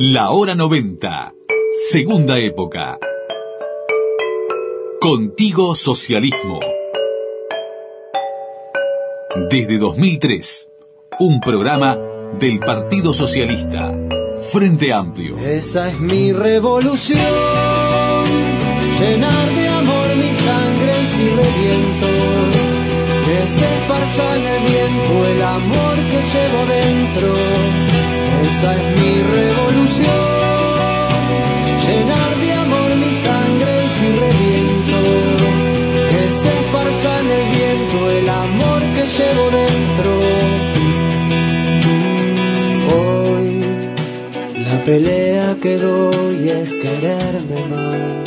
La 0.00 0.30
hora 0.30 0.56
90, 0.56 1.34
segunda 1.90 2.36
época. 2.38 2.98
Contigo 5.00 5.76
Socialismo. 5.76 6.58
Desde 9.48 9.78
2003, 9.78 10.68
un 11.20 11.40
programa 11.40 11.96
del 12.40 12.58
Partido 12.58 13.14
Socialista, 13.14 13.92
Frente 14.50 14.92
Amplio. 14.92 15.38
Esa 15.38 15.88
es 15.88 16.00
mi 16.00 16.32
revolución, 16.32 17.20
llenar 18.98 19.48
de 19.54 19.68
amor 19.68 20.16
mi 20.16 20.32
sangre 20.32 21.06
si 21.06 21.28
reviento, 21.28 22.06
que 23.24 23.48
se 23.48 23.64
esparza 23.64 24.36
en 24.36 24.42
el 24.42 24.60
viento 24.68 25.26
el 25.28 25.42
amor 25.42 25.96
que 26.10 26.20
llevo 26.32 26.66
dentro. 26.66 27.34
Esa 28.48 28.76
es 28.76 29.00
mi 29.00 29.22
revolución, 29.22 29.73
llenar 31.94 32.30
de 32.42 32.52
amor 32.52 32.96
mi 32.96 33.12
sangre 33.26 33.74
si 33.96 34.06
reviento, 34.24 34.98
que 36.10 36.22
se 36.38 36.50
esparza 36.60 37.10
en 37.20 37.28
el 37.38 37.44
viento 37.56 37.96
el 38.18 38.28
amor 38.28 38.80
que 38.94 39.04
llevo 39.16 39.44
dentro. 39.62 40.10
Hoy 42.96 43.48
la 44.68 44.76
pelea 44.84 45.56
que 45.62 45.78
doy 45.78 46.48
es 46.48 46.74
quererme 46.74 47.60
más. 47.70 48.23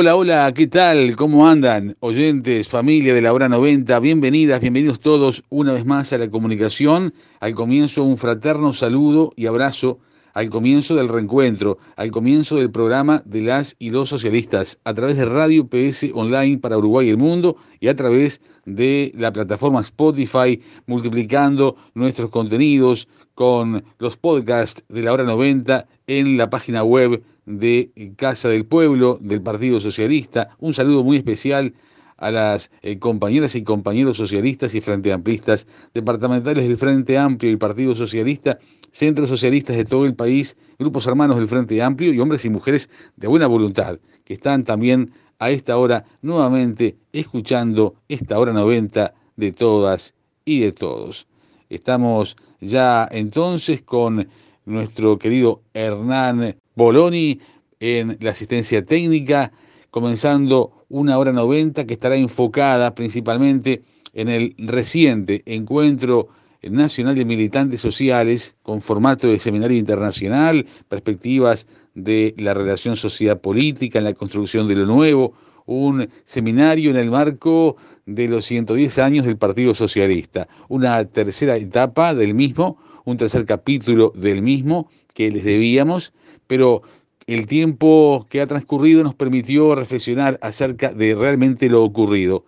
Hola, 0.00 0.16
hola, 0.16 0.52
¿qué 0.54 0.66
tal? 0.66 1.14
¿Cómo 1.14 1.46
andan? 1.46 1.94
Oyentes, 2.00 2.70
familia 2.70 3.12
de 3.12 3.20
la 3.20 3.34
hora 3.34 3.50
90, 3.50 4.00
bienvenidas, 4.00 4.58
bienvenidos 4.58 4.98
todos 4.98 5.44
una 5.50 5.74
vez 5.74 5.84
más 5.84 6.10
a 6.14 6.16
la 6.16 6.30
comunicación. 6.30 7.12
Al 7.38 7.54
comienzo 7.54 8.02
un 8.04 8.16
fraterno 8.16 8.72
saludo 8.72 9.34
y 9.36 9.44
abrazo 9.44 9.98
al 10.32 10.48
comienzo 10.48 10.94
del 10.94 11.08
reencuentro, 11.08 11.76
al 11.96 12.10
comienzo 12.10 12.56
del 12.56 12.70
programa 12.70 13.22
de 13.26 13.42
las 13.42 13.76
y 13.78 13.90
los 13.90 14.08
socialistas, 14.08 14.78
a 14.84 14.94
través 14.94 15.16
de 15.16 15.26
Radio 15.26 15.68
PS 15.68 16.10
Online 16.14 16.56
para 16.56 16.78
Uruguay 16.78 17.08
y 17.08 17.10
el 17.10 17.18
mundo 17.18 17.56
y 17.78 17.88
a 17.88 17.96
través 17.96 18.40
de 18.64 19.12
la 19.16 19.32
plataforma 19.32 19.80
Spotify, 19.80 20.62
multiplicando 20.86 21.76
nuestros 21.94 22.30
contenidos 22.30 23.08
con 23.34 23.84
los 23.98 24.16
podcasts 24.16 24.82
de 24.88 25.02
la 25.02 25.12
hora 25.12 25.24
90 25.24 25.86
en 26.10 26.36
la 26.36 26.50
página 26.50 26.82
web 26.82 27.22
de 27.46 27.92
Casa 28.16 28.48
del 28.48 28.66
Pueblo, 28.66 29.18
del 29.20 29.42
Partido 29.42 29.78
Socialista. 29.78 30.48
Un 30.58 30.74
saludo 30.74 31.04
muy 31.04 31.16
especial 31.16 31.72
a 32.16 32.32
las 32.32 32.72
eh, 32.82 32.98
compañeras 32.98 33.54
y 33.54 33.62
compañeros 33.62 34.16
socialistas 34.16 34.74
y 34.74 34.80
frente 34.80 35.12
amplistas, 35.12 35.68
departamentales 35.94 36.66
del 36.66 36.76
Frente 36.76 37.16
Amplio 37.16 37.52
y 37.52 37.56
Partido 37.56 37.94
Socialista, 37.94 38.58
centros 38.90 39.28
socialistas 39.28 39.76
de 39.76 39.84
todo 39.84 40.04
el 40.04 40.16
país, 40.16 40.56
grupos 40.80 41.06
hermanos 41.06 41.36
del 41.36 41.46
Frente 41.46 41.80
Amplio 41.80 42.12
y 42.12 42.18
hombres 42.18 42.44
y 42.44 42.50
mujeres 42.50 42.90
de 43.14 43.28
buena 43.28 43.46
voluntad, 43.46 44.00
que 44.24 44.34
están 44.34 44.64
también 44.64 45.12
a 45.38 45.52
esta 45.52 45.76
hora 45.76 46.04
nuevamente 46.22 46.96
escuchando 47.12 47.94
esta 48.08 48.36
hora 48.36 48.52
90 48.52 49.14
de 49.36 49.52
todas 49.52 50.14
y 50.44 50.58
de 50.58 50.72
todos. 50.72 51.28
Estamos 51.68 52.36
ya 52.60 53.08
entonces 53.12 53.80
con 53.82 54.28
nuestro 54.64 55.18
querido 55.18 55.62
Hernán 55.74 56.56
Boloni 56.74 57.40
en 57.80 58.18
la 58.20 58.30
asistencia 58.30 58.84
técnica, 58.84 59.52
comenzando 59.90 60.84
una 60.88 61.18
hora 61.18 61.32
90 61.32 61.86
que 61.86 61.94
estará 61.94 62.16
enfocada 62.16 62.94
principalmente 62.94 63.82
en 64.12 64.28
el 64.28 64.54
reciente 64.58 65.42
encuentro 65.46 66.28
nacional 66.62 67.14
de 67.14 67.24
militantes 67.24 67.80
sociales 67.80 68.54
con 68.62 68.80
formato 68.80 69.28
de 69.28 69.38
seminario 69.38 69.78
internacional, 69.78 70.66
perspectivas 70.88 71.66
de 71.94 72.34
la 72.38 72.54
relación 72.54 72.96
sociedad-política 72.96 73.98
en 73.98 74.04
la 74.04 74.14
construcción 74.14 74.68
de 74.68 74.74
lo 74.74 74.86
nuevo, 74.86 75.32
un 75.66 76.08
seminario 76.24 76.90
en 76.90 76.96
el 76.96 77.10
marco 77.10 77.76
de 78.04 78.28
los 78.28 78.44
110 78.44 78.98
años 78.98 79.24
del 79.24 79.36
Partido 79.36 79.74
Socialista, 79.74 80.48
una 80.68 81.04
tercera 81.04 81.56
etapa 81.56 82.14
del 82.14 82.34
mismo, 82.34 82.78
un 83.10 83.16
tercer 83.16 83.44
capítulo 83.44 84.12
del 84.14 84.42
mismo 84.42 84.88
que 85.14 85.30
les 85.30 85.44
debíamos, 85.44 86.12
pero 86.46 86.82
el 87.26 87.46
tiempo 87.46 88.26
que 88.28 88.40
ha 88.40 88.46
transcurrido 88.46 89.02
nos 89.04 89.14
permitió 89.14 89.74
reflexionar 89.74 90.38
acerca 90.42 90.92
de 90.92 91.14
realmente 91.14 91.68
lo 91.68 91.84
ocurrido, 91.84 92.44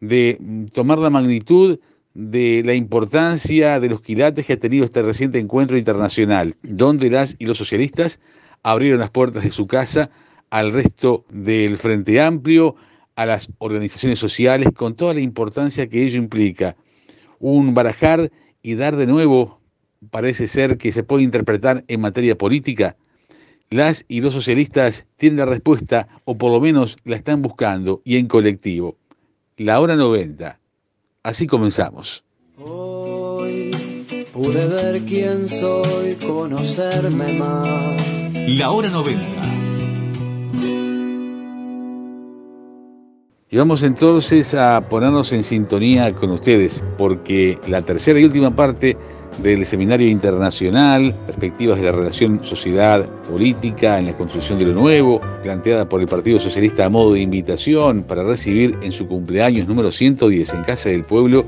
de 0.00 0.38
tomar 0.72 0.98
la 0.98 1.10
magnitud 1.10 1.78
de 2.14 2.62
la 2.64 2.74
importancia 2.74 3.80
de 3.80 3.88
los 3.88 4.02
quilates 4.02 4.46
que 4.46 4.52
ha 4.52 4.58
tenido 4.58 4.84
este 4.84 5.02
reciente 5.02 5.38
encuentro 5.38 5.78
internacional, 5.78 6.54
donde 6.62 7.10
las 7.10 7.36
y 7.38 7.46
los 7.46 7.58
socialistas 7.58 8.20
abrieron 8.62 9.00
las 9.00 9.10
puertas 9.10 9.42
de 9.44 9.50
su 9.50 9.66
casa 9.66 10.10
al 10.50 10.72
resto 10.72 11.24
del 11.30 11.78
Frente 11.78 12.20
Amplio, 12.20 12.76
a 13.16 13.26
las 13.26 13.50
organizaciones 13.58 14.18
sociales, 14.18 14.68
con 14.74 14.94
toda 14.94 15.14
la 15.14 15.20
importancia 15.20 15.88
que 15.88 16.04
ello 16.04 16.18
implica. 16.18 16.76
Un 17.40 17.74
barajar 17.74 18.30
y 18.62 18.74
dar 18.74 18.96
de 18.96 19.06
nuevo, 19.06 19.61
parece 20.10 20.46
ser 20.46 20.78
que 20.78 20.92
se 20.92 21.04
puede 21.04 21.22
interpretar 21.22 21.84
en 21.88 22.00
materia 22.00 22.36
política, 22.36 22.96
las 23.70 24.04
y 24.06 24.20
los 24.20 24.34
socialistas 24.34 25.06
tienen 25.16 25.38
la 25.38 25.46
respuesta, 25.46 26.06
o 26.24 26.36
por 26.36 26.52
lo 26.52 26.60
menos 26.60 26.98
la 27.04 27.16
están 27.16 27.40
buscando, 27.40 28.02
y 28.04 28.18
en 28.18 28.26
colectivo. 28.26 28.96
La 29.56 29.80
hora 29.80 29.96
90. 29.96 30.58
Así 31.22 31.46
comenzamos. 31.46 32.22
Hoy 32.58 33.70
pude 34.32 34.66
ver 34.66 35.02
quién 35.02 35.48
soy, 35.48 36.16
conocerme 36.16 37.32
más. 37.32 38.02
La 38.46 38.70
hora 38.70 38.90
90. 38.90 39.22
Y 43.50 43.56
vamos 43.56 43.82
entonces 43.82 44.54
a 44.54 44.80
ponernos 44.88 45.32
en 45.32 45.44
sintonía 45.44 46.12
con 46.12 46.30
ustedes, 46.30 46.82
porque 46.96 47.58
la 47.68 47.82
tercera 47.82 48.18
y 48.18 48.24
última 48.24 48.50
parte 48.50 48.96
del 49.38 49.64
Seminario 49.64 50.08
Internacional, 50.08 51.14
Perspectivas 51.26 51.78
de 51.78 51.84
la 51.84 51.92
Relación 51.92 52.42
Sociedad-Política 52.42 53.98
en 53.98 54.06
la 54.06 54.12
Construcción 54.16 54.58
de 54.58 54.66
lo 54.66 54.74
Nuevo, 54.74 55.20
planteada 55.42 55.88
por 55.88 56.00
el 56.00 56.08
Partido 56.08 56.38
Socialista 56.38 56.84
a 56.84 56.88
modo 56.88 57.14
de 57.14 57.20
invitación 57.20 58.02
para 58.02 58.22
recibir 58.22 58.78
en 58.82 58.92
su 58.92 59.06
cumpleaños 59.06 59.66
número 59.66 59.90
110 59.90 60.54
en 60.54 60.62
Casa 60.62 60.90
del 60.90 61.04
Pueblo, 61.04 61.44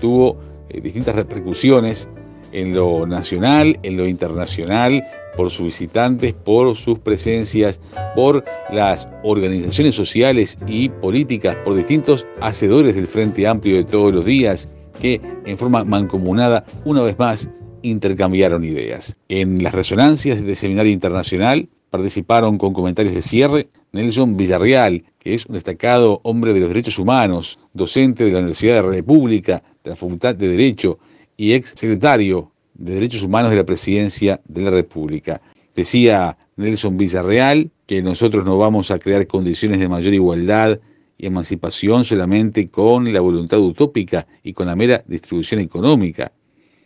tuvo 0.00 0.38
eh, 0.68 0.80
distintas 0.80 1.16
repercusiones 1.16 2.08
en 2.52 2.74
lo 2.74 3.06
nacional, 3.06 3.78
en 3.82 3.96
lo 3.96 4.06
internacional, 4.06 5.02
por 5.36 5.50
sus 5.50 5.66
visitantes, 5.66 6.32
por 6.32 6.74
sus 6.74 6.98
presencias, 6.98 7.78
por 8.14 8.44
las 8.72 9.06
organizaciones 9.22 9.94
sociales 9.94 10.56
y 10.66 10.88
políticas, 10.88 11.56
por 11.64 11.76
distintos 11.76 12.26
hacedores 12.40 12.94
del 12.94 13.06
Frente 13.06 13.46
Amplio 13.46 13.76
de 13.76 13.84
todos 13.84 14.12
los 14.12 14.24
días, 14.24 14.68
que 15.00 15.20
en 15.44 15.58
forma 15.58 15.84
mancomunada, 15.84 16.64
una 16.84 17.02
vez 17.02 17.18
más, 17.18 17.48
intercambiaron 17.82 18.64
ideas. 18.64 19.16
En 19.28 19.62
las 19.62 19.74
resonancias 19.74 20.44
del 20.44 20.56
Seminario 20.56 20.92
Internacional 20.92 21.68
participaron 21.90 22.58
con 22.58 22.72
comentarios 22.72 23.14
de 23.14 23.22
cierre 23.22 23.68
Nelson 23.92 24.36
Villarreal, 24.36 25.04
que 25.18 25.34
es 25.34 25.46
un 25.46 25.54
destacado 25.54 26.20
hombre 26.24 26.52
de 26.52 26.60
los 26.60 26.68
derechos 26.68 26.98
humanos, 26.98 27.58
docente 27.72 28.24
de 28.24 28.32
la 28.32 28.38
Universidad 28.38 28.76
de 28.76 28.82
la 28.82 28.88
República, 28.88 29.62
de 29.82 29.90
la 29.90 29.96
Facultad 29.96 30.34
de 30.34 30.48
Derecho 30.48 30.98
y 31.36 31.52
ex 31.52 31.70
secretario 31.70 32.50
de 32.74 32.94
Derechos 32.94 33.22
Humanos 33.22 33.50
de 33.50 33.56
la 33.56 33.64
Presidencia 33.64 34.40
de 34.46 34.62
la 34.62 34.70
República. 34.70 35.40
Decía 35.74 36.36
Nelson 36.56 36.96
Villarreal 36.96 37.70
que 37.86 38.02
nosotros 38.02 38.44
no 38.44 38.58
vamos 38.58 38.90
a 38.90 38.98
crear 38.98 39.26
condiciones 39.26 39.78
de 39.78 39.88
mayor 39.88 40.12
igualdad 40.12 40.80
y 41.18 41.26
emancipación 41.26 42.04
solamente 42.04 42.68
con 42.68 43.12
la 43.12 43.20
voluntad 43.20 43.58
utópica 43.58 44.26
y 44.42 44.52
con 44.52 44.66
la 44.66 44.76
mera 44.76 45.02
distribución 45.06 45.60
económica. 45.60 46.32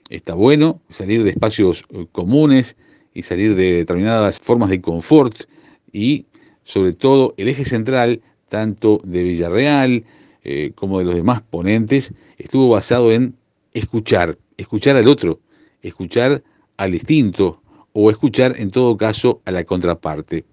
Está 0.09 0.35
bueno 0.35 0.81
salir 0.88 1.25
de 1.25 1.31
espacios 1.31 1.85
eh, 1.91 2.06
comunes 2.12 2.77
y 3.15 3.23
salir 3.23 3.55
de 3.55 3.73
determinadas 3.73 4.41
formas 4.41 4.71
de 4.71 4.81
confort 4.81 5.44
y 5.93 6.27
sobre 6.65 6.93
todo 6.93 7.35
el 7.37 7.49
eje 7.49 7.65
central, 7.65 8.23
tanto 8.49 9.00
de 9.05 9.23
Villarreal 9.23 10.05
eh, 10.43 10.73
como 10.75 10.99
de 10.99 11.05
los 11.05 11.15
demás 11.15 11.43
ponentes, 11.43 12.12
estuvo 12.38 12.69
basado 12.69 13.12
en 13.12 13.35
escuchar, 13.73 14.38
escuchar 14.56 14.97
al 14.97 15.09
otro, 15.09 15.41
escuchar 15.82 16.43
al 16.77 16.93
distinto 16.93 17.62
o 17.93 18.11
escuchar 18.11 18.55
en 18.59 18.71
todo 18.71 18.97
caso 18.97 19.43
a 19.44 19.50
la 19.50 19.65
contraparte. 19.65 20.44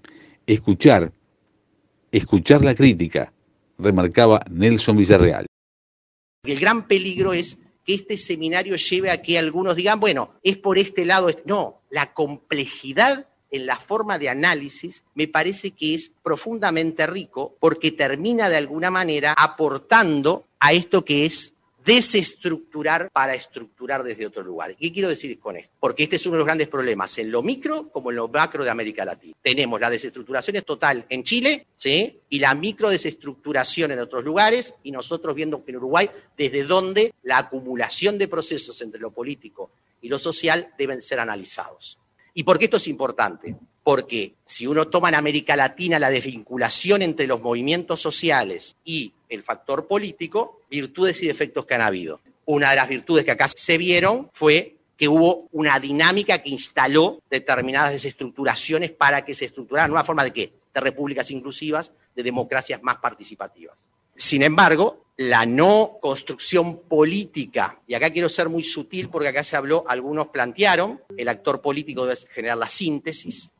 Escuchar, 0.46 1.12
escuchar 2.12 2.64
la 2.64 2.76
crítica, 2.76 3.34
remarcaba 3.78 4.44
Nelson 4.50 4.98
Villarreal. 4.98 5.46
El 6.44 6.60
gran 6.60 6.88
peligro 6.88 7.34
es 7.34 7.58
que 7.86 7.94
este 7.94 8.18
seminario 8.18 8.76
lleve 8.76 9.12
a 9.12 9.22
que 9.22 9.38
algunos 9.38 9.76
digan, 9.76 10.00
bueno, 10.00 10.32
es 10.44 10.58
por 10.58 10.78
este 10.78 11.06
lado. 11.06 11.30
No, 11.46 11.82
la 11.90 12.14
complejidad 12.14 13.28
en 13.50 13.66
la 13.66 13.78
forma 13.78 14.20
de 14.20 14.30
análisis 14.30 15.04
me 15.16 15.28
parece 15.28 15.72
que 15.72 15.96
es 15.96 16.12
profundamente 16.24 17.08
rico 17.08 17.56
porque 17.60 17.92
termina 17.92 18.50
de 18.50 18.58
alguna 18.58 18.92
manera 18.92 19.34
aportando 19.38 20.46
a 20.60 20.74
esto 20.74 21.06
que 21.06 21.26
es 21.26 21.54
desestructurar 21.88 23.10
para 23.14 23.34
estructurar 23.34 24.04
desde 24.04 24.28
otro 24.28 24.44
lugar. 24.44 24.76
¿Qué 24.76 24.92
quiero 24.92 25.08
decir 25.08 25.40
con 25.40 25.56
esto? 25.56 25.74
Porque 25.80 26.04
este 26.04 26.18
es 26.18 26.26
uno 26.26 26.34
de 26.34 26.40
los 26.40 26.46
grandes 26.46 26.68
problemas 26.68 27.18
en 27.18 27.32
lo 27.32 27.42
micro 27.42 27.90
como 27.90 28.10
en 28.10 28.18
lo 28.18 28.28
macro 28.28 28.66
de 28.66 28.70
América 28.70 29.06
Latina. 29.06 29.34
Tenemos 29.42 29.80
la 29.80 29.90
desestructuración 29.90 30.62
total 30.64 31.06
en 31.08 31.24
Chile, 31.24 31.68
¿sí? 31.78 32.20
Y 32.28 32.40
la 32.40 32.54
micro 32.56 32.90
desestructuración 32.90 33.92
en 33.92 34.00
otros 34.00 34.26
lugares 34.26 34.76
y 34.84 34.92
nosotros 34.92 35.34
viendo 35.34 35.64
en 35.66 35.78
Uruguay 35.78 36.10
desde 36.38 36.64
donde 36.64 37.14
la 37.24 37.38
acumulación 37.38 38.18
de 38.18 38.28
procesos 38.28 38.82
entre 38.82 39.00
lo 39.00 39.12
político 39.12 39.72
y 40.02 40.10
lo 40.10 40.20
social 40.20 40.74
deben 40.78 41.02
ser 41.02 41.22
analizados. 41.22 42.00
¿Y 42.34 42.44
por 42.44 42.60
qué 42.60 42.66
esto 42.66 42.78
es 42.78 42.88
importante? 42.90 43.56
Porque 43.82 44.34
si 44.46 44.68
uno 44.68 44.90
toma 44.90 45.08
en 45.08 45.16
América 45.16 45.56
Latina 45.56 46.00
la 46.00 46.10
desvinculación 46.10 47.02
entre 47.02 47.28
los 47.28 47.42
movimientos 47.42 48.02
sociales 48.02 48.76
y 48.84 49.14
el 49.30 49.44
factor 49.44 49.88
político, 49.88 50.62
virtudes 50.70 51.22
y 51.24 51.28
defectos 51.28 51.66
que 51.66 51.76
han 51.76 51.82
habido. 51.82 52.20
Una 52.46 52.70
de 52.70 52.78
las 52.78 52.88
virtudes 52.88 53.26
que 53.26 53.32
acá 53.32 53.48
se 53.48 53.78
vieron 53.78 54.30
fue 54.34 54.76
que 54.98 55.08
hubo 55.08 55.48
una 55.52 55.80
dinámica 55.80 56.42
que 56.42 56.50
instaló 56.50 57.22
determinadas 57.30 57.92
desestructuraciones 57.92 58.92
para 58.92 59.24
que 59.24 59.36
se 59.36 59.46
estructuraran 59.46 59.92
una 59.92 60.04
forma 60.04 60.24
de 60.24 60.32
qué? 60.32 60.54
De 60.74 60.82
repúblicas 60.82 61.30
inclusivas, 61.30 61.94
de 62.16 62.24
democracias 62.24 62.82
más 62.82 62.98
participativas. 62.98 63.78
Sin 64.16 64.42
embargo, 64.42 65.06
la 65.18 65.46
no 65.46 65.98
construcción 66.02 66.82
política, 66.82 67.80
y 67.88 67.94
acá 67.94 68.10
quiero 68.10 68.30
ser 68.30 68.50
muy 68.50 68.64
sutil 68.64 69.10
porque 69.10 69.28
acá 69.28 69.44
se 69.44 69.56
habló, 69.56 69.84
algunos 69.88 70.28
plantearon, 70.30 71.02
el 71.16 71.28
actor 71.30 71.62
político 71.62 72.06
debe 72.06 72.20
generar 72.32 72.58
la 72.58 72.70
síntesis, 72.70 73.52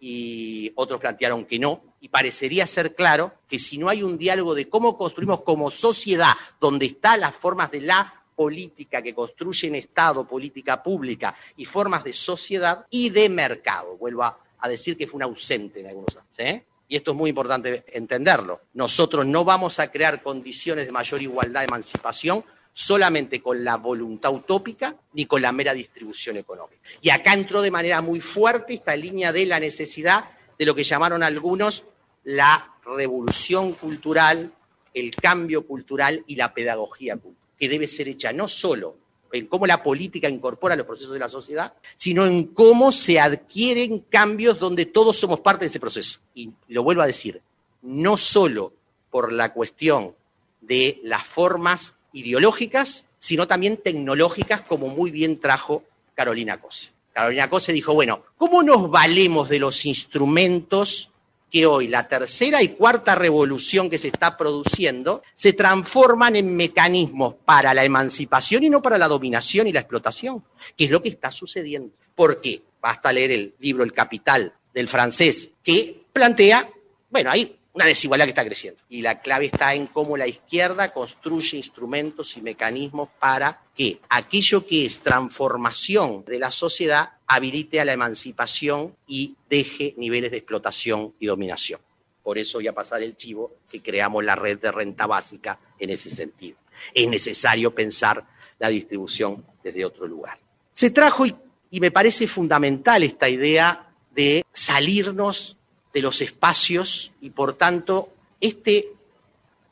y 0.00 0.72
otros 0.74 1.00
plantearon 1.00 1.44
que 1.44 1.58
no, 1.58 1.82
y 2.00 2.08
parecería 2.08 2.66
ser 2.66 2.94
claro 2.94 3.34
que 3.48 3.58
si 3.58 3.76
no 3.78 3.88
hay 3.88 4.02
un 4.02 4.16
diálogo 4.16 4.54
de 4.54 4.68
cómo 4.68 4.96
construimos 4.96 5.42
como 5.42 5.70
sociedad, 5.70 6.32
donde 6.60 6.86
están 6.86 7.20
las 7.20 7.34
formas 7.34 7.70
de 7.70 7.82
la 7.82 8.20
política 8.34 9.02
que 9.02 9.14
construyen 9.14 9.74
Estado, 9.74 10.26
política 10.26 10.82
pública 10.82 11.34
y 11.58 11.66
formas 11.66 12.02
de 12.02 12.14
sociedad 12.14 12.86
y 12.88 13.10
de 13.10 13.28
mercado. 13.28 13.98
Vuelvo 13.98 14.22
a, 14.22 14.38
decir 14.66 14.96
que 14.96 15.06
fue 15.06 15.18
un 15.18 15.24
ausente 15.24 15.80
en 15.80 15.88
algunos 15.88 16.16
años. 16.16 16.62
Y 16.88 16.96
esto 16.96 17.10
es 17.10 17.16
muy 17.16 17.30
importante 17.30 17.84
entenderlo. 17.92 18.62
Nosotros 18.72 19.26
no 19.26 19.44
vamos 19.44 19.78
a 19.78 19.90
crear 19.90 20.22
condiciones 20.22 20.86
de 20.86 20.92
mayor 20.92 21.20
igualdad 21.20 21.60
de 21.60 21.66
emancipación 21.66 22.44
solamente 22.72 23.42
con 23.42 23.62
la 23.62 23.76
voluntad 23.76 24.32
utópica 24.32 24.96
ni 25.12 25.26
con 25.26 25.42
la 25.42 25.52
mera 25.52 25.74
distribución 25.74 26.38
económica. 26.38 26.80
Y 27.02 27.10
acá 27.10 27.34
entró 27.34 27.60
de 27.60 27.70
manera 27.70 28.00
muy 28.00 28.20
fuerte 28.20 28.72
esta 28.72 28.96
línea 28.96 29.32
de 29.32 29.44
la 29.44 29.60
necesidad 29.60 30.30
de 30.58 30.66
lo 30.66 30.74
que 30.74 30.82
llamaron 30.82 31.22
algunos 31.22 31.84
la 32.24 32.74
revolución 32.84 33.72
cultural, 33.72 34.52
el 34.94 35.14
cambio 35.14 35.66
cultural 35.66 36.24
y 36.26 36.36
la 36.36 36.52
pedagogía 36.52 37.18
que 37.58 37.68
debe 37.68 37.86
ser 37.86 38.08
hecha 38.08 38.32
no 38.32 38.48
solo 38.48 38.96
en 39.32 39.46
cómo 39.46 39.66
la 39.66 39.82
política 39.82 40.28
incorpora 40.28 40.76
los 40.76 40.86
procesos 40.86 41.12
de 41.12 41.18
la 41.18 41.28
sociedad, 41.28 41.74
sino 41.94 42.24
en 42.26 42.46
cómo 42.48 42.90
se 42.90 43.20
adquieren 43.20 44.00
cambios 44.00 44.58
donde 44.58 44.86
todos 44.86 45.16
somos 45.16 45.40
parte 45.40 45.64
de 45.64 45.68
ese 45.68 45.80
proceso. 45.80 46.18
Y 46.34 46.50
lo 46.68 46.82
vuelvo 46.82 47.02
a 47.02 47.06
decir, 47.06 47.40
no 47.82 48.16
solo 48.16 48.72
por 49.10 49.32
la 49.32 49.52
cuestión 49.52 50.14
de 50.60 51.00
las 51.04 51.26
formas 51.26 51.94
ideológicas, 52.12 53.06
sino 53.18 53.46
también 53.46 53.76
tecnológicas, 53.76 54.62
como 54.62 54.88
muy 54.88 55.10
bien 55.10 55.38
trajo 55.38 55.84
Carolina 56.14 56.60
Cose. 56.60 56.90
Carolina 57.12 57.50
Cose 57.50 57.72
dijo, 57.72 57.94
bueno, 57.94 58.24
¿cómo 58.36 58.62
nos 58.62 58.90
valemos 58.90 59.48
de 59.48 59.58
los 59.58 59.84
instrumentos 59.84 61.10
que 61.50 61.66
hoy 61.66 61.88
la 61.88 62.08
tercera 62.08 62.62
y 62.62 62.68
cuarta 62.68 63.14
revolución 63.14 63.90
que 63.90 63.98
se 63.98 64.08
está 64.08 64.36
produciendo 64.36 65.22
se 65.34 65.52
transforman 65.52 66.36
en 66.36 66.56
mecanismos 66.56 67.34
para 67.44 67.74
la 67.74 67.84
emancipación 67.84 68.64
y 68.64 68.70
no 68.70 68.80
para 68.80 68.98
la 68.98 69.08
dominación 69.08 69.66
y 69.66 69.72
la 69.72 69.80
explotación, 69.80 70.44
que 70.76 70.84
es 70.84 70.90
lo 70.90 71.02
que 71.02 71.08
está 71.08 71.30
sucediendo. 71.30 71.92
¿Por 72.14 72.40
qué? 72.40 72.62
Basta 72.80 73.12
leer 73.12 73.32
el 73.32 73.54
libro 73.58 73.82
El 73.82 73.92
Capital 73.92 74.54
del 74.72 74.88
francés, 74.88 75.50
que 75.62 76.04
plantea, 76.12 76.70
bueno, 77.10 77.30
ahí 77.30 77.59
una 77.72 77.86
desigualdad 77.86 78.26
que 78.26 78.30
está 78.30 78.44
creciendo. 78.44 78.80
Y 78.88 79.02
la 79.02 79.20
clave 79.20 79.46
está 79.46 79.74
en 79.74 79.86
cómo 79.86 80.16
la 80.16 80.26
izquierda 80.26 80.92
construye 80.92 81.56
instrumentos 81.56 82.36
y 82.36 82.42
mecanismos 82.42 83.08
para 83.18 83.62
que 83.76 84.00
aquello 84.08 84.66
que 84.66 84.84
es 84.86 85.00
transformación 85.00 86.24
de 86.24 86.38
la 86.38 86.50
sociedad 86.50 87.12
habilite 87.26 87.80
a 87.80 87.84
la 87.84 87.92
emancipación 87.92 88.96
y 89.06 89.36
deje 89.48 89.94
niveles 89.96 90.32
de 90.32 90.38
explotación 90.38 91.14
y 91.20 91.26
dominación. 91.26 91.80
Por 92.22 92.38
eso 92.38 92.58
voy 92.58 92.68
a 92.68 92.74
pasar 92.74 93.02
el 93.02 93.16
chivo 93.16 93.56
que 93.70 93.80
creamos 93.80 94.24
la 94.24 94.36
red 94.36 94.58
de 94.58 94.72
renta 94.72 95.06
básica 95.06 95.58
en 95.78 95.90
ese 95.90 96.10
sentido. 96.10 96.58
Es 96.92 97.08
necesario 97.08 97.74
pensar 97.74 98.26
la 98.58 98.68
distribución 98.68 99.44
desde 99.62 99.84
otro 99.84 100.06
lugar. 100.06 100.38
Se 100.72 100.90
trajo, 100.90 101.24
y, 101.24 101.34
y 101.70 101.80
me 101.80 101.90
parece 101.90 102.26
fundamental 102.26 103.02
esta 103.02 103.28
idea 103.28 103.90
de 104.10 104.44
salirnos 104.52 105.56
de 105.92 106.02
los 106.02 106.20
espacios 106.20 107.12
y 107.20 107.30
por 107.30 107.54
tanto 107.54 108.10
este, 108.40 108.92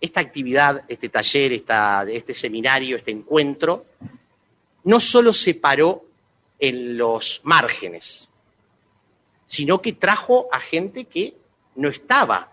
esta 0.01 0.21
actividad, 0.21 0.85
este 0.89 1.09
taller, 1.09 1.53
este 1.53 2.35
seminario, 2.35 2.97
este 2.97 3.11
encuentro, 3.11 3.87
no 4.85 5.01
solo 5.01 5.33
se 5.33 5.55
paró 5.55 6.05
en 6.59 6.99
los 6.99 7.41
márgenes, 7.45 8.29
sino 9.45 9.81
que 9.81 9.93
trajo 9.93 10.49
a 10.53 10.61
gente 10.61 11.05
que 11.05 11.35
no 11.77 11.89
estaba 11.89 12.53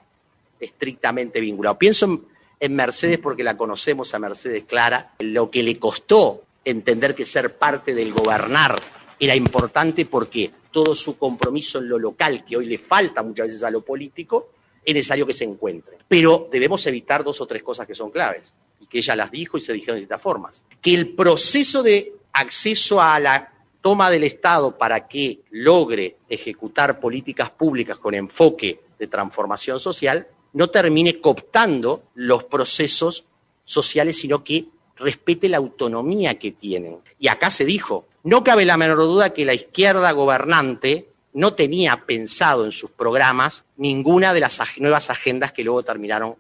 estrictamente 0.60 1.40
vinculado. 1.40 1.78
Pienso 1.78 2.06
en, 2.06 2.26
en 2.60 2.76
Mercedes 2.76 3.20
porque 3.20 3.44
la 3.44 3.58
conocemos 3.58 4.14
a 4.14 4.20
Mercedes 4.20 4.64
Clara, 4.66 5.14
lo 5.20 5.50
que 5.50 5.64
le 5.64 5.80
costó 5.80 6.44
entender 6.64 7.16
que 7.16 7.26
ser 7.26 7.58
parte 7.58 7.94
del 7.94 8.14
gobernar 8.14 8.82
era 9.20 9.36
importante 9.36 10.06
porque 10.06 10.52
todo 10.72 10.96
su 10.96 11.18
compromiso 11.18 11.80
en 11.80 11.90
lo 11.90 11.98
local, 11.98 12.44
que 12.46 12.58
hoy 12.58 12.66
le 12.66 12.78
falta 12.78 13.24
muchas 13.24 13.48
veces 13.48 13.64
a 13.64 13.72
lo 13.72 13.82
político, 13.82 14.50
es 14.84 14.94
necesario 14.94 15.26
que 15.26 15.34
se 15.34 15.46
encuentre. 15.46 15.98
Pero 16.08 16.48
debemos 16.52 16.86
evitar 16.86 17.24
dos 17.24 17.40
o 17.42 17.48
tres 17.48 17.64
cosas 17.64 17.88
que 17.88 17.96
son 17.96 18.12
claves, 18.12 18.52
y 18.80 18.88
que 18.88 19.00
ella 19.00 19.16
las 19.16 19.32
dijo 19.32 19.58
y 19.58 19.62
se 19.62 19.74
dijeron 19.74 19.96
de 19.96 20.02
distintas 20.02 20.22
formas. 20.22 20.64
Que 20.82 20.94
el 20.94 21.16
proceso 21.16 21.82
de 21.82 22.14
acceso 22.34 23.02
a 23.02 23.20
la 23.20 23.54
toma 23.82 24.10
del 24.10 24.24
Estado 24.24 24.78
para 24.78 25.08
que 25.08 25.42
logre 25.52 26.18
ejecutar 26.28 27.00
políticas 27.00 27.52
públicas 27.52 27.98
con 27.98 28.14
enfoque 28.14 28.82
de 28.98 29.08
transformación 29.08 29.80
social 29.80 30.28
no 30.54 30.70
termine 30.70 31.20
cooptando 31.20 32.04
los 32.16 32.45
procesos 32.45 33.26
sociales, 33.64 34.18
sino 34.18 34.44
que 34.44 34.66
respete 34.95 35.50
la 35.50 35.57
autonomía 35.57 36.40
que 36.40 36.52
tienen. 36.52 36.98
Y 37.19 37.28
acá 37.28 37.52
se 37.52 37.66
dijo, 37.66 38.06
no 38.26 38.44
cabe 38.44 38.66
la 38.66 38.76
menor 38.76 38.98
duda 38.98 39.34
que 39.34 39.46
la 39.46 39.54
izquierda 39.54 40.12
gobernante 40.12 41.08
no 41.34 41.54
tenía 41.54 42.06
pensado 42.06 42.66
en 42.66 42.72
sus 42.72 42.92
programas 42.92 43.64
ninguna 43.78 44.34
de 44.34 44.42
las 44.42 44.60
nuevas 44.80 45.10
agendas 45.10 45.54
que 45.54 45.64
luego 45.64 45.84
terminaron 45.84 46.36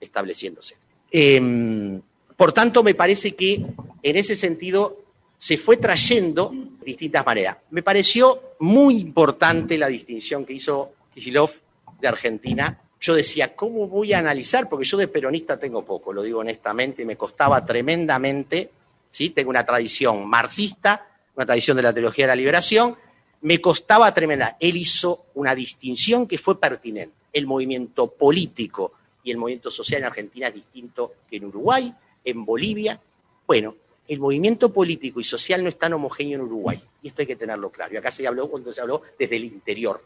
estableciéndose. 0.00 0.76
Em, 1.10 2.00
por 2.36 2.52
tanto, 2.52 2.82
me 2.82 2.94
parece 2.94 3.34
que 3.34 3.64
en 4.02 4.16
ese 4.16 4.36
sentido 4.36 5.02
se 5.38 5.58
fue 5.58 5.76
trayendo 5.76 6.50
de 6.52 6.84
distintas 6.86 7.26
maneras. 7.26 7.58
Me 7.70 7.82
pareció 7.82 8.54
muy 8.60 8.96
importante 8.96 9.76
la 9.76 9.88
distinción 9.88 10.46
que 10.46 10.54
hizo 10.54 10.92
Kicillof 11.12 11.52
de 12.00 12.08
Argentina 12.08 12.80
yo 13.04 13.14
decía, 13.14 13.54
¿cómo 13.54 13.86
voy 13.86 14.14
a 14.14 14.18
analizar? 14.18 14.66
Porque 14.66 14.86
yo 14.86 14.96
de 14.96 15.08
peronista 15.08 15.58
tengo 15.58 15.84
poco, 15.84 16.10
lo 16.10 16.22
digo 16.22 16.38
honestamente, 16.38 17.04
me 17.04 17.18
costaba 17.18 17.62
tremendamente, 17.66 18.70
¿sí? 19.10 19.28
Tengo 19.28 19.50
una 19.50 19.66
tradición 19.66 20.26
marxista, 20.26 21.06
una 21.36 21.46
tradición 21.46 21.76
de 21.76 21.82
la 21.82 21.92
teología 21.92 22.24
de 22.24 22.28
la 22.32 22.36
liberación, 22.36 22.96
me 23.42 23.60
costaba 23.60 24.12
tremenda. 24.14 24.56
Él 24.60 24.76
hizo 24.76 25.26
una 25.34 25.54
distinción 25.54 26.26
que 26.26 26.38
fue 26.38 26.58
pertinente. 26.58 27.14
El 27.32 27.46
movimiento 27.46 28.10
político 28.10 28.92
y 29.22 29.30
el 29.30 29.38
movimiento 29.38 29.70
social 29.70 30.00
en 30.00 30.06
Argentina 30.06 30.48
es 30.48 30.54
distinto 30.54 31.14
que 31.28 31.36
en 31.36 31.46
Uruguay, 31.46 31.94
en 32.24 32.44
Bolivia. 32.44 33.00
Bueno, 33.46 33.76
el 34.06 34.20
movimiento 34.20 34.72
político 34.72 35.20
y 35.20 35.24
social 35.24 35.62
no 35.62 35.68
es 35.68 35.78
tan 35.78 35.92
homogéneo 35.94 36.36
en 36.36 36.42
Uruguay, 36.42 36.82
y 37.02 37.08
esto 37.08 37.22
hay 37.22 37.26
que 37.26 37.36
tenerlo 37.36 37.70
claro. 37.70 37.94
Y 37.94 37.96
acá 37.96 38.10
se 38.10 38.26
habló 38.26 38.48
cuando 38.48 38.72
se 38.72 38.80
habló 38.80 39.02
desde 39.18 39.36
el 39.36 39.44
interior, 39.44 40.04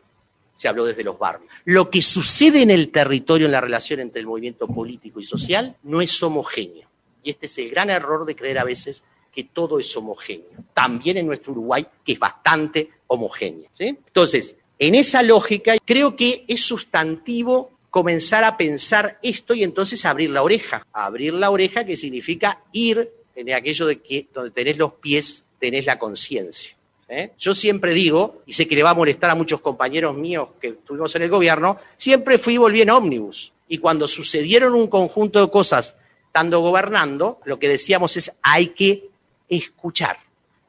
se 0.54 0.68
habló 0.68 0.84
desde 0.84 1.04
los 1.04 1.18
barrios. 1.18 1.50
Lo 1.64 1.90
que 1.90 2.00
sucede 2.00 2.62
en 2.62 2.70
el 2.70 2.90
territorio 2.90 3.46
en 3.46 3.52
la 3.52 3.60
relación 3.60 4.00
entre 4.00 4.20
el 4.20 4.26
movimiento 4.26 4.68
político 4.68 5.20
y 5.20 5.24
social 5.24 5.76
no 5.82 6.00
es 6.00 6.22
homogéneo. 6.22 6.88
Y 7.22 7.30
este 7.30 7.46
es 7.46 7.58
el 7.58 7.70
gran 7.70 7.90
error 7.90 8.24
de 8.24 8.36
creer 8.36 8.58
a 8.58 8.64
veces 8.64 9.02
que 9.38 9.44
todo 9.44 9.78
es 9.78 9.96
homogéneo. 9.96 10.48
También 10.74 11.16
en 11.16 11.26
nuestro 11.28 11.52
Uruguay, 11.52 11.86
que 12.04 12.14
es 12.14 12.18
bastante 12.18 12.90
homogéneo. 13.06 13.70
Entonces, 13.78 14.56
en 14.80 14.96
esa 14.96 15.22
lógica, 15.22 15.76
creo 15.84 16.16
que 16.16 16.44
es 16.48 16.64
sustantivo 16.64 17.70
comenzar 17.88 18.42
a 18.42 18.56
pensar 18.56 19.20
esto 19.22 19.54
y 19.54 19.62
entonces 19.62 20.04
abrir 20.04 20.30
la 20.30 20.42
oreja. 20.42 20.84
Abrir 20.92 21.34
la 21.34 21.50
oreja 21.50 21.86
que 21.86 21.96
significa 21.96 22.64
ir 22.72 23.12
en 23.36 23.52
aquello 23.52 23.86
de 23.86 24.02
que 24.02 24.26
donde 24.34 24.50
tenés 24.50 24.76
los 24.76 24.94
pies, 24.94 25.44
tenés 25.60 25.86
la 25.86 26.00
conciencia. 26.00 26.76
¿eh? 27.08 27.30
Yo 27.38 27.54
siempre 27.54 27.92
digo, 27.92 28.42
y 28.44 28.54
sé 28.54 28.66
que 28.66 28.74
le 28.74 28.82
va 28.82 28.90
a 28.90 28.94
molestar 28.94 29.30
a 29.30 29.36
muchos 29.36 29.60
compañeros 29.60 30.16
míos 30.16 30.48
que 30.60 30.70
estuvimos 30.70 31.14
en 31.14 31.22
el 31.22 31.30
gobierno, 31.30 31.78
siempre 31.96 32.38
fui 32.38 32.54
y 32.54 32.58
volví 32.58 32.80
en 32.80 32.90
ómnibus. 32.90 33.52
Y 33.68 33.78
cuando 33.78 34.08
sucedieron 34.08 34.74
un 34.74 34.88
conjunto 34.88 35.40
de 35.40 35.48
cosas 35.48 35.94
estando 36.26 36.58
gobernando, 36.58 37.38
lo 37.44 37.60
que 37.60 37.68
decíamos 37.68 38.16
es 38.16 38.32
hay 38.42 38.70
que 38.70 39.08
escuchar. 39.48 40.18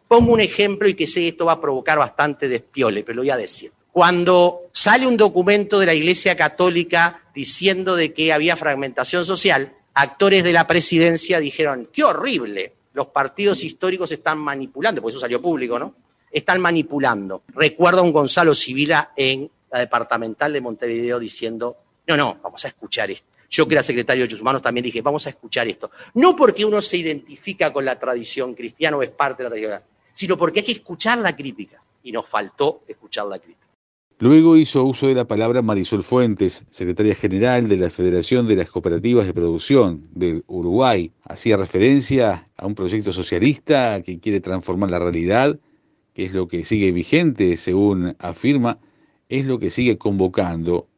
Pongo 0.07 0.33
un 0.33 0.41
ejemplo 0.41 0.88
y 0.88 0.93
que 0.93 1.07
sé 1.07 1.21
que 1.21 1.27
esto 1.29 1.45
va 1.45 1.53
a 1.53 1.62
provocar 1.62 1.98
bastante 1.98 2.48
despiole, 2.48 3.03
pero 3.03 3.17
lo 3.17 3.21
voy 3.21 3.29
a 3.29 3.38
decir. 3.38 3.71
Cuando 3.91 4.69
sale 4.71 5.07
un 5.07 5.17
documento 5.17 5.79
de 5.79 5.86
la 5.86 5.93
Iglesia 5.93 6.36
Católica 6.36 7.24
diciendo 7.33 7.95
de 7.95 8.13
que 8.13 8.33
había 8.33 8.55
fragmentación 8.55 9.25
social, 9.25 9.74
actores 9.93 10.43
de 10.43 10.53
la 10.53 10.67
presidencia 10.67 11.39
dijeron, 11.39 11.89
qué 11.91 12.03
horrible, 12.03 12.74
los 12.93 13.07
partidos 13.07 13.63
históricos 13.63 14.12
están 14.12 14.38
manipulando, 14.38 15.01
porque 15.01 15.13
eso 15.13 15.19
salió 15.19 15.41
público, 15.41 15.77
¿no? 15.77 15.95
Están 16.31 16.62
manipulando. 16.62 17.43
Recuerdo 17.50 18.00
a 18.00 18.03
un 18.03 18.12
Gonzalo 18.12 18.53
Civila 18.53 19.12
en 19.15 19.50
la 19.71 19.79
departamental 19.79 20.53
de 20.53 20.62
Montevideo 20.62 21.19
diciendo, 21.19 21.77
no, 22.07 22.17
no, 22.17 22.39
vamos 22.41 22.63
a 22.65 22.69
escuchar 22.69 23.12
esto. 23.12 23.27
Yo 23.50 23.68
que 23.68 23.75
era 23.75 23.84
secretario 23.84 24.22
de 24.22 24.27
Derechos 24.27 24.41
Humanos 24.41 24.62
también 24.62 24.84
dije, 24.84 25.01
vamos 25.01 25.25
a 25.25 25.29
escuchar 25.29 25.68
esto. 25.68 25.91
No 26.13 26.36
porque 26.36 26.65
uno 26.65 26.82
se 26.82 26.98
identifica 26.98 27.74
con 27.74 27.84
la 27.86 27.98
tradición 27.98 28.53
cristiana 28.53 28.98
o 28.98 29.03
es 29.03 29.10
parte 29.10 29.44
de 29.44 29.50
la 29.50 29.56
tradición, 29.56 29.82
sino 30.13 30.38
porque 30.38 30.60
hay 30.60 30.65
que 30.65 30.72
escuchar 30.74 31.18
la 31.20 31.36
crítica. 31.36 31.82
Y 32.03 32.12
nos 32.12 32.27
faltó 32.27 32.84
escuchar 32.88 33.25
la 33.25 33.39
crítica. 33.39 33.60
Luego 34.22 34.58
hizo 34.58 34.84
uso 34.84 35.08
de 35.08 35.15
la 35.15 35.25
palabra 35.25 35.62
Marisol 35.62 36.03
Fuentes, 36.03 36.65
secretaria 36.70 37.15
general 37.15 37.70
de 37.70 37.77
la 37.77 37.89
Federación 37.89 38.48
de 38.48 38.58
las 38.58 38.70
Cooperativas 38.70 39.25
de 39.25 39.34
Producción 39.34 40.10
del 40.12 40.44
Uruguay. 40.48 41.13
Hacía 41.24 41.56
referencia 41.56 42.46
a 42.58 42.68
un 42.68 42.75
proyecto 42.75 43.13
socialista 43.13 44.01
que 44.01 44.20
quiere 44.20 44.41
transformar 44.41 44.91
la 44.91 45.00
realidad, 45.00 45.58
que 46.13 46.24
es 46.25 46.34
lo 46.34 46.50
que 46.50 46.65
sigue 46.65 46.91
vigente, 46.91 47.56
según 47.56 48.18
afirma, 48.20 48.79
es 49.29 49.46
lo 49.46 49.58
que 49.58 49.70
sigue 49.70 49.98
convocando. 49.98 50.89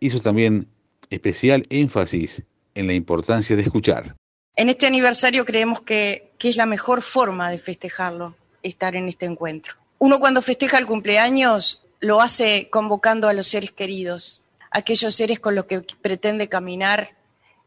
Hizo 0.00 0.20
también 0.20 0.68
especial 1.10 1.66
énfasis 1.70 2.42
en 2.74 2.86
la 2.86 2.94
importancia 2.94 3.56
de 3.56 3.62
escuchar. 3.62 4.16
En 4.54 4.68
este 4.68 4.86
aniversario 4.86 5.44
creemos 5.44 5.82
que, 5.82 6.32
que 6.38 6.48
es 6.48 6.56
la 6.56 6.66
mejor 6.66 7.02
forma 7.02 7.50
de 7.50 7.58
festejarlo, 7.58 8.34
estar 8.62 8.96
en 8.96 9.08
este 9.08 9.26
encuentro. 9.26 9.74
Uno 9.98 10.18
cuando 10.18 10.42
festeja 10.42 10.78
el 10.78 10.86
cumpleaños 10.86 11.86
lo 12.00 12.20
hace 12.20 12.68
convocando 12.70 13.28
a 13.28 13.32
los 13.32 13.46
seres 13.46 13.72
queridos, 13.72 14.42
aquellos 14.70 15.14
seres 15.14 15.40
con 15.40 15.54
los 15.54 15.64
que 15.66 15.80
pretende 16.02 16.48
caminar, 16.48 17.16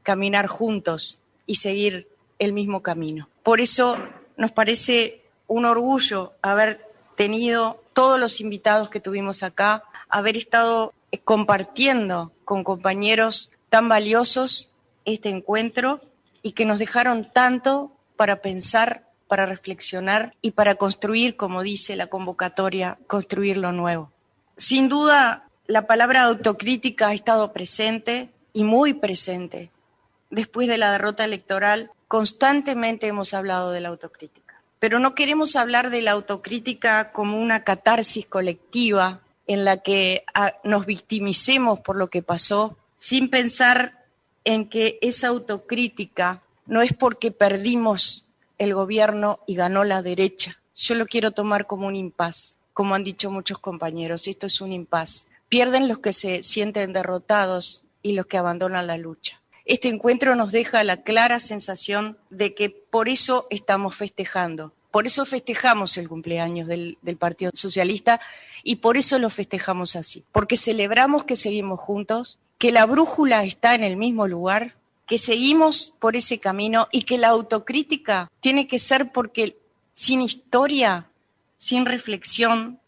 caminar 0.03 0.47
juntos 0.47 1.19
y 1.45 1.55
seguir 1.55 2.07
el 2.37 2.53
mismo 2.53 2.81
camino. 2.81 3.29
Por 3.43 3.61
eso 3.61 3.97
nos 4.37 4.51
parece 4.51 5.21
un 5.47 5.65
orgullo 5.65 6.33
haber 6.41 6.85
tenido 7.17 7.83
todos 7.93 8.19
los 8.19 8.39
invitados 8.39 8.89
que 8.89 8.99
tuvimos 8.99 9.43
acá, 9.43 9.83
haber 10.07 10.37
estado 10.37 10.93
compartiendo 11.25 12.31
con 12.49 12.63
compañeros 12.63 13.51
tan 13.69 13.89
valiosos 13.89 14.71
este 15.05 15.29
encuentro 15.29 16.01
y 16.41 16.53
que 16.53 16.65
nos 16.65 16.79
dejaron 16.79 17.29
tanto 17.31 17.91
para 18.17 18.41
pensar, 18.41 19.03
para 19.27 19.45
reflexionar 19.45 20.33
y 20.41 20.49
para 20.49 20.73
construir, 20.73 21.37
como 21.37 21.61
dice 21.61 21.95
la 21.95 22.07
convocatoria, 22.07 22.97
construir 23.05 23.57
lo 23.57 23.71
nuevo. 23.71 24.11
Sin 24.57 24.89
duda, 24.89 25.47
la 25.67 25.85
palabra 25.85 26.23
autocrítica 26.23 27.09
ha 27.09 27.13
estado 27.13 27.53
presente 27.53 28.31
y 28.51 28.63
muy 28.63 28.95
presente. 28.95 29.69
Después 30.31 30.67
de 30.67 30.79
la 30.79 30.91
derrota 30.93 31.25
electoral, 31.25 31.91
constantemente 32.07 33.05
hemos 33.05 33.35
hablado 33.35 33.69
de 33.69 33.81
la 33.81 33.89
autocrítica. 33.89 34.59
Pero 34.79 34.97
no 34.97 35.13
queremos 35.13 35.55
hablar 35.55 35.91
de 35.91 36.01
la 36.01 36.13
autocrítica 36.13 37.11
como 37.11 37.39
una 37.39 37.63
catarsis 37.63 38.25
colectiva 38.25 39.21
en 39.49 39.65
la 39.65 39.77
que 39.77 40.23
ah, 40.33 40.53
nos 40.63 40.85
victimicemos 40.85 41.81
por 41.81 41.97
lo 41.97 42.09
que 42.09 42.23
pasó, 42.23 42.77
sin 42.97 43.29
pensar 43.29 44.05
en 44.45 44.69
que 44.69 44.97
esa 45.01 45.27
autocrítica 45.27 46.41
no 46.65 46.81
es 46.81 46.93
porque 46.93 47.31
perdimos 47.31 48.25
el 48.57 48.73
gobierno 48.73 49.41
y 49.45 49.55
ganó 49.55 49.83
la 49.83 50.01
derecha. 50.01 50.57
Yo 50.73 50.95
lo 50.95 51.05
quiero 51.05 51.31
tomar 51.31 51.67
como 51.67 51.87
un 51.87 51.97
impas 51.97 52.55
como 52.79 52.95
han 52.95 53.03
dicho 53.03 53.29
muchos 53.29 53.59
compañeros, 53.59 54.25
esto 54.29 54.47
es 54.47 54.61
un 54.61 54.71
impas. 54.71 55.27
Pierden 55.49 55.89
los 55.89 55.99
que 55.99 56.13
se 56.13 56.43
sienten 56.43 56.93
derrotados 56.93 57.83
y 58.01 58.13
los 58.13 58.25
que 58.25 58.37
abandonan 58.37 58.87
la 58.87 58.97
lucha. 58.97 59.41
Este 59.65 59.89
encuentro 59.89 60.33
nos 60.37 60.53
deja 60.53 60.81
la 60.85 61.03
clara 61.03 61.41
sensación 61.41 62.17
de 62.29 62.55
que 62.55 62.69
por 62.69 63.09
eso 63.09 63.47
estamos 63.49 63.97
festejando, 63.97 64.71
por 64.91 65.07
eso 65.07 65.25
festejamos 65.25 65.97
el 65.97 66.07
cumpleaños 66.07 66.69
del, 66.69 66.97
del, 67.01 67.17
Partido 67.17 67.51
Socialista 67.53 68.21
y 68.63 68.77
por 68.77 68.97
eso 68.97 69.19
lo 69.19 69.29
festejamos 69.29 69.95
así, 69.95 70.23
porque 70.31 70.57
celebramos 70.57 71.23
que 71.23 71.35
seguimos 71.35 71.79
juntos, 71.79 72.37
que 72.57 72.71
la 72.71 72.85
brújula 72.85 73.43
está 73.43 73.75
en 73.75 73.83
el 73.83 73.97
mismo 73.97 74.27
lugar, 74.27 74.75
que 75.07 75.17
seguimos 75.17 75.93
por 75.99 76.15
ese 76.15 76.39
camino 76.39 76.87
y 76.91 77.03
que 77.03 77.17
la 77.17 77.29
autocrítica 77.29 78.29
tiene 78.41 78.67
que 78.67 78.79
ser 78.79 79.11
porque 79.11 79.57
sin 79.93 80.21
historia 80.21 81.09
sin 81.59 81.85
reflexión 81.85 82.79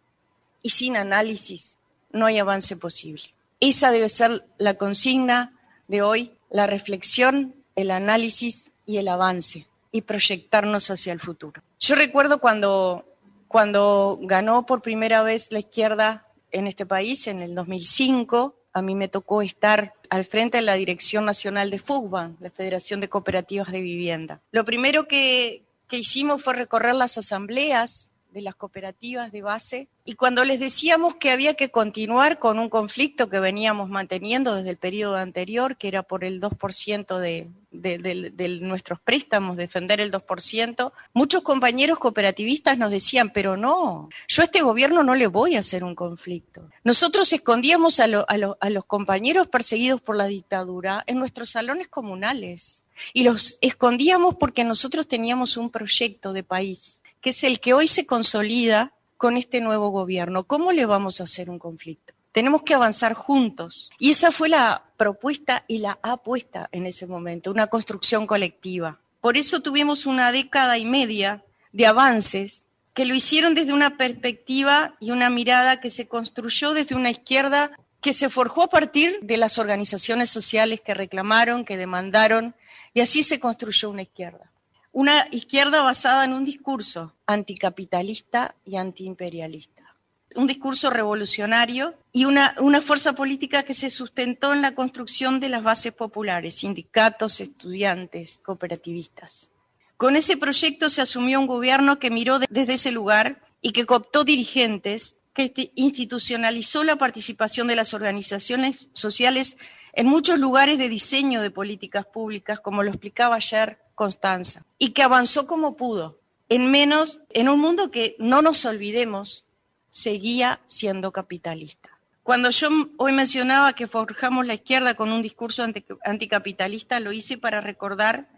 y 0.64 0.72
sin 0.72 0.96
análisis 0.96 1.78
no 2.12 2.26
hay 2.26 2.40
avance 2.40 2.78
posible. 2.78 3.24
Esa 3.60 3.92
debe 3.92 4.10
ser 4.10 4.46
la 4.58 4.76
consigna 4.76 5.54
de 5.88 6.02
hoy, 6.02 6.32
la 6.50 6.68
reflexión, 6.68 7.54
el 7.76 7.92
análisis 7.92 8.72
y 8.86 8.98
el 8.98 9.10
avance 9.10 9.68
y 9.92 10.04
proyectarnos 10.04 10.90
hacia 10.90 11.12
el 11.12 11.20
futuro. 11.20 11.62
Yo 11.80 11.96
recuerdo 11.96 12.40
cuando, 12.40 13.06
cuando 13.52 14.18
ganó 14.22 14.66
por 14.66 14.82
primera 14.82 15.24
vez 15.24 15.52
la 15.52 15.60
izquierda 15.60 16.26
en 16.52 16.68
este 16.68 16.86
país, 16.86 17.28
en 17.28 17.42
el 17.42 17.54
2005, 17.54 18.56
a 18.72 18.82
mí 18.82 18.96
me 18.96 19.10
tocó 19.10 19.42
estar 19.42 19.94
al 20.10 20.24
frente 20.24 20.60
de 20.60 20.62
la 20.62 20.76
Dirección 20.76 21.26
Nacional 21.26 21.70
de 21.70 21.78
FUGBAN, 21.78 22.38
la 22.40 22.50
Federación 22.50 23.02
de 23.02 23.10
Cooperativas 23.10 23.70
de 23.70 23.82
Vivienda. 23.82 24.40
Lo 24.52 24.64
primero 24.64 25.06
que, 25.06 25.64
que 25.90 25.98
hicimos 25.98 26.42
fue 26.42 26.54
recorrer 26.54 26.96
las 26.96 27.18
asambleas 27.18 28.11
de 28.32 28.42
las 28.42 28.56
cooperativas 28.56 29.32
de 29.32 29.42
base 29.42 29.88
y 30.04 30.14
cuando 30.14 30.44
les 30.46 30.60
decíamos 30.60 31.16
que 31.16 31.30
había 31.30 31.54
que 31.54 31.70
continuar 31.70 32.40
con 32.40 32.58
un 32.58 32.70
conflicto 32.70 33.30
que 33.30 33.40
veníamos 33.40 33.88
manteniendo 33.88 34.56
desde 34.56 34.72
el 34.72 34.78
periodo 34.78 35.16
anterior, 35.16 35.78
que 35.78 35.88
era 35.88 36.02
por 36.02 36.24
el 36.24 36.42
2% 36.42 37.20
de, 37.20 37.50
de, 37.70 38.32
de, 38.34 38.50
nuestros 38.62 39.00
préstamos, 39.00 39.58
defender 39.58 40.02
el 40.02 40.12
2%, 40.12 40.92
muchos 41.14 41.44
compañeros 41.44 42.00
cooperativistas 42.00 42.80
nos 42.80 42.90
decían, 42.90 43.32
pero 43.32 43.58
no, 43.58 44.10
yo 44.28 44.42
a 44.42 44.46
este 44.46 44.64
gobierno 44.64 45.04
no 45.04 45.14
le 45.14 45.28
voy 45.28 45.56
a 45.56 45.60
hacer 45.60 45.84
un 45.84 45.94
conflicto. 45.94 46.68
Nosotros 46.84 47.32
escondíamos 47.32 48.00
a, 48.00 48.08
lo, 48.08 48.26
a 48.28 48.70
los 48.72 48.86
compañeros 48.86 49.48
perseguidos 49.48 50.02
por 50.02 50.16
la 50.16 50.26
dictadura 50.26 51.04
en 51.06 51.20
nuestros 51.20 51.52
salones 51.52 51.88
comunales 51.90 52.84
y 53.14 53.24
los 53.24 53.60
escondíamos 53.62 54.36
porque 54.36 54.64
nosotros 54.64 55.08
teníamos 55.08 55.58
un 55.58 55.70
proyecto 55.70 56.34
de 56.34 56.44
país 56.44 57.01
que 57.22 57.30
es 57.30 57.44
el 57.44 57.60
que 57.60 57.74
hoy 57.74 57.88
se 57.88 58.06
consolida 58.06 58.94
con 59.18 59.38
este 59.38 59.62
nuevo 59.62 59.90
gobierno. 59.90 60.44
¿Cómo 60.44 60.72
le 60.72 60.86
vamos 60.86 61.22
a 61.22 61.26
hacer 61.26 61.50
un 61.50 61.60
conflicto? 61.60 62.14
Tenemos 62.32 62.64
que 62.64 62.74
avanzar 62.74 63.14
juntos. 63.14 63.92
Y 64.00 64.12
esa 64.12 64.32
fue 64.32 64.50
la 64.50 64.84
propuesta 64.98 65.64
y 65.68 65.78
la 65.78 66.00
apuesta 66.02 66.70
en 66.72 66.86
ese 66.86 67.06
momento, 67.06 67.52
una 67.52 67.68
construcción 67.68 68.26
colectiva. 68.26 69.00
Por 69.20 69.38
eso 69.38 69.62
tuvimos 69.62 70.06
una 70.06 70.32
década 70.32 70.78
y 70.78 70.86
media 70.86 71.44
de 71.72 71.86
avances 71.86 72.64
que 72.94 73.06
lo 73.06 73.14
hicieron 73.14 73.54
desde 73.54 73.74
una 73.74 73.98
perspectiva 73.98 74.96
y 75.00 75.12
una 75.12 75.30
mirada 75.30 75.80
que 75.80 75.92
se 75.92 76.08
construyó 76.08 76.74
desde 76.74 76.96
una 76.96 77.12
izquierda 77.12 77.72
que 78.02 78.14
se 78.14 78.30
forjó 78.30 78.64
a 78.64 78.70
partir 78.70 79.20
de 79.22 79.38
las 79.38 79.60
organizaciones 79.60 80.30
sociales 80.32 80.82
que 80.82 80.96
reclamaron, 80.96 81.64
que 81.64 81.78
demandaron, 81.78 82.56
y 82.94 83.02
así 83.02 83.22
se 83.22 83.40
construyó 83.40 83.92
una 83.92 84.02
izquierda 84.02 84.51
una 84.92 85.28
izquierda 85.32 85.82
basada 85.82 86.26
en 86.26 86.34
un 86.34 86.46
discurso 86.46 87.14
anticapitalista 87.26 88.56
y 88.66 88.76
antiimperialista. 88.76 89.96
Un 90.36 90.48
discurso 90.48 90.90
revolucionario 90.90 91.94
y 92.14 92.26
una, 92.26 92.56
una, 92.60 92.82
fuerza 92.82 93.14
política 93.14 93.64
que 93.64 93.74
se 93.74 93.92
sustentó 93.92 94.54
en 94.54 94.62
la 94.62 94.76
construcción 94.76 95.42
de 95.42 95.50
las 95.50 95.62
bases 95.62 95.94
populares, 95.94 96.56
sindicatos, 96.56 97.42
estudiantes, 97.42 98.40
cooperativistas. 98.44 99.50
Con 99.98 100.16
ese 100.16 100.38
proyecto 100.38 100.90
se 100.90 101.02
asumió 101.02 101.40
un 101.40 101.48
gobierno 101.48 102.00
que 102.00 102.10
miró 102.10 102.40
desde 102.50 102.74
ese 102.74 102.92
lugar 102.92 103.42
y 103.62 103.74
que 103.74 103.86
cooptó 103.86 104.24
dirigentes, 104.24 105.18
que 105.34 105.72
institucionalizó 105.76 106.84
la 106.84 106.96
participación 106.96 107.68
de 107.68 107.76
las 107.76 107.94
organizaciones 107.94 108.90
sociales 108.94 109.58
en 109.94 110.08
muchos 110.08 110.40
lugares 110.40 110.78
de 110.78 110.90
diseño 110.90 111.42
de 111.42 111.52
políticas 111.52 112.06
públicas, 112.06 112.60
como 112.60 112.84
lo 112.84 112.90
explicaba 112.90 113.36
ayer 113.36 113.80
Constanza, 113.96 114.66
y 114.78 114.90
que 114.90 115.04
avanzó 115.04 115.48
como 115.48 115.76
pudo, 115.76 116.18
en 116.50 116.72
menos, 116.72 117.22
en 117.30 117.50
un 117.50 117.60
mundo 117.60 117.92
que, 117.92 118.16
no 118.20 118.42
nos 118.42 118.66
olvidemos, 118.66 119.46
seguía 119.90 120.60
siendo 120.66 121.12
capitalista. 121.12 121.90
Cuando 122.24 122.50
yo 122.52 122.70
hoy 122.98 123.12
mencionaba 123.14 123.74
que 123.74 123.88
forjamos 123.88 124.46
la 124.46 124.54
izquierda 124.54 124.96
con 124.96 125.12
un 125.12 125.22
discurso 125.22 125.66
anticapitalista, 126.04 127.00
lo 127.00 127.12
hice 127.12 127.38
para 127.38 127.62
recordar 127.62 128.30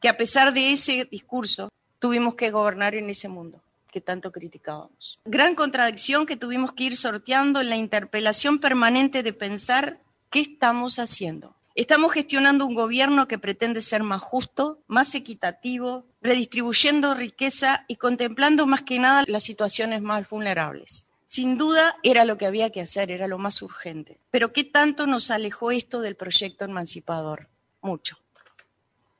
que 0.00 0.08
a 0.08 0.16
pesar 0.16 0.52
de 0.52 0.72
ese 0.72 1.06
discurso, 1.10 1.68
tuvimos 1.98 2.34
que 2.34 2.50
gobernar 2.50 2.94
en 2.94 3.08
ese 3.08 3.28
mundo 3.28 3.60
que 3.90 4.00
tanto 4.00 4.32
criticábamos. 4.32 5.20
Gran 5.24 5.54
contradicción 5.54 6.26
que 6.26 6.36
tuvimos 6.36 6.72
que 6.72 6.84
ir 6.84 6.96
sorteando 6.96 7.60
en 7.60 7.70
la 7.70 7.76
interpelación 7.76 8.58
permanente 8.58 9.22
de 9.22 9.32
pensar 9.32 10.00
qué 10.34 10.40
estamos 10.40 10.98
haciendo 10.98 11.54
Estamos 11.76 12.12
gestionando 12.12 12.66
un 12.66 12.74
gobierno 12.74 13.26
que 13.26 13.38
pretende 13.38 13.82
ser 13.82 14.04
más 14.04 14.22
justo, 14.22 14.78
más 14.86 15.16
equitativo, 15.16 16.06
redistribuyendo 16.22 17.14
riqueza 17.14 17.84
y 17.88 17.96
contemplando 17.96 18.64
más 18.68 18.84
que 18.84 19.00
nada 19.00 19.24
las 19.26 19.42
situaciones 19.42 20.00
más 20.00 20.28
vulnerables. 20.28 21.06
Sin 21.24 21.58
duda 21.58 21.96
era 22.04 22.24
lo 22.24 22.38
que 22.38 22.46
había 22.46 22.70
que 22.70 22.80
hacer, 22.80 23.10
era 23.10 23.26
lo 23.26 23.38
más 23.38 23.60
urgente. 23.60 24.20
Pero 24.30 24.52
¿qué 24.52 24.62
tanto 24.62 25.08
nos 25.08 25.32
alejó 25.32 25.72
esto 25.72 26.00
del 26.00 26.14
proyecto 26.14 26.64
emancipador? 26.64 27.48
Mucho. 27.80 28.18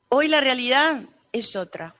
Hoy 0.07 0.29
la 0.29 0.39
realidad 0.39 1.03
es 1.33 1.57
otra. 1.57 1.93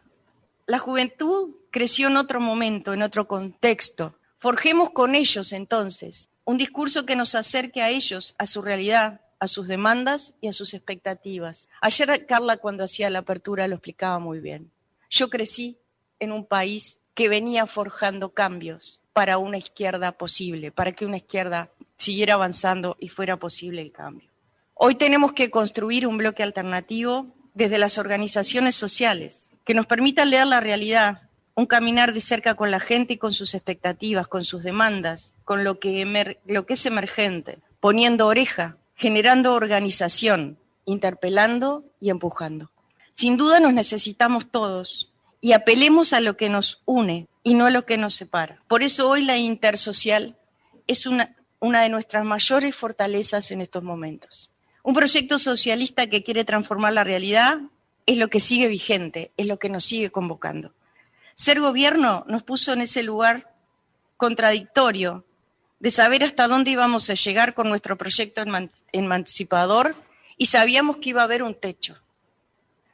La 0.67 0.79
juventud 0.79 1.53
creció 1.69 2.07
en 2.07 2.15
otro 2.15 2.39
momento, 2.39 2.93
en 2.93 3.01
otro 3.01 3.27
contexto. 3.27 4.15
Forjemos 4.39 4.91
con 4.91 5.15
ellos 5.15 5.51
entonces 5.51 6.29
un 6.45 6.57
discurso 6.57 7.05
que 7.05 7.15
nos 7.15 7.35
acerque 7.35 7.81
a 7.81 7.89
ellos, 7.89 8.35
a 8.37 8.45
su 8.45 8.61
realidad, 8.61 9.21
a 9.39 9.47
sus 9.47 9.67
demandas 9.67 10.33
y 10.41 10.47
a 10.47 10.53
sus 10.53 10.73
expectativas. 10.73 11.69
Ayer 11.81 12.25
Carla 12.25 12.57
cuando 12.57 12.83
hacía 12.83 13.09
la 13.09 13.19
apertura 13.19 13.67
lo 13.67 13.75
explicaba 13.75 14.19
muy 14.19 14.39
bien. 14.39 14.71
Yo 15.09 15.29
crecí 15.29 15.77
en 16.19 16.31
un 16.31 16.45
país 16.45 16.99
que 17.13 17.29
venía 17.29 17.65
forjando 17.65 18.33
cambios 18.33 19.01
para 19.13 19.37
una 19.37 19.57
izquierda 19.57 20.11
posible, 20.11 20.71
para 20.71 20.91
que 20.91 21.05
una 21.05 21.17
izquierda 21.17 21.71
siguiera 21.97 22.35
avanzando 22.35 22.97
y 22.99 23.09
fuera 23.09 23.37
posible 23.37 23.81
el 23.81 23.91
cambio. 23.91 24.29
Hoy 24.73 24.95
tenemos 24.95 25.33
que 25.33 25.49
construir 25.49 26.05
un 26.05 26.17
bloque 26.17 26.43
alternativo 26.43 27.27
desde 27.53 27.77
las 27.77 27.97
organizaciones 27.97 28.75
sociales 28.75 29.49
que 29.63 29.73
nos 29.73 29.87
permita 29.87 30.25
leer 30.25 30.47
la 30.47 30.59
realidad, 30.59 31.24
un 31.55 31.65
caminar 31.65 32.13
de 32.13 32.21
cerca 32.21 32.55
con 32.55 32.69
la 32.69 32.79
gente 32.79 33.13
y 33.13 33.17
con 33.17 33.33
sus 33.33 33.53
expectativas, 33.53 34.27
con 34.27 34.43
sus 34.43 34.63
demandas, 34.63 35.33
con 35.45 35.63
lo 35.63 35.79
que, 35.79 36.37
lo 36.45 36.65
que 36.65 36.73
es 36.73 36.85
emergente, 36.85 37.59
poniendo 37.79 38.27
oreja 38.27 38.77
generando 38.95 39.53
organización, 39.53 40.57
interpelando 40.85 41.83
y 41.99 42.09
empujando. 42.09 42.71
Sin 43.13 43.37
duda 43.37 43.59
nos 43.59 43.73
necesitamos 43.73 44.49
todos 44.49 45.11
y 45.41 45.53
apelemos 45.53 46.13
a 46.13 46.21
lo 46.21 46.37
que 46.37 46.49
nos 46.49 46.81
une 46.85 47.27
y 47.43 47.53
no 47.53 47.65
a 47.65 47.69
lo 47.69 47.85
que 47.85 47.97
nos 47.97 48.15
separa. 48.15 48.61
Por 48.67 48.83
eso 48.83 49.09
hoy 49.09 49.23
la 49.23 49.37
intersocial 49.37 50.37
es 50.87 51.05
una, 51.05 51.35
una 51.59 51.83
de 51.83 51.89
nuestras 51.89 52.25
mayores 52.25 52.75
fortalezas 52.75 53.51
en 53.51 53.61
estos 53.61 53.83
momentos. 53.83 54.51
Un 54.83 54.93
proyecto 54.93 55.39
socialista 55.39 56.07
que 56.07 56.23
quiere 56.23 56.45
transformar 56.45 56.93
la 56.93 57.03
realidad 57.03 57.59
es 58.05 58.17
lo 58.17 58.29
que 58.29 58.39
sigue 58.39 58.67
vigente, 58.67 59.31
es 59.35 59.47
lo 59.47 59.57
que 59.57 59.69
nos 59.69 59.83
sigue 59.83 60.11
convocando. 60.11 60.73
Ser 61.35 61.59
gobierno 61.59 62.23
nos 62.27 62.43
puso 62.43 62.71
en 62.71 62.81
ese 62.81 63.03
lugar 63.03 63.53
contradictorio 64.15 65.25
de 65.79 65.91
saber 65.91 66.23
hasta 66.23 66.47
dónde 66.47 66.71
íbamos 66.71 67.09
a 67.09 67.13
llegar 67.15 67.53
con 67.53 67.67
nuestro 67.67 67.97
proyecto 67.97 68.41
emancipador 68.93 69.95
y 70.37 70.45
sabíamos 70.45 70.97
que 70.97 71.09
iba 71.09 71.21
a 71.21 71.25
haber 71.25 71.43
un 71.43 71.53
techo. 71.53 72.01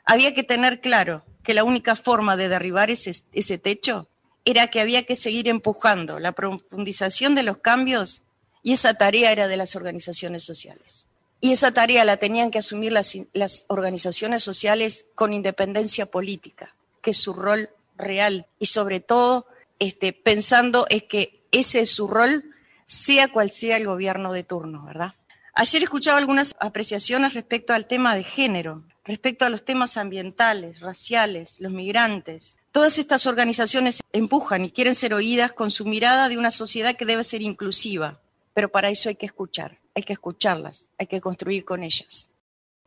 Había 0.05 0.33
que 0.33 0.43
tener 0.43 0.81
claro 0.81 1.23
que 1.43 1.53
la 1.53 1.63
única 1.63 1.95
forma 1.95 2.35
de 2.35 2.49
derribar 2.49 2.89
ese, 2.89 3.57
techo 3.59 4.07
era 4.43 4.67
que 4.67 4.81
había 4.81 5.05
que 5.05 5.15
seguir 5.15 5.47
empujando 5.47 6.19
la 6.19 6.31
profundización 6.31 7.35
de 7.35 7.43
los 7.43 7.59
cambios 7.59 8.23
y 8.63 8.73
esa 8.73 8.95
tarea 8.95 9.31
era 9.31 9.47
de 9.47 9.57
las 9.57 9.75
organizaciones 9.75 10.43
sociales. 10.43 11.07
Y 11.39 11.51
esa 11.51 11.73
tarea 11.73 12.05
la 12.05 12.17
tenían 12.17 12.49
que 12.49 12.59
asumir 12.59 12.91
las, 12.91 13.15
las 13.33 13.65
organizaciones 13.67 14.43
sociales 14.43 15.05
con 15.13 15.31
independencia 15.31 16.07
política, 16.07 16.75
que 17.03 17.11
es 17.11 17.17
su 17.17 17.33
rol 17.33 17.69
real 18.01 18.47
y 18.59 18.65
sobre 18.65 18.99
todo 18.99 19.47
este, 19.79 20.13
pensando 20.13 20.85
es 20.89 21.03
que 21.03 21.45
ese 21.51 21.81
es 21.81 21.91
su 21.91 22.07
rol 22.07 22.43
sea 22.85 23.29
cual 23.29 23.51
sea 23.51 23.77
el 23.77 23.85
gobierno 23.85 24.33
de 24.33 24.43
turno, 24.43 24.83
¿verdad? 24.85 25.15
Ayer 25.53 25.83
escuchaba 25.83 26.17
algunas 26.17 26.53
apreciaciones 26.59 27.33
respecto 27.33 27.73
al 27.73 27.87
tema 27.87 28.15
de 28.15 28.23
género, 28.23 28.83
respecto 29.05 29.45
a 29.45 29.49
los 29.49 29.65
temas 29.65 29.97
ambientales, 29.97 30.79
raciales, 30.79 31.59
los 31.59 31.71
migrantes. 31.71 32.57
Todas 32.71 32.97
estas 32.97 33.25
organizaciones 33.27 34.01
empujan 34.13 34.65
y 34.65 34.71
quieren 34.71 34.95
ser 34.95 35.13
oídas 35.13 35.51
con 35.51 35.71
su 35.71 35.85
mirada 35.85 36.29
de 36.29 36.37
una 36.37 36.51
sociedad 36.51 36.95
que 36.95 37.05
debe 37.05 37.23
ser 37.23 37.41
inclusiva, 37.41 38.21
pero 38.53 38.69
para 38.69 38.89
eso 38.89 39.09
hay 39.09 39.15
que 39.15 39.25
escuchar, 39.25 39.79
hay 39.95 40.03
que 40.03 40.13
escucharlas, 40.13 40.89
hay 40.97 41.07
que 41.07 41.21
construir 41.21 41.65
con 41.65 41.83
ellas. 41.83 42.29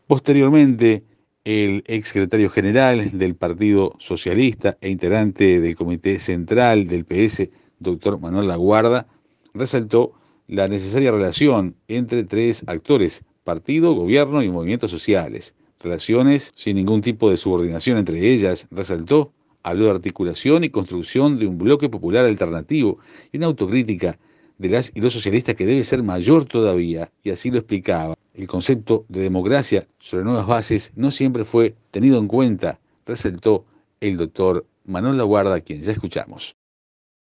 Posteriormente, 0.06 1.04
el 1.44 1.84
exsecretario 1.86 2.48
general 2.48 3.18
del 3.18 3.34
Partido 3.34 3.94
Socialista 3.98 4.78
e 4.80 4.88
integrante 4.88 5.60
del 5.60 5.76
Comité 5.76 6.18
Central 6.18 6.86
del 6.88 7.04
PS, 7.04 7.50
doctor 7.78 8.18
Manuel 8.18 8.48
Laguarda, 8.48 9.06
resaltó 9.52 10.14
la 10.48 10.68
necesaria 10.68 11.12
relación 11.12 11.76
entre 11.86 12.24
tres 12.24 12.64
actores, 12.66 13.24
partido, 13.44 13.92
gobierno 13.92 14.42
y 14.42 14.48
movimientos 14.48 14.90
sociales. 14.90 15.54
Relaciones 15.80 16.50
sin 16.56 16.76
ningún 16.76 17.02
tipo 17.02 17.30
de 17.30 17.36
subordinación 17.36 17.98
entre 17.98 18.32
ellas, 18.32 18.66
resaltó, 18.70 19.30
habló 19.62 19.84
de 19.84 19.90
articulación 19.90 20.64
y 20.64 20.70
construcción 20.70 21.38
de 21.38 21.46
un 21.46 21.58
bloque 21.58 21.90
popular 21.90 22.24
alternativo 22.24 22.98
y 23.32 23.36
una 23.36 23.46
autocrítica 23.46 24.18
de 24.56 24.68
las 24.70 24.92
y 24.94 25.00
los 25.02 25.12
socialistas 25.12 25.54
que 25.56 25.66
debe 25.66 25.84
ser 25.84 26.02
mayor 26.02 26.46
todavía, 26.46 27.10
y 27.22 27.30
así 27.30 27.50
lo 27.50 27.58
explicaba. 27.58 28.14
El 28.34 28.48
concepto 28.48 29.06
de 29.08 29.20
democracia 29.20 29.86
sobre 30.00 30.24
nuevas 30.24 30.46
bases 30.46 30.92
no 30.96 31.12
siempre 31.12 31.44
fue 31.44 31.76
tenido 31.92 32.18
en 32.18 32.26
cuenta, 32.26 32.80
resaltó 33.06 33.64
el 34.00 34.16
doctor 34.16 34.66
Manuel 34.84 35.16
Laguarda, 35.16 35.60
quien 35.60 35.80
ya 35.80 35.92
escuchamos. 35.92 36.56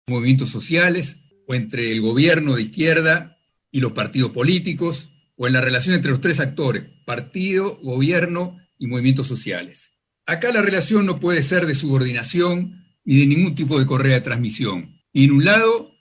Movimientos 0.07 0.51
sociales, 0.51 1.17
o 1.47 1.55
entre 1.55 1.91
el 1.93 2.03
gobierno 2.03 2.57
de 2.57 2.63
izquierda 2.63 3.39
y 3.73 3.81
los 3.81 3.93
partidos 3.93 4.33
políticos, 4.33 5.09
o 5.37 5.47
en 5.47 5.55
la 5.55 5.63
relación 5.63 5.95
entre 5.95 6.11
los 6.11 6.21
tres 6.21 6.41
actores, 6.41 6.85
partido, 7.07 7.79
gobierno 7.83 8.59
y 8.79 8.87
movimientos 8.87 9.27
sociales. 9.27 9.95
Acá 10.27 10.53
la 10.53 10.61
relación 10.61 11.07
no 11.07 11.19
puede 11.19 11.43
ser 11.43 11.65
de 11.65 11.75
subordinación 11.75 12.85
ni 13.05 13.17
de 13.21 13.27
ningún 13.27 13.55
tipo 13.55 13.79
de 13.79 13.87
correa 13.87 14.17
de 14.17 14.21
transmisión, 14.21 15.01
ni 15.15 15.25
en 15.25 15.33
un 15.33 15.45
lado 15.47 15.93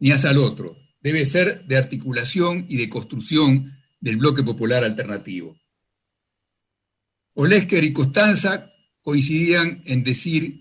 ni 0.00 0.10
hacia 0.10 0.30
el 0.30 0.38
otro. 0.38 0.76
Debe 1.00 1.24
ser 1.24 1.64
de 1.66 1.76
articulación 1.76 2.66
y 2.68 2.78
de 2.78 2.88
construcción 2.88 3.75
del 4.06 4.18
bloque 4.18 4.44
popular 4.44 4.84
alternativo. 4.84 5.58
Olesker 7.34 7.82
y 7.82 7.92
Costanza 7.92 8.70
coincidían 9.02 9.82
en 9.84 10.04
decir 10.04 10.60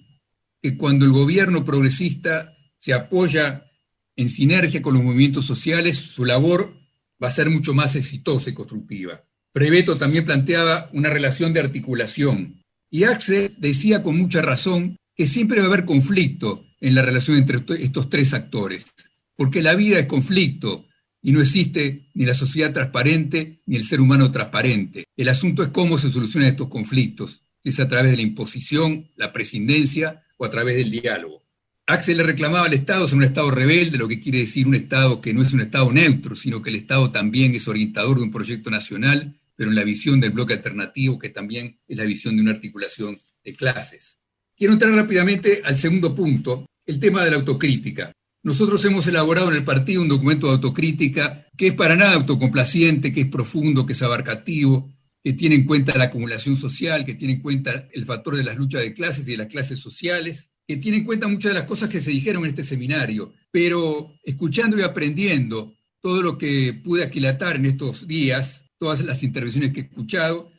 que 0.60 0.76
cuando 0.76 1.06
el 1.06 1.12
gobierno 1.12 1.64
progresista 1.64 2.58
se 2.80 2.94
apoya 2.94 3.68
en 4.16 4.30
sinergia 4.30 4.82
con 4.82 4.96
los 4.96 5.04
movimientos 5.04 5.46
sociales, 5.46 5.96
su 5.96 6.26
labor 6.26 6.76
va 7.24 7.28
a 7.28 7.32
ser 7.32 7.52
mucho 7.52 7.76
más 7.76 7.96
exitosa 7.96 8.50
y 8.50 8.56
constructiva. 8.56 9.24
Preveto 9.54 9.96
también 9.96 10.26
planteaba 10.26 10.90
una 10.94 11.12
relación 11.12 11.54
de 11.54 11.60
articulación. 11.60 12.64
Y 12.90 13.04
Axel 13.04 13.54
decía 13.60 14.02
con 14.02 14.18
mucha 14.18 14.42
razón 14.42 14.98
que 15.16 15.28
siempre 15.28 15.60
va 15.60 15.66
a 15.66 15.68
haber 15.68 15.86
conflicto 15.86 16.66
en 16.82 16.96
la 16.96 17.04
relación 17.04 17.38
entre 17.38 17.64
estos 17.80 18.10
tres 18.10 18.34
actores, 18.34 18.88
porque 19.36 19.62
la 19.62 19.76
vida 19.76 20.00
es 20.00 20.08
conflicto 20.08 20.88
y 21.26 21.32
no 21.32 21.42
existe 21.42 22.04
ni 22.14 22.24
la 22.24 22.36
sociedad 22.36 22.72
transparente 22.72 23.62
ni 23.66 23.78
el 23.78 23.84
ser 23.84 24.00
humano 24.00 24.32
transparente. 24.32 25.06
El 25.18 25.28
asunto 25.30 25.64
es 25.64 25.70
cómo 25.70 25.98
se 25.98 26.12
solucionan 26.12 26.50
estos 26.50 26.68
conflictos, 26.68 27.42
si 27.64 27.70
es 27.70 27.80
a 27.80 27.88
través 27.88 28.12
de 28.12 28.18
la 28.18 28.22
imposición, 28.22 29.10
la 29.16 29.34
prescindencia 29.34 30.24
o 30.38 30.46
a 30.46 30.52
través 30.52 30.76
del 30.76 30.92
diálogo. 30.92 31.42
Axel 31.88 32.18
le 32.18 32.24
reclamaba 32.24 32.68
al 32.68 32.74
Estado 32.74 33.08
ser 33.08 33.18
un 33.18 33.24
Estado 33.24 33.50
rebelde, 33.50 33.98
lo 33.98 34.08
que 34.08 34.20
quiere 34.20 34.38
decir 34.38 34.68
un 34.68 34.76
Estado 34.76 35.20
que 35.20 35.34
no 35.34 35.42
es 35.42 35.52
un 35.52 35.62
Estado 35.62 35.92
neutro, 35.92 36.36
sino 36.36 36.62
que 36.62 36.70
el 36.70 36.76
Estado 36.76 37.10
también 37.10 37.56
es 37.56 37.68
orientador 37.68 38.18
de 38.18 38.24
un 38.24 38.32
proyecto 38.32 38.70
nacional, 38.70 39.36
pero 39.56 39.72
en 39.72 39.76
la 39.76 39.84
visión 39.84 40.20
del 40.20 40.30
bloque 40.30 40.54
alternativo, 40.54 41.18
que 41.18 41.30
también 41.30 41.80
es 41.88 41.98
la 41.98 42.04
visión 42.04 42.36
de 42.36 42.44
una 42.44 42.52
articulación 42.52 43.18
de 43.44 43.56
clases. 43.56 44.20
Quiero 44.56 44.74
entrar 44.74 44.94
rápidamente 44.94 45.64
al 45.66 45.76
segundo 45.76 46.14
punto, 46.14 46.68
el 46.86 47.00
tema 47.00 47.26
de 47.26 47.32
la 47.32 47.38
autocrítica. 47.38 48.12
Nosotros 48.46 48.86
hemos 48.86 49.08
elaborado 49.08 49.50
en 49.50 49.56
el 49.56 49.64
partido 49.64 50.04
un 50.04 50.08
documento 50.08 50.46
de 50.46 50.54
autocrítica 50.54 51.48
que 51.58 51.70
es 51.70 51.74
para 51.74 51.96
nada 51.96 52.14
autocomplaciente, 52.14 53.12
que 53.12 53.22
es 53.22 53.28
profundo, 53.28 53.88
que 53.88 53.94
es 53.94 54.02
abarcativo, 54.04 54.94
que 55.24 55.34
tiene 55.34 55.56
en 55.56 55.66
cuenta 55.66 55.98
la 55.98 56.04
acumulación 56.04 56.56
social, 56.56 57.06
que 57.06 57.16
tiene 57.16 57.34
en 57.34 57.42
cuenta 57.42 57.90
el 57.92 58.06
factor 58.06 58.36
de 58.36 58.44
las 58.44 58.56
luchas 58.56 58.84
de 58.84 58.94
clases 58.94 59.28
y 59.28 59.32
de 59.32 59.38
las 59.38 59.48
clases 59.48 59.80
sociales, 59.80 60.52
que 60.68 60.78
tiene 60.78 60.98
en 60.98 61.06
cuenta 61.06 61.28
muchas 61.28 61.54
de 61.54 61.60
las 61.60 61.64
cosas 61.64 61.90
que 61.90 62.00
se 62.00 62.12
dijeron 62.12 62.44
en 62.44 62.52
este 62.52 62.62
seminario, 62.62 63.34
pero 63.50 64.14
escuchando 64.24 64.78
y 64.78 64.84
aprendiendo 64.84 65.74
todo 66.00 66.22
lo 66.22 66.38
que 66.38 66.72
pude 66.72 67.04
aquilatar 67.04 67.56
en 67.56 67.66
estos 67.66 68.06
días, 68.06 68.64
todas 68.78 69.04
las 69.04 69.24
intervenciones 69.24 69.74
que 69.74 69.80
he 69.80 69.84
escuchado, 69.86 70.52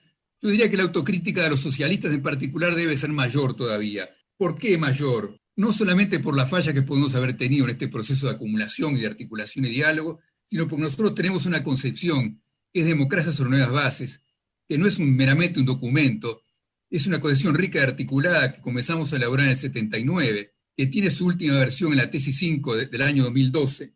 yo 0.42 0.49
diría 0.49 0.68
que 0.68 0.77
la 0.77 0.83
autocrítica 0.83 1.44
de 1.44 1.51
los 1.51 1.61
socialistas 1.61 2.12
en 2.12 2.22
particular 2.22 2.75
debe 2.75 2.96
ser 2.96 3.11
mayor 3.11 3.55
todavía. 3.55 4.11
¿Por 4.37 4.59
qué 4.59 4.77
mayor? 4.77 5.38
No 5.56 5.72
solamente 5.72 6.20
por 6.20 6.36
la 6.36 6.46
falla 6.46 6.72
que 6.72 6.82
podemos 6.82 7.14
haber 7.14 7.36
tenido 7.36 7.64
en 7.64 7.72
este 7.72 7.88
proceso 7.88 8.26
de 8.26 8.34
acumulación 8.34 8.94
y 8.94 9.00
de 9.00 9.06
articulación 9.06 9.64
y 9.64 9.70
diálogo, 9.70 10.20
sino 10.44 10.68
porque 10.68 10.84
nosotros 10.84 11.14
tenemos 11.14 11.46
una 11.46 11.62
concepción 11.62 12.40
que 12.72 12.80
es 12.80 12.86
democracia 12.86 13.32
sobre 13.32 13.50
nuevas 13.50 13.72
bases, 13.72 14.20
que 14.68 14.78
no 14.78 14.86
es 14.86 14.98
meramente 14.98 15.60
un 15.60 15.66
documento, 15.66 16.42
es 16.90 17.06
una 17.06 17.20
cohesión 17.20 17.54
rica 17.54 17.78
y 17.78 17.82
articulada 17.82 18.52
que 18.52 18.60
comenzamos 18.60 19.12
a 19.12 19.16
elaborar 19.16 19.46
en 19.46 19.50
el 19.52 19.56
79, 19.56 20.52
que 20.76 20.86
tiene 20.86 21.10
su 21.10 21.26
última 21.26 21.54
versión 21.54 21.92
en 21.92 21.98
la 21.98 22.10
tesis 22.10 22.38
5 22.38 22.76
del 22.76 23.02
año 23.02 23.24
2012, 23.24 23.92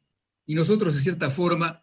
y 0.47 0.55
nosotros, 0.55 0.95
de 0.95 1.01
cierta 1.01 1.31
forma, 1.31 1.83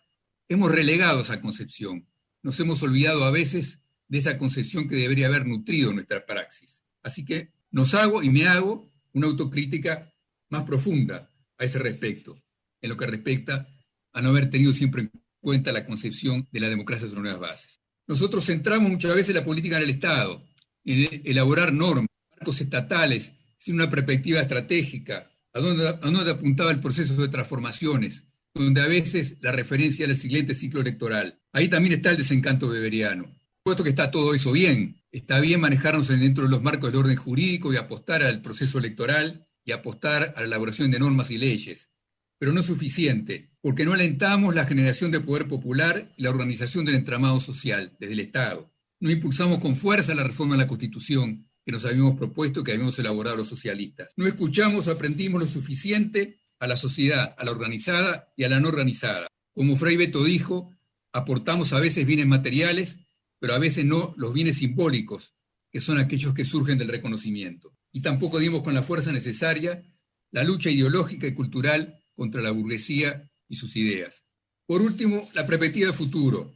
hemos 0.49 0.71
relegado 0.71 1.21
esa 1.21 1.39
concepción. 1.39 2.05
Nos 2.41 2.59
hemos 2.59 2.81
olvidado 2.83 3.23
a 3.23 3.31
veces 3.31 3.79
de 4.07 4.17
esa 4.17 4.37
concepción 4.37 4.87
que 4.87 4.95
debería 4.95 5.27
haber 5.27 5.45
nutrido 5.45 5.93
nuestra 5.93 6.25
praxis. 6.25 6.81
Así 7.03 7.23
que 7.23 7.51
nos 7.71 7.93
hago 7.93 8.23
y 8.23 8.29
me 8.29 8.47
hago 8.47 8.89
una 9.17 9.27
autocrítica 9.27 10.13
más 10.49 10.63
profunda 10.63 11.30
a 11.58 11.65
ese 11.65 11.80
respecto, 11.80 12.41
en 12.82 12.89
lo 12.89 12.97
que 12.97 13.08
respecta 13.08 13.67
a 14.13 14.21
no 14.21 14.30
haber 14.30 14.49
tenido 14.49 14.73
siempre 14.73 15.03
en 15.03 15.12
cuenta 15.39 15.71
la 15.71 15.86
concepción 15.86 16.47
de 16.51 16.60
la 16.60 16.69
democracia 16.69 17.08
sobre 17.08 17.21
nuevas 17.21 17.39
bases. 17.39 17.82
Nosotros 18.08 18.45
centramos 18.45 18.89
muchas 18.89 19.13
veces 19.15 19.36
la 19.36 19.43
política 19.43 19.77
en 19.77 19.84
el 19.84 19.89
Estado, 19.89 20.43
en 20.86 21.21
elaborar 21.25 21.73
normas, 21.73 22.08
marcos 22.32 22.62
estatales, 22.62 23.34
sin 23.58 23.75
una 23.75 23.89
perspectiva 23.89 24.39
estratégica, 24.39 25.30
a 25.53 25.60
dónde, 25.60 25.88
a 25.88 25.93
dónde 25.93 26.32
apuntaba 26.32 26.71
el 26.71 26.80
proceso 26.80 27.15
de 27.15 27.27
transformaciones, 27.27 28.23
donde 28.53 28.82
a 28.82 28.88
veces 28.88 29.38
la 29.41 29.51
referencia 29.51 30.03
era 30.03 30.13
el 30.13 30.19
siguiente 30.19 30.56
ciclo 30.56 30.82
electoral. 30.82 31.39
Ahí 31.51 31.67
también 31.69 31.93
está 31.93 32.12
el 32.12 32.17
desencanto 32.17 32.69
beberiano. 32.69 33.37
Puesto 33.67 33.84
que 33.84 33.89
está 33.89 34.12
todo 34.12 34.34
eso 34.34 34.53
bien, 34.53 35.03
está 35.12 35.41
bien 35.41 35.60
manejarnos 35.60 36.08
dentro 36.08 36.45
de 36.45 36.49
los 36.49 36.63
marcos 36.63 36.89
del 36.89 37.01
orden 37.01 37.17
jurídico 37.17 37.73
y 37.73 37.75
apostar 37.75 38.23
al 38.23 38.41
proceso 38.41 38.77
electoral 38.77 39.45
y 39.65 39.73
apostar 39.73 40.34
a 40.38 40.39
la 40.39 40.47
elaboración 40.47 40.89
de 40.89 40.99
normas 40.99 41.32
y 41.32 41.38
leyes. 41.38 41.91
Pero 42.39 42.53
no 42.53 42.62
es 42.62 42.65
suficiente, 42.65 43.51
porque 43.60 43.84
no 43.84 43.91
alentamos 43.91 44.56
la 44.56 44.63
generación 44.63 45.12
de 45.12 45.19
poder 45.19 45.49
popular 45.49 46.13
y 46.15 46.23
la 46.23 46.30
organización 46.30 46.86
del 46.86 46.95
entramado 46.95 47.41
social 47.41 47.93
desde 47.99 48.13
el 48.13 48.21
Estado. 48.21 48.71
No 49.01 49.12
impulsamos 49.12 49.60
con 49.60 49.75
fuerza 49.75 50.15
la 50.15 50.23
reforma 50.23 50.56
de 50.56 50.60
la 50.60 50.67
Constitución 50.67 51.45
que 51.65 51.73
nos 51.73 51.84
habíamos 51.84 52.15
propuesto, 52.15 52.63
que 52.63 52.71
habíamos 52.71 52.97
elaborado 52.99 53.36
los 53.36 53.49
socialistas. 53.49 54.13
No 54.15 54.27
escuchamos 54.27 54.88
aprendimos 54.88 55.41
lo 55.41 55.45
suficiente 55.45 56.39
a 56.58 56.67
la 56.67 56.77
sociedad, 56.77 57.36
a 57.38 57.43
la 57.43 57.51
organizada 57.51 58.32
y 58.38 58.45
a 58.45 58.49
la 58.49 58.62
no 58.62 58.69
organizada. 58.69 59.27
Como 59.53 59.75
Frei 59.75 59.97
Beto 59.97 60.23
dijo, 60.23 60.71
aportamos 61.12 61.73
a 61.73 61.82
veces 61.82 62.06
bienes 62.06 62.27
materiales, 62.27 62.99
pero 63.39 63.54
a 63.54 63.60
veces 63.60 63.86
no 63.86 64.13
los 64.17 64.34
bienes 64.34 64.58
simbólicos, 64.58 65.34
que 65.71 65.82
son 65.82 65.97
aquellos 65.97 66.34
que 66.34 66.45
surgen 66.45 66.78
del 66.78 66.88
reconocimiento. 66.88 67.73
Y 67.91 68.02
tampoco 68.02 68.39
dimos 68.39 68.63
con 68.63 68.73
la 68.73 68.84
fuerza 68.84 69.12
necesaria 69.12 69.84
la 70.32 70.43
lucha 70.43 70.69
ideológica 70.69 71.28
y 71.28 71.34
cultural 71.34 72.00
contra 72.15 72.41
la 72.41 72.52
burguesía 72.52 73.30
y 73.47 73.56
sus 73.56 73.76
ideas. 73.76 74.26
Por 74.65 74.82
último, 74.82 75.30
la 75.34 75.45
perspectiva 75.45 75.88
de 75.88 75.93
futuro. 75.93 76.54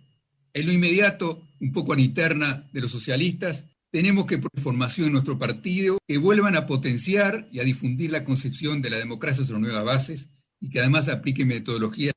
En 0.54 0.66
lo 0.66 0.74
inmediato, 0.74 1.48
un 1.62 1.72
poco 1.72 1.94
a 1.94 2.00
interna 2.00 2.70
de 2.74 2.82
los 2.82 2.92
socialistas, 2.92 3.66
tenemos 3.90 4.26
que 4.26 4.42
formación 4.62 5.08
en 5.08 5.14
nuestro 5.14 5.38
partido 5.38 5.98
que 6.08 6.18
vuelvan 6.18 6.56
a 6.56 6.66
potenciar 6.66 7.48
y 7.52 7.60
a 7.60 7.64
difundir 7.64 8.12
la 8.12 8.24
concepción 8.24 8.82
de 8.82 8.90
la 8.90 8.98
democracia 8.98 9.46
sobre 9.46 9.62
nuevas 9.62 9.86
bases 9.86 10.30
y 10.60 10.70
que 10.70 10.80
además 10.80 11.10
apliquen 11.10 11.48
metodologías 11.48 12.14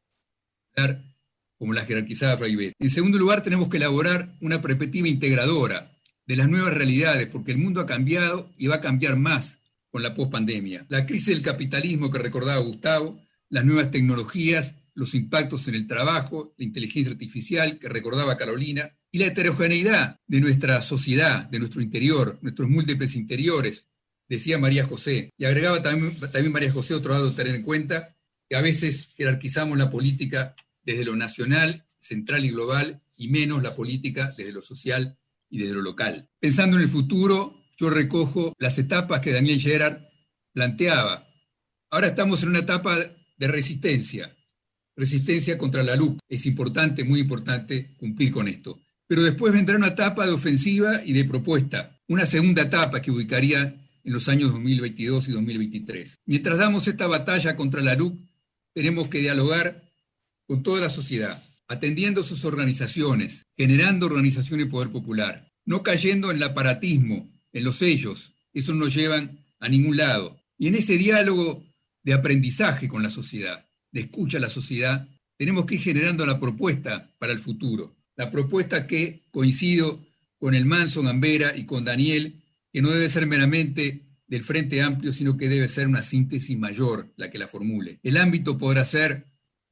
como 1.58 1.72
la 1.72 1.84
jerarquizada 1.84 2.36
Fray 2.36 2.74
En 2.78 2.90
segundo 2.90 3.18
lugar, 3.18 3.42
tenemos 3.42 3.68
que 3.68 3.76
elaborar 3.76 4.34
una 4.40 4.60
perspectiva 4.60 5.08
integradora 5.08 5.92
de 6.26 6.36
las 6.36 6.48
nuevas 6.48 6.74
realidades, 6.74 7.28
porque 7.28 7.52
el 7.52 7.58
mundo 7.58 7.80
ha 7.80 7.86
cambiado 7.86 8.50
y 8.56 8.66
va 8.66 8.76
a 8.76 8.80
cambiar 8.80 9.16
más 9.16 9.58
con 9.90 10.02
la 10.02 10.14
pospandemia. 10.14 10.86
La 10.88 11.06
crisis 11.06 11.28
del 11.28 11.42
capitalismo 11.42 12.10
que 12.10 12.18
recordaba 12.18 12.60
Gustavo, 12.60 13.20
las 13.48 13.64
nuevas 13.64 13.90
tecnologías, 13.90 14.74
los 14.94 15.14
impactos 15.14 15.68
en 15.68 15.74
el 15.74 15.86
trabajo, 15.86 16.54
la 16.56 16.64
inteligencia 16.64 17.12
artificial 17.12 17.78
que 17.78 17.88
recordaba 17.88 18.36
Carolina, 18.36 18.92
y 19.10 19.18
la 19.18 19.26
heterogeneidad 19.26 20.18
de 20.26 20.40
nuestra 20.40 20.82
sociedad, 20.82 21.48
de 21.48 21.60
nuestro 21.60 21.80
interior, 21.80 22.38
nuestros 22.42 22.68
múltiples 22.68 23.14
interiores, 23.14 23.86
decía 24.28 24.58
María 24.58 24.84
José. 24.84 25.30
Y 25.36 25.44
agregaba 25.44 25.82
también 25.82 26.52
María 26.52 26.72
José 26.72 26.94
otro 26.94 27.12
lado 27.12 27.32
tener 27.32 27.54
en 27.54 27.62
cuenta, 27.62 28.16
que 28.48 28.56
a 28.56 28.60
veces 28.60 29.08
jerarquizamos 29.16 29.78
la 29.78 29.90
política 29.90 30.54
desde 30.85 31.05
lo 31.05 31.16
nacional, 31.16 31.87
central 32.01 32.44
y 32.44 32.51
global, 32.51 33.03
y 33.16 33.29
menos 33.29 33.62
la 33.62 33.75
política 33.75 34.35
desde 34.37 34.53
lo 34.53 34.62
social 34.62 35.18
y 35.49 35.59
desde 35.59 35.75
lo 35.75 35.83
local. 35.83 36.29
Pensando 36.40 36.77
en 36.77 36.83
el 36.83 36.88
futuro, 36.88 37.64
yo 37.77 37.90
recojo 37.90 38.55
las 38.59 38.79
etapas 38.79 39.20
que 39.20 39.33
Daniel 39.33 39.61
Gerard 39.61 40.03
planteaba. 40.53 41.27
Ahora 41.90 42.09
estamos 42.09 42.42
en 42.42 42.51
una 42.51 42.61
etapa 42.61 42.99
de 42.99 43.49
resistencia, 43.49 44.35
resistencia 44.97 45.59
contra 45.59 45.83
la 45.83 45.97
luz. 45.97 46.18
Es 46.29 46.47
importante, 46.47 47.05
muy 47.05 47.20
importante, 47.20 47.94
cumplir 47.97 48.31
con 48.31 48.49
esto. 48.49 48.81
Pero 49.07 49.23
después 49.23 49.53
vendrá 49.53 49.77
una 49.77 49.88
etapa 49.88 50.27
de 50.27 50.33
ofensiva 50.33 51.03
y 51.05 51.12
de 51.12 51.25
propuesta, 51.25 52.01
una 52.09 52.27
segunda 52.27 52.62
etapa 52.62 53.03
que 53.03 53.11
ubicaría 53.11 53.81
en 54.03 54.12
los 54.12 54.29
años 54.29 54.53
2022 54.53 55.29
y 55.29 55.33
2023. 55.33 56.16
Mientras 56.27 56.59
damos 56.59 56.88
esta 56.88 57.07
batalla 57.07 57.57
contra 57.57 57.83
la 57.83 57.94
LUC, 57.94 58.18
tenemos 58.73 59.09
que 59.09 59.18
dialogar 59.18 59.84
con 60.46 60.62
toda 60.62 60.80
la 60.80 60.90
sociedad, 60.90 61.42
atendiendo 61.68 62.22
sus 62.22 62.44
organizaciones, 62.44 63.44
generando 63.57 64.07
organización 64.07 64.61
y 64.61 64.66
poder 64.66 64.90
popular, 64.90 65.48
no 65.64 65.83
cayendo 65.83 66.30
en 66.30 66.37
el 66.37 66.42
aparatismo, 66.42 67.30
en 67.52 67.64
los 67.64 67.76
sellos, 67.76 68.33
eso 68.52 68.74
no 68.74 68.88
llevan 68.88 69.38
a 69.61 69.68
ningún 69.68 69.96
lado. 69.96 70.38
Y 70.59 70.68
en 70.68 70.74
ese 70.74 70.96
diálogo 70.96 71.64
de 72.02 72.12
aprendizaje 72.12 72.88
con 72.88 73.02
la 73.02 73.11
sociedad, 73.11 73.66
de 73.90 74.02
escucha 74.02 74.38
a 74.38 74.40
la 74.40 74.50
sociedad, 74.50 75.09
tenemos 75.37 75.64
que 75.64 75.76
ir 75.76 75.80
generando 75.80 76.26
la 76.26 76.38
propuesta 76.38 77.11
para 77.18 77.33
el 77.33 77.38
futuro 77.38 77.96
la 78.16 78.30
propuesta 78.30 78.87
que 78.87 79.24
coincido 79.30 80.04
con 80.38 80.54
el 80.54 80.66
Manso 80.66 81.02
Gambera 81.02 81.57
y 81.57 81.64
con 81.64 81.85
Daniel, 81.85 82.42
que 82.72 82.83
no 82.83 82.90
debe 82.90 83.09
ser 83.09 83.26
meramente 83.26 84.02
del 84.26 84.44
Frente 84.44 84.83
Amplio, 84.83 85.12
sino 85.12 85.37
que 85.37 85.48
debe 85.48 85.68
ser 85.68 85.87
una 85.87 86.02
síntesis 86.02 86.57
mayor 86.59 87.12
la 87.16 87.30
que 87.30 87.38
la 87.38 87.48
formule. 87.48 87.98
El 88.02 88.16
ámbito 88.16 88.59
podrá 88.59 88.85
ser 88.85 89.26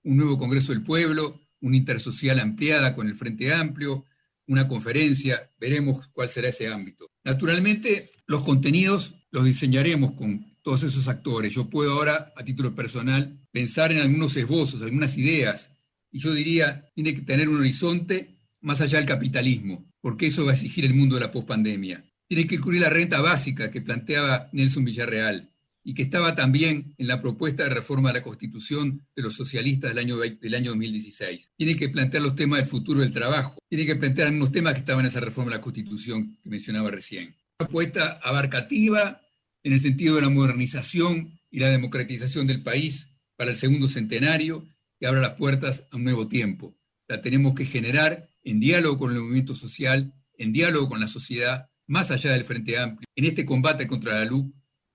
un 0.05 0.17
nuevo 0.17 0.39
Congreso 0.39 0.73
del 0.73 0.83
Pueblo, 0.83 1.41
una 1.61 1.77
intersocial 1.77 2.41
ampliada 2.41 2.95
con 2.95 3.09
el 3.09 3.17
Frente 3.17 3.53
Amplio, 3.53 4.07
una 4.47 4.69
conferencia, 4.69 5.51
veremos 5.59 6.09
cuál 6.09 6.29
será 6.29 6.49
ese 6.49 6.69
ámbito. 6.69 7.11
Naturalmente, 7.25 8.11
los 8.27 8.43
contenidos 8.43 9.15
los 9.31 9.45
diseñaremos 9.45 10.13
con 10.13 10.57
todos 10.63 10.83
esos 10.83 11.09
actores. 11.09 11.55
Yo 11.55 11.71
puedo 11.71 11.93
ahora, 11.93 12.33
a 12.37 12.45
título 12.45 12.75
personal, 12.75 13.41
pensar 13.51 13.93
en 13.93 13.99
algunos 13.99 14.37
esbozos, 14.37 14.83
algunas 14.83 15.17
ideas, 15.17 15.71
y 16.11 16.19
yo 16.19 16.35
diría, 16.35 16.91
tiene 16.95 17.15
que 17.15 17.23
tener 17.23 17.49
un 17.49 17.61
horizonte 17.61 18.37
más 18.61 18.81
allá 18.81 18.99
del 18.99 19.07
capitalismo, 19.07 19.91
porque 20.01 20.27
eso 20.27 20.45
va 20.45 20.51
a 20.51 20.55
exigir 20.55 20.85
el 20.85 20.95
mundo 20.95 21.17
de 21.17 21.23
la 21.23 21.33
pospandemia. 21.33 22.05
Tiene 22.29 22.47
que 22.47 22.59
cubrir 22.59 22.81
la 22.81 22.91
renta 22.91 23.21
básica 23.21 23.71
que 23.71 23.81
planteaba 23.81 24.49
Nelson 24.53 24.85
Villarreal 24.85 25.52
y 25.85 25.95
que 25.95 26.03
estaba 26.03 26.35
también 26.35 26.95
en 26.97 27.07
la 27.07 27.21
propuesta 27.21 27.65
de 27.65 27.71
reforma 27.71 28.11
de 28.11 28.21
la 28.21 28.25
Constitución 28.25 29.07
de 29.15 29.23
los 29.23 29.35
socialistas 29.35 29.95
del 29.95 29.99
año, 29.99 30.19
del 30.19 30.55
año 30.55 30.71
2016. 30.71 31.53
Tiene 31.57 31.77
que 31.77 31.89
plantear 31.89 32.23
los 32.23 32.37
temas 32.37 32.61
del 32.61 32.69
futuro 32.69 33.01
del 33.01 33.13
trabajo. 33.13 33.59
Tiene 33.69 33.87
que 33.87 33.97
plantear 33.97 34.29
algunos 34.29 34.53
temas 34.53 34.75
que 34.75 34.81
estaban 34.81 35.05
en 35.05 35.09
esa 35.09 35.21
reforma 35.21 35.51
de 35.51 35.59
la 35.59 35.63
Constitución 35.63 36.39
que 36.43 36.49
mencionaba 36.49 36.91
recién. 36.91 37.35
Una 37.59 37.69
propuesta 37.69 38.21
abarcativa 38.23 39.21
en 39.63 39.73
el 39.73 39.81
sentido 39.81 40.17
de 40.17 40.23
la 40.23 40.31
modernización 40.31 41.41
y 41.51 41.61
la 41.61 41.71
democratización 41.71 42.47
del 42.47 42.63
país 42.63 43.09
para 43.37 43.51
el 43.51 43.57
segundo 43.57 43.89
centenario 43.89 44.67
que 44.99 45.07
abra 45.07 45.21
las 45.21 45.35
puertas 45.35 45.87
a 45.91 45.97
un 45.97 46.05
nuevo 46.05 46.29
tiempo. 46.29 46.77
La 47.09 47.21
tenemos 47.21 47.55
que 47.55 47.67
generar 47.67 48.29
en 48.45 48.61
diálogo 48.61 48.99
con 48.99 49.13
el 49.13 49.21
movimiento 49.21 49.55
social, 49.55 50.15
en 50.39 50.53
diálogo 50.53 50.89
con 50.89 51.01
la 51.01 51.09
sociedad, 51.09 51.69
más 51.87 52.11
allá 52.11 52.33
del 52.33 52.45
Frente 52.45 52.79
Amplio, 52.79 53.07
en 53.15 53.25
este 53.25 53.45
combate 53.45 53.87
contra 53.87 54.15
la 54.15 54.25
luz 54.25 54.47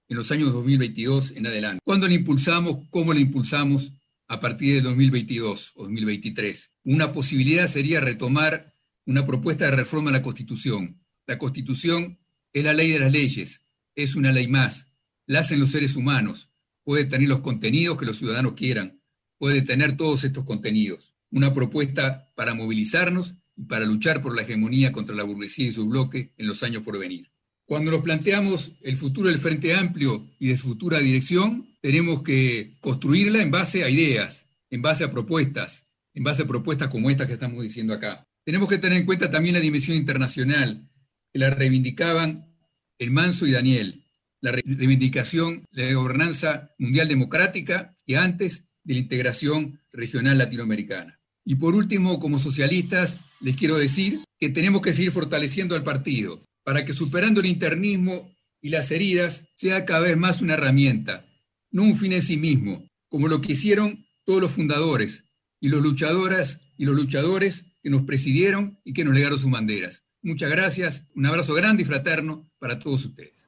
en 0.09 0.17
los 0.17 0.31
años 0.31 0.53
2022 0.53 1.33
en 1.35 1.47
adelante. 1.47 1.81
¿Cuándo 1.83 2.07
la 2.07 2.13
impulsamos? 2.13 2.87
¿Cómo 2.89 3.13
la 3.13 3.19
impulsamos? 3.19 3.93
A 4.27 4.39
partir 4.39 4.75
de 4.75 4.81
2022 4.81 5.71
o 5.75 5.83
2023. 5.83 6.71
Una 6.83 7.11
posibilidad 7.11 7.67
sería 7.67 8.01
retomar 8.01 8.73
una 9.05 9.25
propuesta 9.25 9.65
de 9.65 9.71
reforma 9.71 10.09
a 10.09 10.13
la 10.13 10.21
Constitución. 10.21 11.01
La 11.25 11.37
Constitución 11.37 12.19
es 12.51 12.63
la 12.63 12.73
ley 12.73 12.91
de 12.91 12.99
las 12.99 13.11
leyes, 13.11 13.61
es 13.95 14.15
una 14.15 14.31
ley 14.31 14.47
más, 14.47 14.87
la 15.25 15.39
hacen 15.39 15.59
los 15.59 15.71
seres 15.71 15.95
humanos, 15.95 16.49
puede 16.83 17.05
tener 17.05 17.29
los 17.29 17.39
contenidos 17.39 17.97
que 17.97 18.05
los 18.05 18.17
ciudadanos 18.17 18.53
quieran, 18.53 19.01
puede 19.37 19.61
tener 19.61 19.95
todos 19.95 20.23
estos 20.23 20.43
contenidos 20.43 21.13
una 21.31 21.53
propuesta 21.53 22.31
para 22.35 22.53
movilizarnos 22.53 23.35
y 23.55 23.63
para 23.63 23.85
luchar 23.85 24.21
por 24.21 24.35
la 24.35 24.43
hegemonía 24.43 24.91
contra 24.91 25.15
la 25.15 25.23
burguesía 25.23 25.67
y 25.67 25.71
su 25.71 25.87
bloque 25.87 26.33
en 26.37 26.47
los 26.47 26.63
años 26.63 26.83
por 26.83 26.97
venir. 26.97 27.31
Cuando 27.67 27.91
nos 27.91 28.01
planteamos 28.01 28.71
el 28.81 28.95
futuro 28.95 29.27
del 29.27 29.39
Frente 29.39 29.75
Amplio 29.75 30.25
y 30.39 30.47
de 30.47 30.57
su 30.57 30.69
futura 30.69 30.99
dirección, 30.99 31.67
tenemos 31.81 32.23
que 32.23 32.77
construirla 32.79 33.41
en 33.41 33.51
base 33.51 33.83
a 33.83 33.89
ideas, 33.89 34.45
en 34.69 34.81
base 34.81 35.03
a 35.03 35.11
propuestas, 35.11 35.83
en 36.13 36.23
base 36.23 36.43
a 36.43 36.47
propuestas 36.47 36.87
como 36.87 37.09
estas 37.09 37.27
que 37.27 37.33
estamos 37.33 37.61
diciendo 37.61 37.93
acá. 37.93 38.25
Tenemos 38.45 38.69
que 38.69 38.77
tener 38.77 38.99
en 38.99 39.05
cuenta 39.05 39.29
también 39.29 39.53
la 39.53 39.59
dimensión 39.59 39.97
internacional, 39.97 40.89
que 41.33 41.39
la 41.39 41.49
reivindicaban 41.49 42.55
el 42.99 43.11
Manso 43.11 43.45
y 43.45 43.51
Daniel, 43.51 44.05
la 44.39 44.53
reivindicación 44.53 45.65
de 45.69 45.87
la 45.87 45.93
gobernanza 45.99 46.73
mundial 46.77 47.09
democrática 47.09 47.97
y 48.05 48.15
antes 48.15 48.63
de 48.85 48.93
la 48.93 49.01
integración 49.01 49.81
regional 49.91 50.37
latinoamericana. 50.37 51.19
Y 51.43 51.55
por 51.55 51.75
último, 51.75 52.17
como 52.17 52.39
socialistas, 52.39 53.19
les 53.41 53.57
quiero 53.57 53.75
decir 53.75 54.21
que 54.39 54.47
tenemos 54.47 54.81
que 54.81 54.93
seguir 54.93 55.11
fortaleciendo 55.11 55.75
al 55.75 55.83
partido 55.83 56.47
para 56.67 56.83
que 56.83 56.91
superando 56.91 57.39
el 57.39 57.45
internismo 57.45 58.29
y 58.61 58.67
las 58.67 58.91
heridas 58.91 59.45
sea 59.55 59.85
cada 59.85 60.01
vez 60.01 60.17
más 60.17 60.41
una 60.41 60.55
herramienta, 60.55 61.25
no 61.71 61.83
un 61.83 61.95
fin 61.95 62.11
en 62.11 62.21
sí 62.21 62.35
mismo, 62.35 62.83
como 63.07 63.29
lo 63.29 63.39
que 63.39 63.53
hicieron 63.53 64.05
todos 64.25 64.41
los 64.41 64.51
fundadores 64.51 65.23
y 65.61 65.69
los 65.69 65.81
luchadoras 65.81 66.59
y 66.75 66.83
los 66.83 66.93
luchadores 66.93 67.63
que 67.81 67.89
nos 67.89 68.01
presidieron 68.01 68.81
y 68.83 68.91
que 68.91 69.05
nos 69.05 69.13
legaron 69.13 69.39
sus 69.39 69.49
banderas. 69.49 70.03
Muchas 70.21 70.51
gracias, 70.51 71.05
un 71.15 71.25
abrazo 71.25 71.53
grande 71.53 71.83
y 71.83 71.85
fraterno 71.85 72.43
para 72.59 72.79
todos 72.79 73.05
ustedes. 73.05 73.47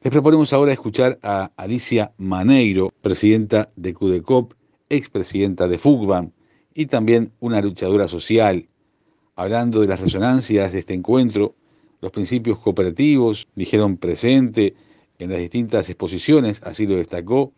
Les 0.00 0.10
proponemos 0.10 0.54
ahora 0.54 0.72
escuchar 0.72 1.18
a 1.22 1.52
Alicia 1.58 2.14
Maneiro, 2.16 2.90
presidenta 3.02 3.68
de 3.76 3.92
CUDECOP, 3.92 4.54
expresidenta 4.88 5.68
de 5.68 5.76
FUGBAN 5.76 6.32
y 6.72 6.86
también 6.86 7.32
una 7.38 7.60
luchadora 7.60 8.08
social, 8.08 8.66
hablando 9.34 9.82
de 9.82 9.88
las 9.88 10.00
resonancias 10.00 10.72
de 10.72 10.78
este 10.78 10.94
encuentro, 10.94 11.54
los 12.06 12.12
principios 12.12 12.60
cooperativos, 12.60 13.48
dijeron 13.56 13.96
presente 13.96 14.74
en 15.18 15.30
las 15.30 15.40
distintas 15.40 15.88
exposiciones, 15.88 16.62
así 16.62 16.86
lo 16.86 16.94
destacó, 16.94 17.52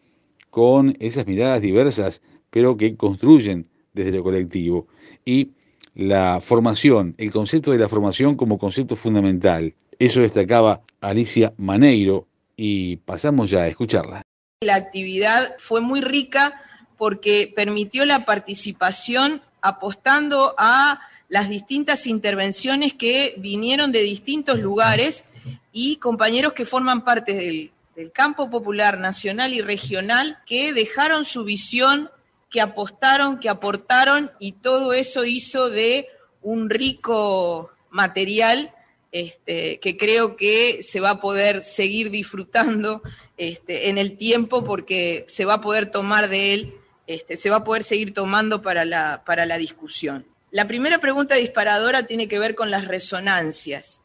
con 0.49 0.97
esas 1.01 1.27
miradas 1.27 1.61
diversas, 1.61 2.23
pero 2.49 2.79
que 2.79 2.97
construyen 2.97 3.69
desde 3.93 4.13
lo 4.13 4.23
colectivo. 4.23 4.87
Y 5.27 5.51
la 5.95 6.41
formación, 6.41 7.15
el 7.19 7.31
concepto 7.31 7.73
de 7.73 7.79
la 7.79 7.91
formación 7.91 8.37
como 8.37 8.59
concepto 8.59 8.97
fundamental. 8.97 9.75
Eso 9.99 10.23
destacaba 10.23 10.81
Alicia 11.03 11.53
Maneiro 11.59 12.27
y 12.57 12.97
pasamos 12.97 13.51
ya 13.51 13.65
a 13.65 13.69
escucharla. 13.69 14.23
La 14.63 14.77
actividad 14.77 15.57
fue 15.59 15.83
muy 15.83 16.01
rica 16.01 16.63
porque 16.97 17.53
permitió 17.55 18.07
la 18.07 18.25
participación 18.25 19.43
apostando 19.61 20.55
a 20.57 21.01
las 21.29 21.49
distintas 21.49 22.07
intervenciones 22.07 22.95
que 22.95 23.35
vinieron 23.37 23.93
de 23.93 24.03
distintos 24.03 24.59
lugares 24.59 25.25
y 25.73 25.97
compañeros 25.97 26.55
que 26.55 26.64
forman 26.64 27.05
parte 27.05 27.35
del, 27.35 27.73
campo 28.12 28.49
popular 28.49 29.01
nacional 29.01 29.53
y 29.53 29.61
regional 29.61 30.38
que 30.47 30.73
dejaron 30.73 31.25
su 31.25 31.43
visión, 31.43 32.11
que 32.49 32.61
apostaron, 32.61 33.41
que 33.41 33.49
aportaron 33.49 34.31
y 34.38 34.53
todo 34.53 34.93
eso 34.93 35.25
hizo 35.25 35.69
de 35.69 36.07
un 36.41 36.71
rico 36.71 37.73
material 37.91 38.73
este, 39.11 39.81
que 39.81 39.97
creo 39.97 40.37
que 40.37 40.81
se 40.85 41.01
va 41.01 41.11
a 41.11 41.21
poder 41.21 41.64
seguir 41.64 42.11
disfrutando 42.11 43.03
este, 43.37 43.88
en 43.88 43.99
el 43.99 44.17
tiempo 44.17 44.62
porque 44.62 45.25
se 45.27 45.45
va 45.45 45.55
a 45.55 45.61
poder 45.61 45.91
tomar 45.91 46.29
de 46.29 46.55
él, 46.55 46.75
este, 47.09 47.37
se 47.37 47.51
va 47.51 47.57
a 47.57 47.64
poder 47.64 47.83
seguir 47.83 48.14
tomando 48.14 48.62
para 48.62 48.85
la, 48.85 49.25
para 49.27 49.45
la 49.45 49.59
discusión. 49.59 50.25
La 50.51 50.67
primera 50.67 50.99
pregunta 50.99 51.35
disparadora 51.35 52.05
tiene 52.05 52.29
que 52.29 52.39
ver 52.39 52.55
con 52.55 52.71
las 52.71 52.87
resonancias. 52.87 54.01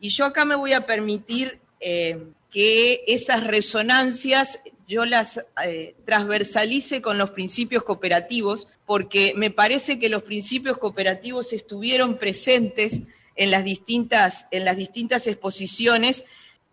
Y 0.00 0.08
yo 0.08 0.24
acá 0.24 0.44
me 0.44 0.56
voy 0.56 0.72
a 0.72 0.86
permitir 0.86 1.60
eh, 1.80 2.18
que 2.50 3.04
esas 3.06 3.44
resonancias 3.44 4.58
yo 4.88 5.04
las 5.04 5.40
eh, 5.64 5.94
transversalice 6.04 7.02
con 7.02 7.18
los 7.18 7.30
principios 7.30 7.82
cooperativos, 7.82 8.68
porque 8.84 9.32
me 9.36 9.50
parece 9.50 9.98
que 9.98 10.08
los 10.08 10.22
principios 10.22 10.78
cooperativos 10.78 11.52
estuvieron 11.52 12.18
presentes 12.18 13.02
en 13.34 13.50
las 13.50 13.64
distintas, 13.64 14.46
en 14.52 14.64
las 14.64 14.76
distintas 14.76 15.26
exposiciones, 15.26 16.24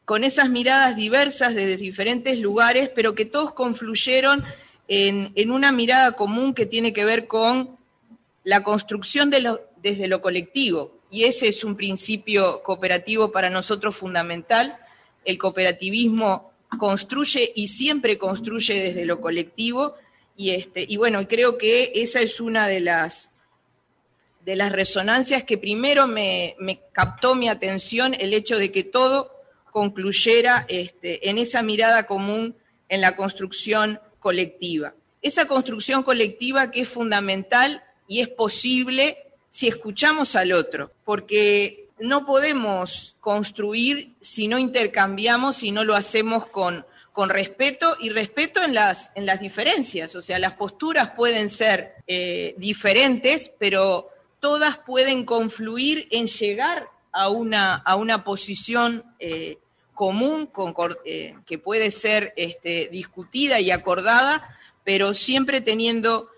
con 0.05 0.23
esas 0.23 0.49
miradas 0.49 0.95
diversas 0.95 1.55
desde 1.55 1.77
diferentes 1.77 2.37
lugares, 2.37 2.89
pero 2.89 3.15
que 3.15 3.25
todos 3.25 3.53
confluyeron 3.53 4.43
en, 4.87 5.31
en 5.35 5.51
una 5.51 5.71
mirada 5.71 6.11
común 6.11 6.53
que 6.53 6.65
tiene 6.65 6.93
que 6.93 7.05
ver 7.05 7.25
con 7.25 7.77
la 8.43 8.63
construcción 8.63 9.29
de 9.29 9.41
lo, 9.41 9.61
desde 9.81 10.07
lo 10.07 10.21
colectivo. 10.21 10.99
Y 11.09 11.25
ese 11.25 11.47
es 11.47 11.63
un 11.63 11.75
principio 11.75 12.61
cooperativo 12.63 13.31
para 13.31 13.49
nosotros 13.49 13.95
fundamental 13.95 14.77
el 15.25 15.37
cooperativismo 15.37 16.51
construye 16.79 17.51
y 17.55 17.67
siempre 17.67 18.17
construye 18.17 18.81
desde 18.81 19.05
lo 19.05 19.21
colectivo 19.21 19.95
y 20.35 20.51
este 20.51 20.85
y 20.87 20.97
bueno 20.97 21.27
creo 21.27 21.57
que 21.57 21.91
esa 21.95 22.19
es 22.19 22.39
una 22.39 22.67
de 22.67 22.79
las 22.79 23.29
de 24.43 24.55
las 24.55 24.71
resonancias 24.71 25.43
que 25.43 25.57
primero 25.57 26.07
me, 26.07 26.55
captó 26.91 27.35
mi 27.35 27.47
atención 27.47 28.13
el 28.13 28.33
hecho 28.33 28.57
de 28.57 28.71
que 28.71 28.83
todo 28.83 29.31
concluyera 29.71 30.65
este, 30.67 31.29
en 31.29 31.37
esa 31.37 31.63
mirada 31.63 32.07
común 32.07 32.55
en 32.89 32.99
la 32.99 33.15
construcción 33.15 34.01
colectiva. 34.19 34.93
Esa 35.21 35.47
construcción 35.47 36.03
colectiva 36.03 36.71
que 36.71 36.81
es 36.81 36.89
fundamental 36.89 37.83
y 38.07 38.21
es 38.21 38.29
posible 38.29 39.17
si 39.49 39.67
escuchamos 39.67 40.35
al 40.35 40.51
otro, 40.51 40.91
porque 41.05 41.83
no 41.99 42.25
podemos 42.25 43.15
construir 43.19 44.13
si 44.19 44.47
no 44.47 44.57
intercambiamos, 44.57 45.57
si 45.57 45.71
no 45.71 45.83
lo 45.83 45.95
hacemos 45.95 46.47
con, 46.47 46.85
con 47.13 47.29
respeto 47.29 47.95
y 48.01 48.09
respeto 48.09 48.63
en 48.63 48.73
las, 48.73 49.11
en 49.15 49.25
las 49.25 49.39
diferencias. 49.39 50.15
O 50.15 50.21
sea, 50.21 50.39
las 50.39 50.53
posturas 50.53 51.11
pueden 51.11 51.49
ser 51.49 51.93
eh, 52.07 52.55
diferentes, 52.57 53.51
pero 53.59 54.09
todas 54.39 54.79
pueden 54.79 55.23
confluir 55.23 56.07
en 56.11 56.27
llegar 56.27 56.89
a 57.11 57.29
una, 57.29 57.75
a 57.75 57.95
una 57.95 58.23
posición 58.23 59.05
eh, 59.19 59.59
común 59.93 60.49
eh, 61.05 61.35
que 61.45 61.59
puede 61.59 61.91
ser 61.91 62.33
este, 62.35 62.89
discutida 62.91 63.59
y 63.59 63.69
acordada, 63.69 64.57
pero 64.83 65.13
siempre 65.13 65.61
teniendo 65.61 66.29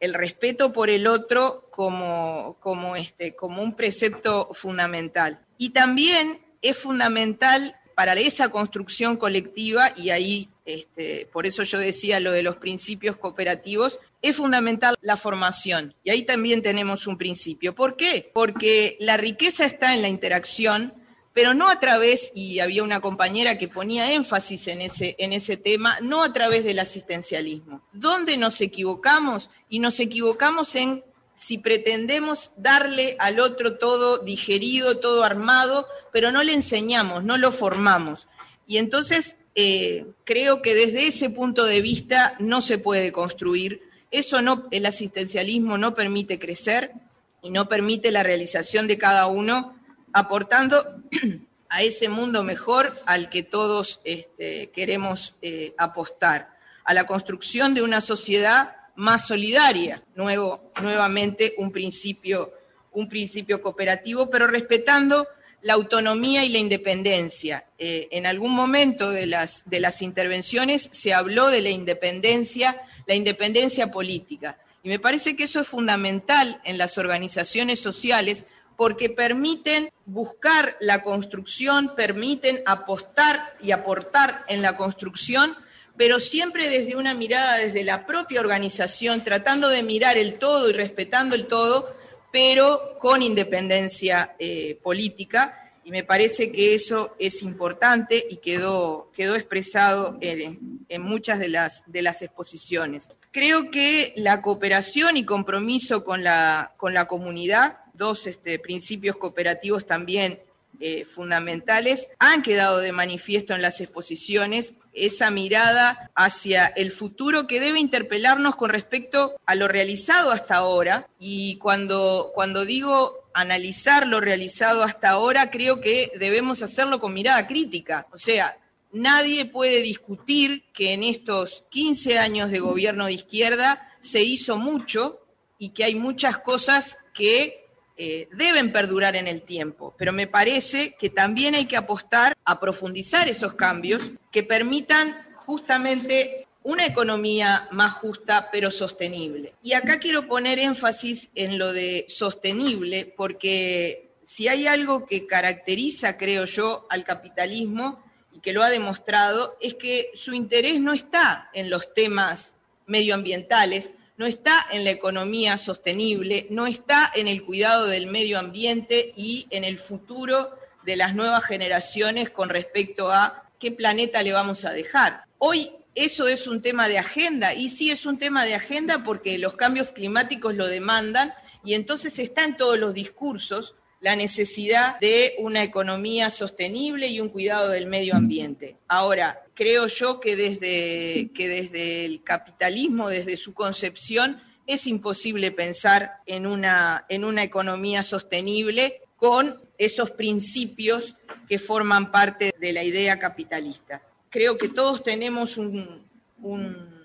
el 0.00 0.14
respeto 0.14 0.72
por 0.72 0.90
el 0.90 1.06
otro 1.06 1.68
como, 1.70 2.56
como, 2.60 2.96
este, 2.96 3.34
como 3.34 3.62
un 3.62 3.74
precepto 3.74 4.50
fundamental. 4.52 5.40
Y 5.58 5.70
también 5.70 6.40
es 6.62 6.76
fundamental 6.76 7.76
para 7.94 8.14
esa 8.14 8.48
construcción 8.50 9.16
colectiva, 9.16 9.92
y 9.96 10.10
ahí 10.10 10.48
este, 10.64 11.26
por 11.32 11.46
eso 11.46 11.62
yo 11.62 11.78
decía 11.78 12.20
lo 12.20 12.30
de 12.30 12.42
los 12.42 12.56
principios 12.56 13.16
cooperativos, 13.16 13.98
es 14.20 14.36
fundamental 14.36 14.96
la 15.00 15.16
formación. 15.16 15.94
Y 16.04 16.10
ahí 16.10 16.22
también 16.22 16.62
tenemos 16.62 17.06
un 17.06 17.16
principio. 17.16 17.74
¿Por 17.74 17.96
qué? 17.96 18.30
Porque 18.34 18.96
la 19.00 19.16
riqueza 19.16 19.64
está 19.64 19.94
en 19.94 20.02
la 20.02 20.08
interacción, 20.08 20.92
pero 21.32 21.54
no 21.54 21.68
a 21.68 21.78
través, 21.78 22.32
y 22.34 22.58
había 22.58 22.82
una 22.82 23.00
compañera 23.00 23.58
que 23.58 23.68
ponía 23.68 24.12
énfasis 24.12 24.68
en 24.68 24.82
ese, 24.82 25.14
en 25.18 25.32
ese 25.32 25.56
tema, 25.56 25.98
no 26.00 26.22
a 26.22 26.32
través 26.32 26.64
del 26.64 26.78
asistencialismo. 26.78 27.82
¿Dónde 27.92 28.36
nos 28.36 28.60
equivocamos? 28.60 29.50
Y 29.68 29.78
nos 29.78 30.00
equivocamos 30.00 30.74
en 30.74 31.04
si 31.34 31.58
pretendemos 31.58 32.50
darle 32.56 33.14
al 33.20 33.38
otro 33.38 33.78
todo 33.78 34.18
digerido, 34.18 34.98
todo 34.98 35.22
armado, 35.22 35.86
pero 36.12 36.32
no 36.32 36.42
le 36.42 36.52
enseñamos, 36.52 37.22
no 37.22 37.36
lo 37.36 37.52
formamos. 37.52 38.26
Y 38.66 38.78
entonces 38.78 39.36
eh, 39.54 40.06
creo 40.24 40.62
que 40.62 40.74
desde 40.74 41.06
ese 41.06 41.30
punto 41.30 41.64
de 41.64 41.80
vista 41.80 42.34
no 42.40 42.60
se 42.60 42.78
puede 42.78 43.12
construir. 43.12 43.82
Eso 44.10 44.42
no, 44.42 44.66
el 44.72 44.86
asistencialismo 44.86 45.78
no 45.78 45.94
permite 45.94 46.40
crecer 46.40 46.92
y 47.40 47.50
no 47.50 47.68
permite 47.68 48.10
la 48.10 48.24
realización 48.24 48.88
de 48.88 48.98
cada 48.98 49.26
uno 49.26 49.77
aportando 50.12 51.02
a 51.68 51.82
ese 51.82 52.08
mundo 52.08 52.44
mejor 52.44 53.00
al 53.06 53.28
que 53.30 53.42
todos 53.42 54.00
este, 54.04 54.70
queremos 54.70 55.34
eh, 55.42 55.74
apostar, 55.78 56.56
a 56.84 56.94
la 56.94 57.06
construcción 57.06 57.74
de 57.74 57.82
una 57.82 58.00
sociedad 58.00 58.76
más 58.96 59.26
solidaria, 59.26 60.02
nuevo, 60.16 60.72
nuevamente 60.80 61.54
un 61.58 61.70
principio, 61.70 62.52
un 62.92 63.08
principio 63.08 63.60
cooperativo, 63.60 64.30
pero 64.30 64.46
respetando 64.46 65.28
la 65.60 65.74
autonomía 65.74 66.44
y 66.44 66.48
la 66.48 66.58
independencia. 66.58 67.66
Eh, 67.78 68.08
en 68.10 68.26
algún 68.26 68.54
momento 68.54 69.10
de 69.10 69.26
las, 69.26 69.62
de 69.66 69.80
las 69.80 70.02
intervenciones 70.02 70.88
se 70.92 71.14
habló 71.14 71.48
de 71.48 71.60
la 71.60 71.70
independencia, 71.70 72.80
la 73.06 73.14
independencia 73.14 73.90
política. 73.90 74.58
Y 74.82 74.88
me 74.88 74.98
parece 74.98 75.36
que 75.36 75.44
eso 75.44 75.60
es 75.60 75.68
fundamental 75.68 76.60
en 76.64 76.78
las 76.78 76.98
organizaciones 76.98 77.80
sociales 77.80 78.46
porque 78.78 79.10
permiten 79.10 79.90
buscar 80.06 80.76
la 80.78 81.02
construcción, 81.02 81.96
permiten 81.96 82.62
apostar 82.64 83.56
y 83.60 83.72
aportar 83.72 84.44
en 84.46 84.62
la 84.62 84.76
construcción, 84.76 85.56
pero 85.96 86.20
siempre 86.20 86.68
desde 86.68 86.94
una 86.94 87.12
mirada 87.12 87.56
desde 87.56 87.82
la 87.82 88.06
propia 88.06 88.38
organización, 88.38 89.24
tratando 89.24 89.68
de 89.68 89.82
mirar 89.82 90.16
el 90.16 90.38
todo 90.38 90.70
y 90.70 90.74
respetando 90.74 91.34
el 91.34 91.48
todo, 91.48 91.92
pero 92.32 92.96
con 93.00 93.20
independencia 93.20 94.36
eh, 94.38 94.78
política. 94.80 95.72
Y 95.82 95.90
me 95.90 96.04
parece 96.04 96.52
que 96.52 96.76
eso 96.76 97.16
es 97.18 97.42
importante 97.42 98.24
y 98.30 98.36
quedó, 98.36 99.10
quedó 99.12 99.34
expresado 99.34 100.18
en, 100.20 100.86
en 100.88 101.02
muchas 101.02 101.40
de 101.40 101.48
las, 101.48 101.82
de 101.86 102.02
las 102.02 102.22
exposiciones. 102.22 103.10
Creo 103.32 103.72
que 103.72 104.12
la 104.14 104.40
cooperación 104.40 105.16
y 105.16 105.24
compromiso 105.24 106.04
con 106.04 106.22
la, 106.22 106.74
con 106.76 106.94
la 106.94 107.06
comunidad 107.06 107.78
dos 107.98 108.26
este, 108.26 108.58
principios 108.58 109.16
cooperativos 109.16 109.86
también 109.86 110.40
eh, 110.80 111.04
fundamentales, 111.04 112.08
han 112.20 112.40
quedado 112.42 112.78
de 112.78 112.92
manifiesto 112.92 113.52
en 113.52 113.62
las 113.62 113.80
exposiciones 113.80 114.74
esa 114.92 115.28
mirada 115.30 116.08
hacia 116.14 116.66
el 116.66 116.92
futuro 116.92 117.48
que 117.48 117.58
debe 117.58 117.80
interpelarnos 117.80 118.54
con 118.54 118.70
respecto 118.70 119.34
a 119.44 119.56
lo 119.56 119.66
realizado 119.66 120.30
hasta 120.30 120.56
ahora. 120.56 121.08
Y 121.18 121.56
cuando, 121.56 122.30
cuando 122.32 122.64
digo 122.64 123.28
analizar 123.34 124.06
lo 124.06 124.20
realizado 124.20 124.84
hasta 124.84 125.10
ahora, 125.10 125.50
creo 125.50 125.80
que 125.80 126.12
debemos 126.16 126.62
hacerlo 126.62 127.00
con 127.00 127.12
mirada 127.12 127.48
crítica. 127.48 128.06
O 128.12 128.18
sea, 128.18 128.56
nadie 128.92 129.46
puede 129.46 129.82
discutir 129.82 130.62
que 130.72 130.92
en 130.92 131.02
estos 131.02 131.64
15 131.70 132.18
años 132.18 132.50
de 132.52 132.60
gobierno 132.60 133.06
de 133.06 133.14
izquierda 133.14 133.92
se 134.00 134.22
hizo 134.22 134.58
mucho 134.58 135.20
y 135.58 135.70
que 135.70 135.82
hay 135.82 135.96
muchas 135.96 136.38
cosas 136.38 136.98
que 137.14 137.67
eh, 138.00 138.28
deben 138.32 138.72
perdurar 138.72 139.16
en 139.16 139.26
el 139.26 139.42
tiempo, 139.42 139.92
pero 139.98 140.12
me 140.12 140.28
parece 140.28 140.94
que 141.00 141.10
también 141.10 141.56
hay 141.56 141.64
que 141.64 141.76
apostar 141.76 142.36
a 142.44 142.60
profundizar 142.60 143.28
esos 143.28 143.54
cambios 143.54 144.12
que 144.30 144.44
permitan 144.44 145.16
justamente 145.34 146.46
una 146.62 146.86
economía 146.86 147.66
más 147.72 147.94
justa 147.94 148.50
pero 148.52 148.70
sostenible. 148.70 149.54
Y 149.64 149.72
acá 149.72 149.98
quiero 149.98 150.28
poner 150.28 150.60
énfasis 150.60 151.30
en 151.34 151.58
lo 151.58 151.72
de 151.72 152.06
sostenible 152.08 153.12
porque 153.16 154.10
si 154.22 154.46
hay 154.46 154.66
algo 154.66 155.06
que 155.06 155.26
caracteriza, 155.26 156.18
creo 156.18 156.44
yo, 156.44 156.86
al 156.90 157.02
capitalismo 157.02 158.04
y 158.30 158.40
que 158.40 158.52
lo 158.52 158.62
ha 158.62 158.70
demostrado, 158.70 159.56
es 159.60 159.74
que 159.74 160.10
su 160.14 160.34
interés 160.34 160.80
no 160.80 160.92
está 160.92 161.50
en 161.54 161.70
los 161.70 161.94
temas 161.94 162.54
medioambientales, 162.86 163.94
no 164.18 164.26
está 164.26 164.66
en 164.72 164.84
la 164.84 164.90
economía 164.90 165.56
sostenible, 165.56 166.48
no 166.50 166.66
está 166.66 167.10
en 167.14 167.28
el 167.28 167.44
cuidado 167.44 167.86
del 167.86 168.08
medio 168.08 168.38
ambiente 168.38 169.14
y 169.16 169.46
en 169.50 169.64
el 169.64 169.78
futuro 169.78 170.58
de 170.84 170.96
las 170.96 171.14
nuevas 171.14 171.44
generaciones 171.44 172.28
con 172.28 172.48
respecto 172.48 173.12
a 173.12 173.44
qué 173.60 173.70
planeta 173.70 174.22
le 174.22 174.32
vamos 174.32 174.64
a 174.64 174.72
dejar. 174.72 175.24
Hoy 175.38 175.70
eso 175.94 176.26
es 176.26 176.46
un 176.48 176.62
tema 176.62 176.88
de 176.88 176.98
agenda 176.98 177.54
y 177.54 177.68
sí 177.68 177.90
es 177.90 178.06
un 178.06 178.18
tema 178.18 178.44
de 178.44 178.54
agenda 178.54 179.04
porque 179.04 179.38
los 179.38 179.54
cambios 179.54 179.90
climáticos 179.90 180.54
lo 180.54 180.66
demandan 180.66 181.32
y 181.64 181.74
entonces 181.74 182.18
está 182.18 182.44
en 182.44 182.56
todos 182.56 182.78
los 182.78 182.94
discursos 182.94 183.76
la 184.00 184.14
necesidad 184.14 184.98
de 185.00 185.34
una 185.38 185.62
economía 185.62 186.30
sostenible 186.30 187.08
y 187.08 187.20
un 187.20 187.28
cuidado 187.28 187.70
del 187.70 187.86
medio 187.86 188.14
ambiente. 188.14 188.76
Ahora, 188.86 189.42
creo 189.54 189.88
yo 189.88 190.20
que 190.20 190.36
desde, 190.36 191.30
que 191.34 191.48
desde 191.48 192.04
el 192.04 192.22
capitalismo, 192.22 193.08
desde 193.08 193.36
su 193.36 193.54
concepción, 193.54 194.40
es 194.66 194.86
imposible 194.86 195.50
pensar 195.50 196.18
en 196.26 196.46
una, 196.46 197.06
en 197.08 197.24
una 197.24 197.42
economía 197.42 198.02
sostenible 198.02 199.02
con 199.16 199.60
esos 199.78 200.10
principios 200.10 201.16
que 201.48 201.58
forman 201.58 202.12
parte 202.12 202.52
de 202.60 202.72
la 202.72 202.84
idea 202.84 203.18
capitalista. 203.18 204.02
Creo 204.30 204.58
que 204.58 204.68
todos 204.68 205.02
tenemos 205.02 205.56
un, 205.56 206.06
un 206.40 206.98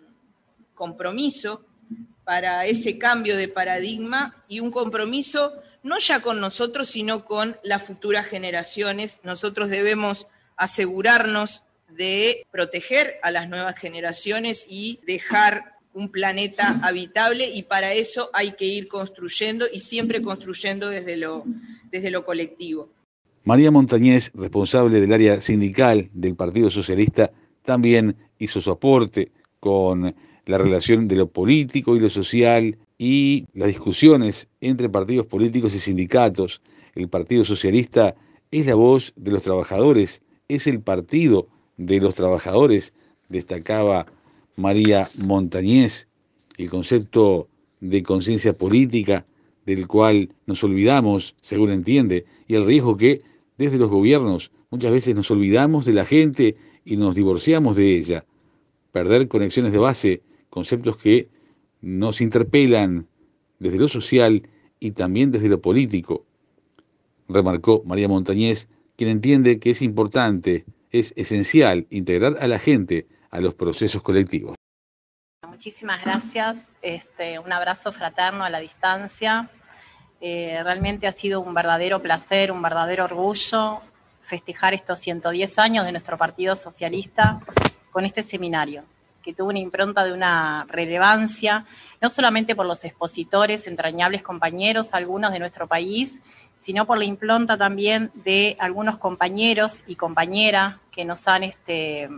compromiso 0.75 1.65
para 2.23 2.65
ese 2.65 2.97
cambio 2.97 3.37
de 3.37 3.47
paradigma 3.47 4.43
y 4.47 4.59
un 4.59 4.71
compromiso 4.71 5.53
no 5.83 5.99
ya 5.99 6.21
con 6.21 6.39
nosotros, 6.39 6.89
sino 6.89 7.25
con 7.25 7.57
las 7.63 7.83
futuras 7.83 8.25
generaciones. 8.25 9.19
Nosotros 9.23 9.69
debemos 9.69 10.27
asegurarnos 10.55 11.63
de 11.89 12.45
proteger 12.51 13.15
a 13.21 13.31
las 13.31 13.49
nuevas 13.49 13.75
generaciones 13.77 14.65
y 14.67 14.99
dejar 15.05 15.73
un 15.93 16.09
planeta 16.09 16.79
habitable 16.81 17.45
y 17.53 17.63
para 17.63 17.93
eso 17.93 18.29
hay 18.33 18.53
que 18.53 18.65
ir 18.65 18.87
construyendo 18.87 19.65
y 19.71 19.79
siempre 19.79 20.21
construyendo 20.21 20.89
desde 20.89 21.17
lo, 21.17 21.43
desde 21.91 22.09
lo 22.09 22.25
colectivo. 22.25 22.89
María 23.43 23.71
Montañez, 23.71 24.31
responsable 24.33 25.01
del 25.01 25.13
área 25.13 25.41
sindical 25.41 26.09
del 26.13 26.35
Partido 26.35 26.69
Socialista, 26.69 27.31
también 27.61 28.15
hizo 28.39 28.61
su 28.61 28.71
aporte 28.71 29.31
con 29.59 30.15
la 30.45 30.57
relación 30.57 31.07
de 31.07 31.15
lo 31.15 31.27
político 31.27 31.95
y 31.95 31.99
lo 31.99 32.09
social 32.09 32.77
y 33.05 33.47
las 33.53 33.67
discusiones 33.67 34.47
entre 34.61 34.87
partidos 34.87 35.25
políticos 35.25 35.75
y 35.75 35.79
sindicatos. 35.79 36.61
El 36.95 37.09
Partido 37.09 37.43
Socialista 37.43 38.15
es 38.49 38.65
la 38.67 38.75
voz 38.75 39.11
de 39.17 39.31
los 39.31 39.43
trabajadores, 39.43 40.21
es 40.47 40.67
el 40.67 40.79
partido 40.79 41.49
de 41.75 41.99
los 41.99 42.15
trabajadores, 42.15 42.93
destacaba 43.27 44.05
María 44.55 45.09
Montañez, 45.17 46.07
el 46.57 46.69
concepto 46.69 47.49
de 47.81 48.03
conciencia 48.03 48.53
política 48.53 49.25
del 49.65 49.85
cual 49.85 50.29
nos 50.45 50.63
olvidamos, 50.63 51.35
según 51.41 51.71
entiende, 51.71 52.23
y 52.47 52.55
el 52.55 52.63
riesgo 52.63 52.95
que 52.95 53.21
desde 53.57 53.79
los 53.79 53.89
gobiernos 53.89 54.49
muchas 54.71 54.93
veces 54.93 55.13
nos 55.13 55.29
olvidamos 55.29 55.83
de 55.83 55.91
la 55.91 56.05
gente 56.05 56.55
y 56.85 56.95
nos 56.95 57.15
divorciamos 57.15 57.75
de 57.75 57.97
ella. 57.97 58.23
Perder 58.93 59.27
conexiones 59.27 59.73
de 59.73 59.79
base, 59.79 60.21
conceptos 60.49 60.95
que 60.95 61.32
nos 61.83 62.21
interpelan 62.21 63.07
desde 63.59 63.77
lo 63.77 63.89
social 63.89 64.47
y 64.79 64.91
también 64.91 65.31
desde 65.31 65.49
lo 65.49 65.61
político, 65.61 66.25
remarcó 67.27 67.83
María 67.85 68.07
Montañez, 68.07 68.69
quien 68.95 69.09
entiende 69.09 69.59
que 69.59 69.71
es 69.71 69.81
importante, 69.81 70.65
es 70.91 71.13
esencial 71.17 71.85
integrar 71.89 72.37
a 72.39 72.47
la 72.47 72.57
gente 72.57 73.07
a 73.29 73.41
los 73.41 73.53
procesos 73.53 74.01
colectivos. 74.01 74.55
Muchísimas 75.47 76.01
gracias, 76.03 76.67
este, 76.81 77.37
un 77.37 77.51
abrazo 77.51 77.91
fraterno 77.91 78.45
a 78.45 78.49
la 78.49 78.59
distancia. 78.59 79.49
Eh, 80.21 80.61
realmente 80.63 81.05
ha 81.05 81.11
sido 81.11 81.41
un 81.41 81.53
verdadero 81.53 82.01
placer, 82.01 82.51
un 82.51 82.61
verdadero 82.61 83.03
orgullo 83.05 83.81
festejar 84.21 84.73
estos 84.73 84.99
110 84.99 85.59
años 85.59 85.85
de 85.85 85.91
nuestro 85.91 86.17
Partido 86.17 86.55
Socialista 86.55 87.41
con 87.91 88.05
este 88.05 88.23
seminario 88.23 88.85
que 89.23 89.33
tuvo 89.33 89.49
una 89.49 89.59
impronta 89.59 90.03
de 90.05 90.13
una 90.13 90.65
relevancia, 90.69 91.65
no 92.01 92.09
solamente 92.09 92.55
por 92.55 92.65
los 92.65 92.83
expositores, 92.83 93.65
entrañables 93.65 94.21
compañeros, 94.21 94.89
algunos 94.91 95.31
de 95.31 95.39
nuestro 95.39 95.67
país, 95.67 96.19
sino 96.59 96.85
por 96.85 96.97
la 96.97 97.05
impronta 97.05 97.57
también 97.57 98.11
de 98.13 98.55
algunos 98.59 98.97
compañeros 98.97 99.81
y 99.87 99.95
compañeras 99.95 100.77
que 100.91 101.03
nos 101.03 101.27
han 101.27 101.43
este, 101.43 102.09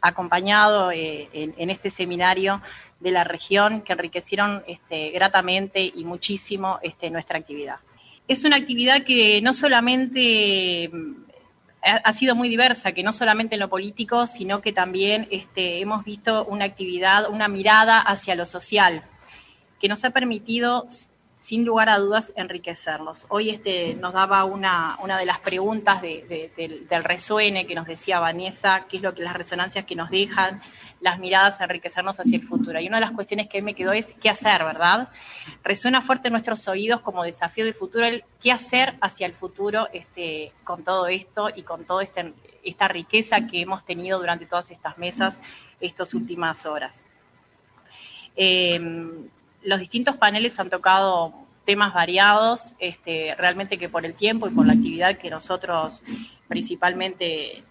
acompañado 0.00 0.90
eh, 0.90 1.28
en, 1.32 1.70
este 1.70 1.90
seminario 1.90 2.60
de 3.00 3.10
la 3.10 3.24
región, 3.24 3.82
que 3.82 3.92
enriquecieron 3.92 4.64
este, 4.66 5.10
gratamente 5.10 5.84
y 5.94 6.04
muchísimo 6.04 6.78
este, 6.82 7.10
nuestra 7.10 7.38
actividad. 7.38 7.76
Es 8.26 8.44
una 8.44 8.56
actividad 8.56 9.02
que 9.02 9.40
no 9.42 9.52
solamente 9.52 10.90
ha 11.82 12.12
sido 12.12 12.36
muy 12.36 12.48
diversa, 12.48 12.92
que 12.92 13.02
no 13.02 13.12
solamente 13.12 13.56
en 13.56 13.60
lo 13.60 13.68
político, 13.68 14.26
sino 14.26 14.60
que 14.60 14.72
también 14.72 15.26
este, 15.30 15.80
hemos 15.80 16.04
visto 16.04 16.44
una 16.44 16.64
actividad, 16.64 17.28
una 17.28 17.48
mirada 17.48 17.98
hacia 17.98 18.36
lo 18.36 18.44
social, 18.44 19.02
que 19.80 19.88
nos 19.88 20.04
ha 20.04 20.10
permitido, 20.10 20.86
sin 21.40 21.64
lugar 21.64 21.88
a 21.88 21.98
dudas, 21.98 22.32
enriquecerlos. 22.36 23.26
Hoy 23.28 23.50
este, 23.50 23.94
nos 23.94 24.12
daba 24.12 24.44
una, 24.44 24.96
una 25.02 25.18
de 25.18 25.26
las 25.26 25.40
preguntas 25.40 26.00
del 26.00 27.04
resuene 27.04 27.66
que 27.66 27.74
nos 27.74 27.88
decía 27.88 28.20
Vanessa, 28.20 28.86
qué 28.88 28.98
es 28.98 29.02
lo 29.02 29.12
que 29.12 29.22
las 29.22 29.34
resonancias 29.34 29.84
que 29.84 29.96
nos 29.96 30.08
dejan, 30.08 30.62
las 31.02 31.18
miradas 31.18 31.60
enriquecernos 31.60 32.18
hacia 32.20 32.38
el 32.38 32.46
futuro. 32.46 32.80
Y 32.80 32.86
una 32.86 32.98
de 32.98 33.02
las 33.02 33.10
cuestiones 33.10 33.48
que 33.48 33.60
me 33.60 33.74
quedó 33.74 33.92
es 33.92 34.06
qué 34.22 34.30
hacer, 34.30 34.64
¿verdad? 34.64 35.08
Resuena 35.64 36.00
fuerte 36.00 36.28
en 36.28 36.32
nuestros 36.32 36.66
oídos 36.68 37.00
como 37.00 37.24
desafío 37.24 37.64
de 37.64 37.72
futuro 37.72 38.06
el 38.06 38.24
qué 38.40 38.52
hacer 38.52 38.94
hacia 39.00 39.26
el 39.26 39.32
futuro 39.32 39.88
este, 39.92 40.52
con 40.62 40.84
todo 40.84 41.08
esto 41.08 41.50
y 41.54 41.62
con 41.62 41.84
toda 41.84 42.04
este, 42.04 42.32
esta 42.62 42.86
riqueza 42.86 43.48
que 43.48 43.60
hemos 43.60 43.84
tenido 43.84 44.20
durante 44.20 44.46
todas 44.46 44.70
estas 44.70 44.96
mesas, 44.96 45.40
estas 45.80 46.14
últimas 46.14 46.64
horas. 46.66 47.04
Em, 48.36 49.28
los 49.64 49.80
distintos 49.80 50.16
paneles 50.16 50.58
han 50.60 50.70
tocado 50.70 51.34
temas 51.64 51.92
variados, 51.92 52.74
este, 52.78 53.34
realmente 53.36 53.76
que 53.76 53.88
por 53.88 54.06
el 54.06 54.14
tiempo 54.14 54.46
y 54.46 54.50
por 54.50 54.66
la 54.66 54.74
actividad 54.74 55.18
que 55.18 55.30
nosotros 55.30 56.00
principalmente 56.46 57.64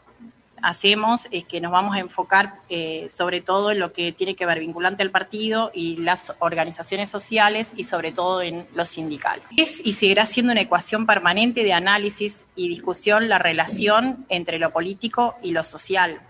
hacemos 0.61 1.27
es 1.31 1.45
que 1.45 1.61
nos 1.61 1.71
vamos 1.71 1.95
a 1.95 1.99
enfocar 1.99 2.55
eh, 2.69 3.09
sobre 3.13 3.41
todo 3.41 3.71
en 3.71 3.79
lo 3.79 3.93
que 3.93 4.11
tiene 4.11 4.35
que 4.35 4.45
ver 4.45 4.59
vinculante 4.59 5.03
al 5.03 5.11
partido 5.11 5.71
y 5.73 5.97
las 5.97 6.33
organizaciones 6.39 7.09
sociales 7.09 7.71
y 7.75 7.83
sobre 7.83 8.11
todo 8.11 8.41
en 8.41 8.67
lo 8.75 8.85
sindical. 8.85 9.41
Es 9.57 9.81
y 9.83 9.93
seguirá 9.93 10.25
siendo 10.25 10.51
una 10.51 10.61
ecuación 10.61 11.05
permanente 11.05 11.63
de 11.63 11.73
análisis 11.73 12.45
y 12.55 12.69
discusión 12.69 13.29
la 13.29 13.39
relación 13.39 14.25
entre 14.29 14.59
lo 14.59 14.71
político 14.71 15.35
y 15.41 15.51
lo 15.51 15.63
social. 15.63 16.21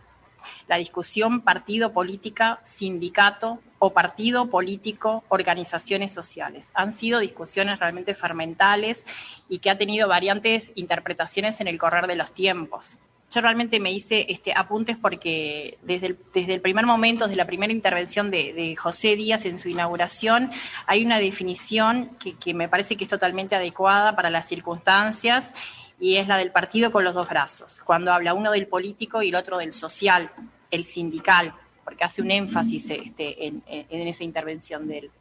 La 0.68 0.78
discusión 0.78 1.42
partido 1.42 1.92
política, 1.92 2.60
sindicato 2.64 3.60
o 3.78 3.94
partido 3.94 4.50
político, 4.50 5.24
organizaciones 5.28 6.14
sociales. 6.14 6.70
Han 6.74 6.94
sido 6.94 7.20
discusiones 7.20 7.80
realmente 7.80 8.14
fermentales 8.14 9.06
y 9.50 9.60
que 9.60 9.70
ha 9.70 9.78
tenido 9.78 10.08
variantes 10.08 10.72
interpretaciones 10.76 11.60
en 11.62 11.68
el 11.68 11.78
correr 11.78 12.08
de 12.08 12.16
los 12.16 12.34
tiempos 12.34 12.98
yo 13.32 13.40
realmente 13.40 13.80
me 13.80 13.92
hice 13.94 14.26
este, 14.30 14.54
apuntes 14.54 14.98
porque 14.98 15.78
desde 15.84 16.18
el, 16.34 16.62
primer 16.62 16.86
momento, 16.86 17.26
desde 17.26 17.38
la 17.38 17.46
primera 17.46 17.72
intervención 17.72 18.30
de, 18.30 18.76
José 18.78 19.16
Díaz 19.16 19.46
en 19.46 19.58
su 19.58 19.70
inauguración, 19.70 20.52
hay 20.86 21.06
una 21.06 21.18
definición 21.18 22.10
que, 22.18 22.54
me 22.54 22.68
parece 22.68 22.98
que 22.98 23.06
es 23.06 23.10
totalmente 23.10 23.56
adecuada 23.56 24.16
para 24.16 24.30
las 24.30 24.50
circunstancias 24.50 25.54
y 25.98 26.18
es 26.18 26.28
la 26.28 26.38
del 26.38 26.52
partido 26.52 26.92
con 26.92 27.06
los 27.06 27.14
dos 27.14 27.30
brazos, 27.30 27.80
cuando 27.86 28.12
habla 28.12 28.34
uno 28.34 28.52
del 28.52 28.68
político 28.68 29.22
y 29.22 29.30
el 29.30 29.36
otro 29.36 29.60
del 29.60 29.72
social, 29.72 30.30
el 30.70 30.84
sindical, 30.84 31.54
porque 31.86 32.04
hace 32.04 32.22
un 32.22 32.32
énfasis 32.32 32.90
este, 32.90 33.48
en, 33.48 33.64
en, 33.68 34.08
esa 34.08 34.24
intervención 34.24 34.88
de 34.88 34.98
él. 34.98 35.12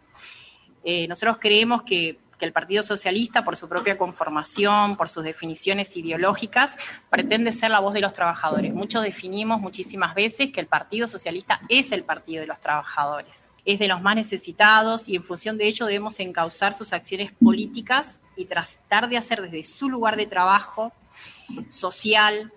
Eh, 0.83 1.07
nosotros 1.07 1.39
creemos 1.39 1.83
que 1.83 2.19
que 2.41 2.47
el 2.47 2.53
Partido 2.53 2.83
Socialista, 2.83 3.45
por 3.45 3.57
su 3.57 3.69
propia 3.69 3.99
conformación, 3.99 4.97
por 4.97 5.09
sus 5.09 5.23
definiciones 5.23 5.97
ideológicas, 5.97 6.77
pretende 7.11 7.53
ser 7.53 7.71
la 7.71 7.79
voz 7.79 7.93
de 7.95 8.01
los 8.01 8.15
trabajadores. 8.15 8.73
Muchos 8.73 9.05
definimos 9.05 9.61
muchísimas 9.61 10.15
veces 10.15 10.51
que 10.51 10.61
el 10.61 10.67
Partido 10.67 11.07
Socialista 11.07 11.61
es 11.69 11.93
el 11.93 12.03
partido 12.03 12.41
de 12.41 12.47
los 12.49 12.61
trabajadores. 12.61 13.47
es 13.67 13.79
de 13.79 13.89
los 13.89 14.01
más 14.01 14.17
necesitados 14.17 15.07
y 15.07 15.17
en 15.17 15.23
función 15.23 15.59
de 15.59 15.67
ello 15.67 15.85
debemos 15.85 16.19
encauzar 16.19 16.73
sus 16.73 16.95
acciones 16.95 17.31
políticas 17.33 18.21
y 18.35 18.47
tratar 18.47 19.11
de 19.11 19.19
hacer 19.19 19.43
desde 19.43 19.63
su 19.65 19.91
lugar 19.91 20.17
de 20.17 20.25
trabajo 20.25 20.93
social 21.69 22.51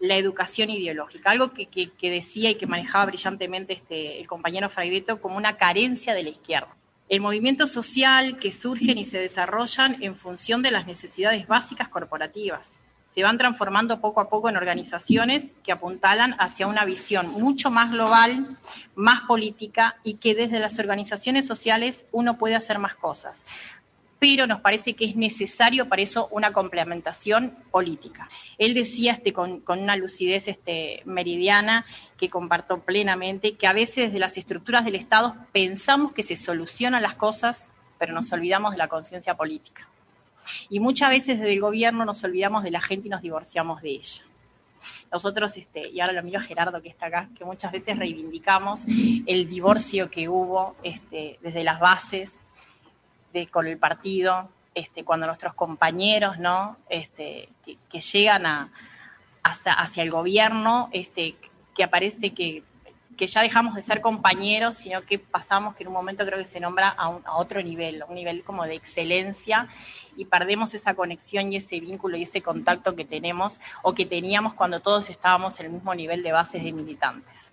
la 0.00 0.16
educación 0.16 0.70
ideológica, 0.70 1.30
algo 1.30 1.52
que, 1.52 1.68
decía 2.02 2.50
y 2.50 2.56
que 2.56 2.66
manejaba 2.66 3.06
brillantemente 3.06 3.74
este, 3.74 4.20
el 4.20 4.26
compañero 4.26 4.68
Fraideto 4.68 5.20
como 5.20 5.36
una 5.36 5.56
carencia 5.56 6.14
de 6.14 6.24
la 6.24 6.30
izquierda. 6.30 6.74
El 7.14 7.20
movimiento 7.20 7.68
social 7.68 8.40
que 8.40 8.50
surgen 8.50 8.98
y 8.98 9.04
se 9.04 9.18
desarrollan 9.18 10.02
en 10.02 10.16
función 10.16 10.62
de 10.62 10.72
las 10.72 10.88
necesidades 10.88 11.46
básicas 11.46 11.88
corporativas. 11.88 12.72
Se 13.14 13.22
van 13.22 13.38
transformando 13.38 14.00
poco 14.00 14.20
a 14.20 14.28
poco 14.28 14.48
en 14.48 14.56
organizaciones 14.56 15.52
que 15.62 15.70
apuntalan 15.70 16.34
hacia 16.40 16.66
una 16.66 16.84
visión 16.84 17.30
mucho 17.30 17.70
más 17.70 17.92
global, 17.92 18.58
más 18.96 19.20
política 19.28 19.94
y 20.02 20.14
que 20.14 20.34
desde 20.34 20.58
las 20.58 20.76
organizaciones 20.80 21.46
sociales 21.46 22.04
uno 22.10 22.36
puede 22.36 22.56
hacer 22.56 22.80
más 22.80 22.96
cosas 22.96 23.44
pero 24.24 24.46
nos 24.46 24.62
parece 24.62 24.94
que 24.94 25.04
es 25.04 25.16
necesario 25.16 25.86
para 25.86 26.00
eso 26.00 26.28
una 26.30 26.50
complementación 26.50 27.50
política. 27.70 28.30
Él 28.56 28.72
decía 28.72 29.12
este, 29.12 29.34
con, 29.34 29.62
una 29.66 29.96
lucidez 29.96 30.48
este, 30.48 31.02
meridiana 31.04 31.84
que 32.16 32.30
comparto 32.30 32.80
plenamente, 32.80 33.56
que 33.56 33.66
a 33.66 33.74
veces 33.74 34.06
desde 34.06 34.18
las 34.18 34.38
estructuras 34.38 34.86
del 34.86 34.94
Estado 34.94 35.36
pensamos 35.52 36.12
que 36.12 36.22
se 36.22 36.36
solucionan 36.36 37.02
las 37.02 37.16
cosas, 37.16 37.68
pero 37.98 38.14
nos 38.14 38.32
olvidamos 38.32 38.72
de 38.72 38.78
la 38.78 38.88
conciencia 38.88 39.36
política. 39.36 39.86
Y 40.70 40.80
muchas 40.80 41.10
veces 41.10 41.38
desde 41.38 41.52
el 41.52 41.60
gobierno 41.60 42.06
nos 42.06 42.24
olvidamos 42.24 42.64
de 42.64 42.70
la 42.70 42.80
gente 42.80 43.08
y 43.08 43.10
nos 43.10 43.20
divorciamos 43.20 43.82
de 43.82 43.90
ella. 43.90 44.24
Nosotros, 45.12 45.54
este, 45.58 45.90
y 45.90 46.00
ahora 46.00 46.14
lo 46.14 46.22
miro 46.22 46.38
a 46.38 46.42
Gerardo 46.42 46.80
que 46.80 46.88
está 46.88 47.08
acá, 47.08 47.28
que 47.36 47.44
muchas 47.44 47.72
veces 47.72 47.98
reivindicamos 47.98 48.86
el 49.26 49.50
divorcio 49.50 50.10
que 50.10 50.30
hubo 50.30 50.76
este, 50.82 51.38
desde 51.42 51.62
las 51.62 51.78
bases 51.78 52.38
con 53.50 53.66
el 53.66 53.78
partido, 53.78 54.48
este, 54.74 55.04
cuando 55.04 55.26
nuestros 55.26 55.54
compañeros, 55.54 56.38
¿no? 56.38 56.76
Este, 56.88 57.48
que, 57.64 58.00
llegan 58.00 58.46
a, 58.46 58.70
hacia, 59.42 60.02
el 60.02 60.10
gobierno, 60.10 60.88
este, 60.92 61.36
que 61.74 61.84
aparece 61.84 62.30
que, 62.30 62.62
que, 63.16 63.26
ya 63.26 63.42
dejamos 63.42 63.74
de 63.74 63.82
ser 63.82 64.00
compañeros, 64.00 64.78
sino 64.78 65.02
que 65.02 65.18
pasamos, 65.18 65.74
que 65.74 65.82
en 65.84 65.88
un 65.88 65.94
momento 65.94 66.24
creo 66.24 66.38
que 66.38 66.44
se 66.44 66.60
nombra 66.60 66.88
a, 66.88 67.06
a 67.24 67.36
otro 67.36 67.62
nivel, 67.62 68.02
a 68.02 68.06
un 68.06 68.14
nivel 68.14 68.42
como 68.44 68.64
de 68.64 68.74
excelencia, 68.74 69.68
y 70.16 70.24
perdemos 70.24 70.74
esa 70.74 70.94
conexión 70.94 71.52
y 71.52 71.56
ese 71.56 71.80
vínculo 71.80 72.16
y 72.16 72.22
ese 72.22 72.40
contacto 72.40 72.94
que 72.94 73.04
tenemos 73.04 73.60
o 73.82 73.94
que 73.94 74.06
teníamos 74.06 74.54
cuando 74.54 74.80
todos 74.80 75.10
estábamos 75.10 75.58
en 75.58 75.66
el 75.66 75.72
mismo 75.72 75.94
nivel 75.94 76.22
de 76.22 76.32
bases 76.32 76.62
de 76.62 76.72
militantes 76.72 77.43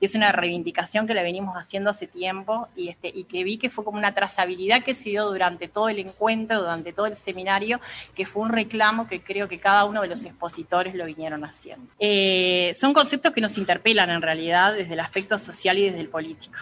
es 0.00 0.14
una 0.14 0.32
reivindicación 0.32 1.06
que 1.06 1.14
la 1.14 1.22
venimos 1.22 1.56
haciendo 1.56 1.90
hace 1.90 2.06
tiempo 2.06 2.68
y, 2.76 2.88
este, 2.88 3.08
y 3.14 3.24
que 3.24 3.44
vi 3.44 3.58
que 3.58 3.70
fue 3.70 3.84
como 3.84 3.98
una 3.98 4.14
trazabilidad 4.14 4.82
que 4.82 4.94
se 4.94 5.10
dio 5.10 5.26
durante 5.26 5.68
todo 5.68 5.88
el 5.88 5.98
encuentro, 5.98 6.60
durante 6.60 6.92
todo 6.92 7.06
el 7.06 7.16
seminario, 7.16 7.80
que 8.14 8.26
fue 8.26 8.42
un 8.42 8.50
reclamo 8.50 9.06
que 9.06 9.20
creo 9.20 9.48
que 9.48 9.58
cada 9.58 9.84
uno 9.84 10.02
de 10.02 10.08
los 10.08 10.24
expositores 10.24 10.94
lo 10.94 11.06
vinieron 11.06 11.44
haciendo. 11.44 11.90
Eh, 11.98 12.76
son 12.78 12.92
conceptos 12.92 13.32
que 13.32 13.40
nos 13.40 13.58
interpelan 13.58 14.10
en 14.10 14.22
realidad 14.22 14.74
desde 14.74 14.94
el 14.94 15.00
aspecto 15.00 15.38
social 15.38 15.78
y 15.78 15.86
desde 15.86 16.00
el 16.00 16.08
político. 16.08 16.58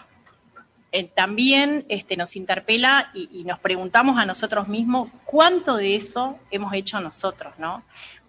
Eh, 0.97 1.11
también 1.13 1.85
este, 1.89 2.17
nos 2.17 2.37
interpela 2.37 3.11
y, 3.15 3.29
y, 3.41 3.43
nos 3.43 3.59
preguntamos 3.59 4.17
a 4.17 4.27
nosotros 4.27 4.69
mismos 4.69 5.11
cuánto 5.25 5.77
de 5.77 5.97
eso 5.97 6.39
hemos 6.53 6.73
hecho 6.73 7.01
nosotros, 7.01 7.53
¿no? 7.59 7.83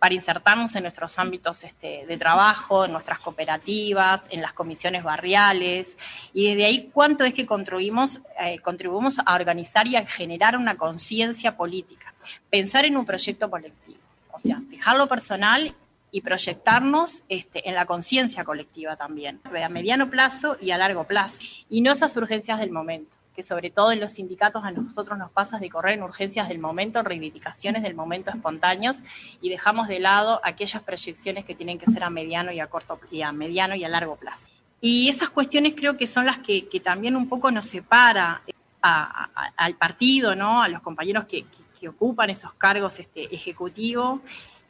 Para 0.05 0.13
insertarnos 0.13 0.75
en 0.75 0.83
nuestros 0.83 1.17
ámbitos 1.17 1.63
este, 1.63 2.05
de 2.05 2.17
trabajo, 2.17 2.85
en 2.85 2.91
nuestras 2.91 3.17
cooperativas, 3.17 4.23
en 4.29 4.39
las 4.39 4.53
comisiones 4.53 5.03
barriales, 5.03 5.97
y 6.31 6.49
desde 6.49 6.65
ahí 6.65 6.91
cuánto 6.93 7.23
es 7.23 7.33
que 7.33 7.47
contribuimos, 7.47 8.19
eh, 8.39 8.59
contribuimos 8.59 9.17
a 9.17 9.33
organizar 9.33 9.87
y 9.87 9.95
a 9.95 10.05
generar 10.05 10.57
una 10.57 10.77
conciencia 10.77 11.57
política, 11.57 12.13
pensar 12.51 12.85
en 12.85 12.97
un 12.97 13.05
proyecto 13.07 13.49
colectivo, 13.49 13.97
o 14.31 14.39
sea, 14.39 14.61
dejarlo 14.69 15.07
personal 15.07 15.73
y 16.11 16.21
proyectarnos 16.21 17.23
este, 17.27 17.67
en 17.67 17.73
la 17.73 17.87
conciencia 17.87 18.43
colectiva 18.43 18.95
también, 18.97 19.41
a 19.43 19.69
mediano 19.69 20.11
plazo 20.11 20.55
y 20.61 20.69
a 20.69 20.77
largo 20.77 21.05
plazo, 21.05 21.41
y 21.67 21.81
no 21.81 21.93
esas 21.93 22.15
urgencias 22.15 22.59
del 22.59 22.69
momento 22.69 23.15
que 23.35 23.43
sobre 23.43 23.69
todo 23.69 23.91
en 23.91 23.99
los 23.99 24.13
sindicatos 24.13 24.63
a 24.63 24.71
nosotros 24.71 25.17
nos 25.17 25.31
pasa 25.31 25.59
de 25.59 25.69
correr 25.69 25.95
en 25.95 26.03
urgencias 26.03 26.47
del 26.47 26.59
momento, 26.59 26.99
en 26.99 27.05
reivindicaciones 27.05 27.83
del 27.83 27.95
momento 27.95 28.31
espontáneos 28.31 28.97
y 29.41 29.49
dejamos 29.49 29.87
de 29.87 29.99
lado 29.99 30.39
aquellas 30.43 30.81
proyecciones 30.83 31.45
que 31.45 31.55
tienen 31.55 31.77
que 31.77 31.91
ser 31.91 32.03
a 32.03 32.09
mediano 32.09 32.51
y 32.51 32.59
a 32.59 32.67
corto 32.67 32.99
y 33.11 33.21
a 33.21 33.31
mediano 33.31 33.75
y 33.75 33.83
a 33.83 33.89
largo 33.89 34.15
plazo. 34.15 34.47
Y 34.81 35.09
esas 35.09 35.29
cuestiones 35.29 35.73
creo 35.75 35.97
que 35.97 36.07
son 36.07 36.25
las 36.25 36.39
que, 36.39 36.67
también 36.83 37.15
un 37.15 37.27
poco 37.27 37.51
nos 37.51 37.65
separa 37.65 38.41
al 38.81 39.75
partido, 39.75 40.35
¿no? 40.35 40.61
a 40.61 40.67
los 40.67 40.81
compañeros 40.81 41.25
que, 41.25 41.45
que 41.79 41.89
ocupan 41.89 42.29
esos 42.29 42.53
cargos 42.53 42.99
este, 42.99 43.33
ejecutivos 43.33 44.21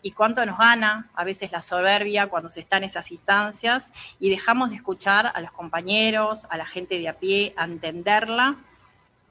y 0.06 0.12
cuánto 0.12 0.46
nos 0.46 0.60
gana 0.60 1.10
a 1.16 1.24
veces 1.24 1.52
la 1.52 1.64
soberbia 1.64 2.28
cuando 2.28 2.48
se 2.52 2.60
está 2.60 2.78
en 2.78 2.84
esas 2.84 3.12
instancias 3.12 3.90
y 4.20 4.30
dejamos 4.30 4.70
de 4.70 4.76
escuchar 4.76 5.32
a 5.34 5.42
los 5.42 5.52
compañeros, 5.52 6.42
a 6.48 6.58
la 6.58 6.68
gente 6.68 7.00
de 7.00 7.10
a 7.10 7.14
pie, 7.14 7.56
a 7.58 7.66
entenderla 7.66 8.56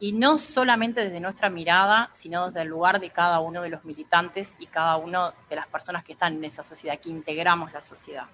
y 0.00 0.10
no 0.14 0.36
solamente 0.36 1.04
desde 1.04 1.20
nuestra 1.20 1.48
mirada, 1.48 2.10
sino 2.12 2.48
desde 2.48 2.62
el 2.62 2.68
lugar 2.70 2.98
de 2.98 3.10
cada 3.10 3.38
uno 3.38 3.62
de 3.62 3.68
los 3.68 3.84
militantes 3.84 4.56
y 4.58 4.66
cada 4.66 4.96
una 4.96 5.32
de 5.48 5.54
las 5.54 5.68
personas 5.68 6.02
que 6.02 6.14
están 6.14 6.34
en 6.38 6.44
esa 6.44 6.64
sociedad, 6.64 6.98
que 6.98 7.08
integramos 7.08 7.72
la 7.72 7.80
sociedad. 7.80 8.26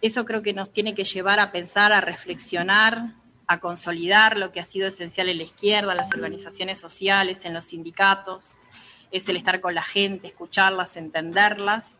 Eso 0.00 0.24
creo 0.24 0.40
que 0.40 0.54
nos 0.54 0.72
tiene 0.72 0.94
que 0.94 1.04
llevar 1.04 1.40
a 1.40 1.52
pensar, 1.52 1.92
a 1.92 2.00
reflexionar, 2.00 3.02
a 3.46 3.60
consolidar 3.60 4.38
lo 4.38 4.50
que 4.50 4.60
ha 4.60 4.64
sido 4.64 4.88
esencial 4.88 5.28
en 5.28 5.36
la 5.36 5.44
izquierda, 5.44 5.92
en 5.92 5.98
las 5.98 6.14
organizaciones 6.14 6.80
sociales, 6.80 7.44
en 7.44 7.52
los 7.52 7.66
sindicatos, 7.66 8.55
es 9.10 9.28
el 9.28 9.36
estar 9.36 9.60
con 9.60 9.74
la 9.74 9.82
gente, 9.82 10.28
escucharlas, 10.28 10.96
entenderlas, 10.96 11.96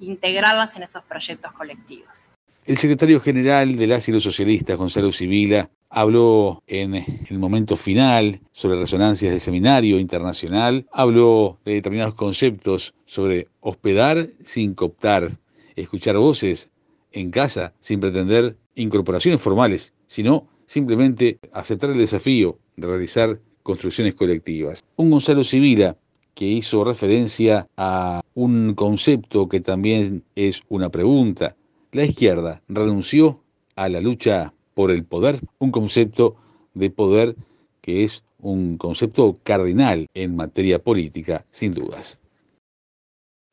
integrarlas 0.00 0.76
en 0.76 0.82
esos 0.82 1.02
proyectos 1.04 1.52
colectivos. 1.52 2.30
El 2.66 2.76
secretario 2.76 3.20
general 3.20 3.76
del 3.76 3.92
Asilo 3.92 4.20
Socialista, 4.20 4.74
Gonzalo 4.74 5.10
Sibila, 5.10 5.70
habló 5.88 6.62
en 6.66 6.94
el 6.94 7.38
momento 7.38 7.76
final 7.76 8.40
sobre 8.52 8.78
resonancias 8.78 9.32
del 9.32 9.40
seminario 9.40 9.98
internacional, 9.98 10.86
habló 10.92 11.58
de 11.64 11.74
determinados 11.74 12.14
conceptos 12.14 12.94
sobre 13.06 13.48
hospedar 13.60 14.28
sin 14.44 14.74
cooptar, 14.74 15.32
escuchar 15.74 16.16
voces 16.16 16.70
en 17.12 17.30
casa 17.30 17.72
sin 17.80 17.98
pretender 17.98 18.56
incorporaciones 18.76 19.40
formales, 19.40 19.92
sino 20.06 20.46
simplemente 20.66 21.38
aceptar 21.52 21.90
el 21.90 21.98
desafío 21.98 22.58
de 22.76 22.86
realizar 22.86 23.40
construcciones 23.62 24.14
colectivas. 24.14 24.84
Un 24.96 25.10
Gonzalo 25.10 25.42
Sibila 25.42 25.96
que 26.34 26.46
hizo 26.46 26.84
referencia 26.84 27.68
a 27.76 28.22
un 28.34 28.74
concepto 28.74 29.48
que 29.48 29.60
también 29.60 30.24
es 30.34 30.62
una 30.68 30.88
pregunta. 30.88 31.56
La 31.92 32.04
izquierda 32.04 32.62
renunció 32.68 33.40
a 33.76 33.88
la 33.88 34.00
lucha 34.00 34.52
por 34.74 34.90
el 34.90 35.04
poder, 35.04 35.40
un 35.58 35.70
concepto 35.70 36.36
de 36.74 36.90
poder 36.90 37.36
que 37.80 38.04
es 38.04 38.22
un 38.38 38.78
concepto 38.78 39.36
cardinal 39.42 40.08
en 40.14 40.36
materia 40.36 40.78
política, 40.78 41.44
sin 41.50 41.74
dudas. 41.74 42.20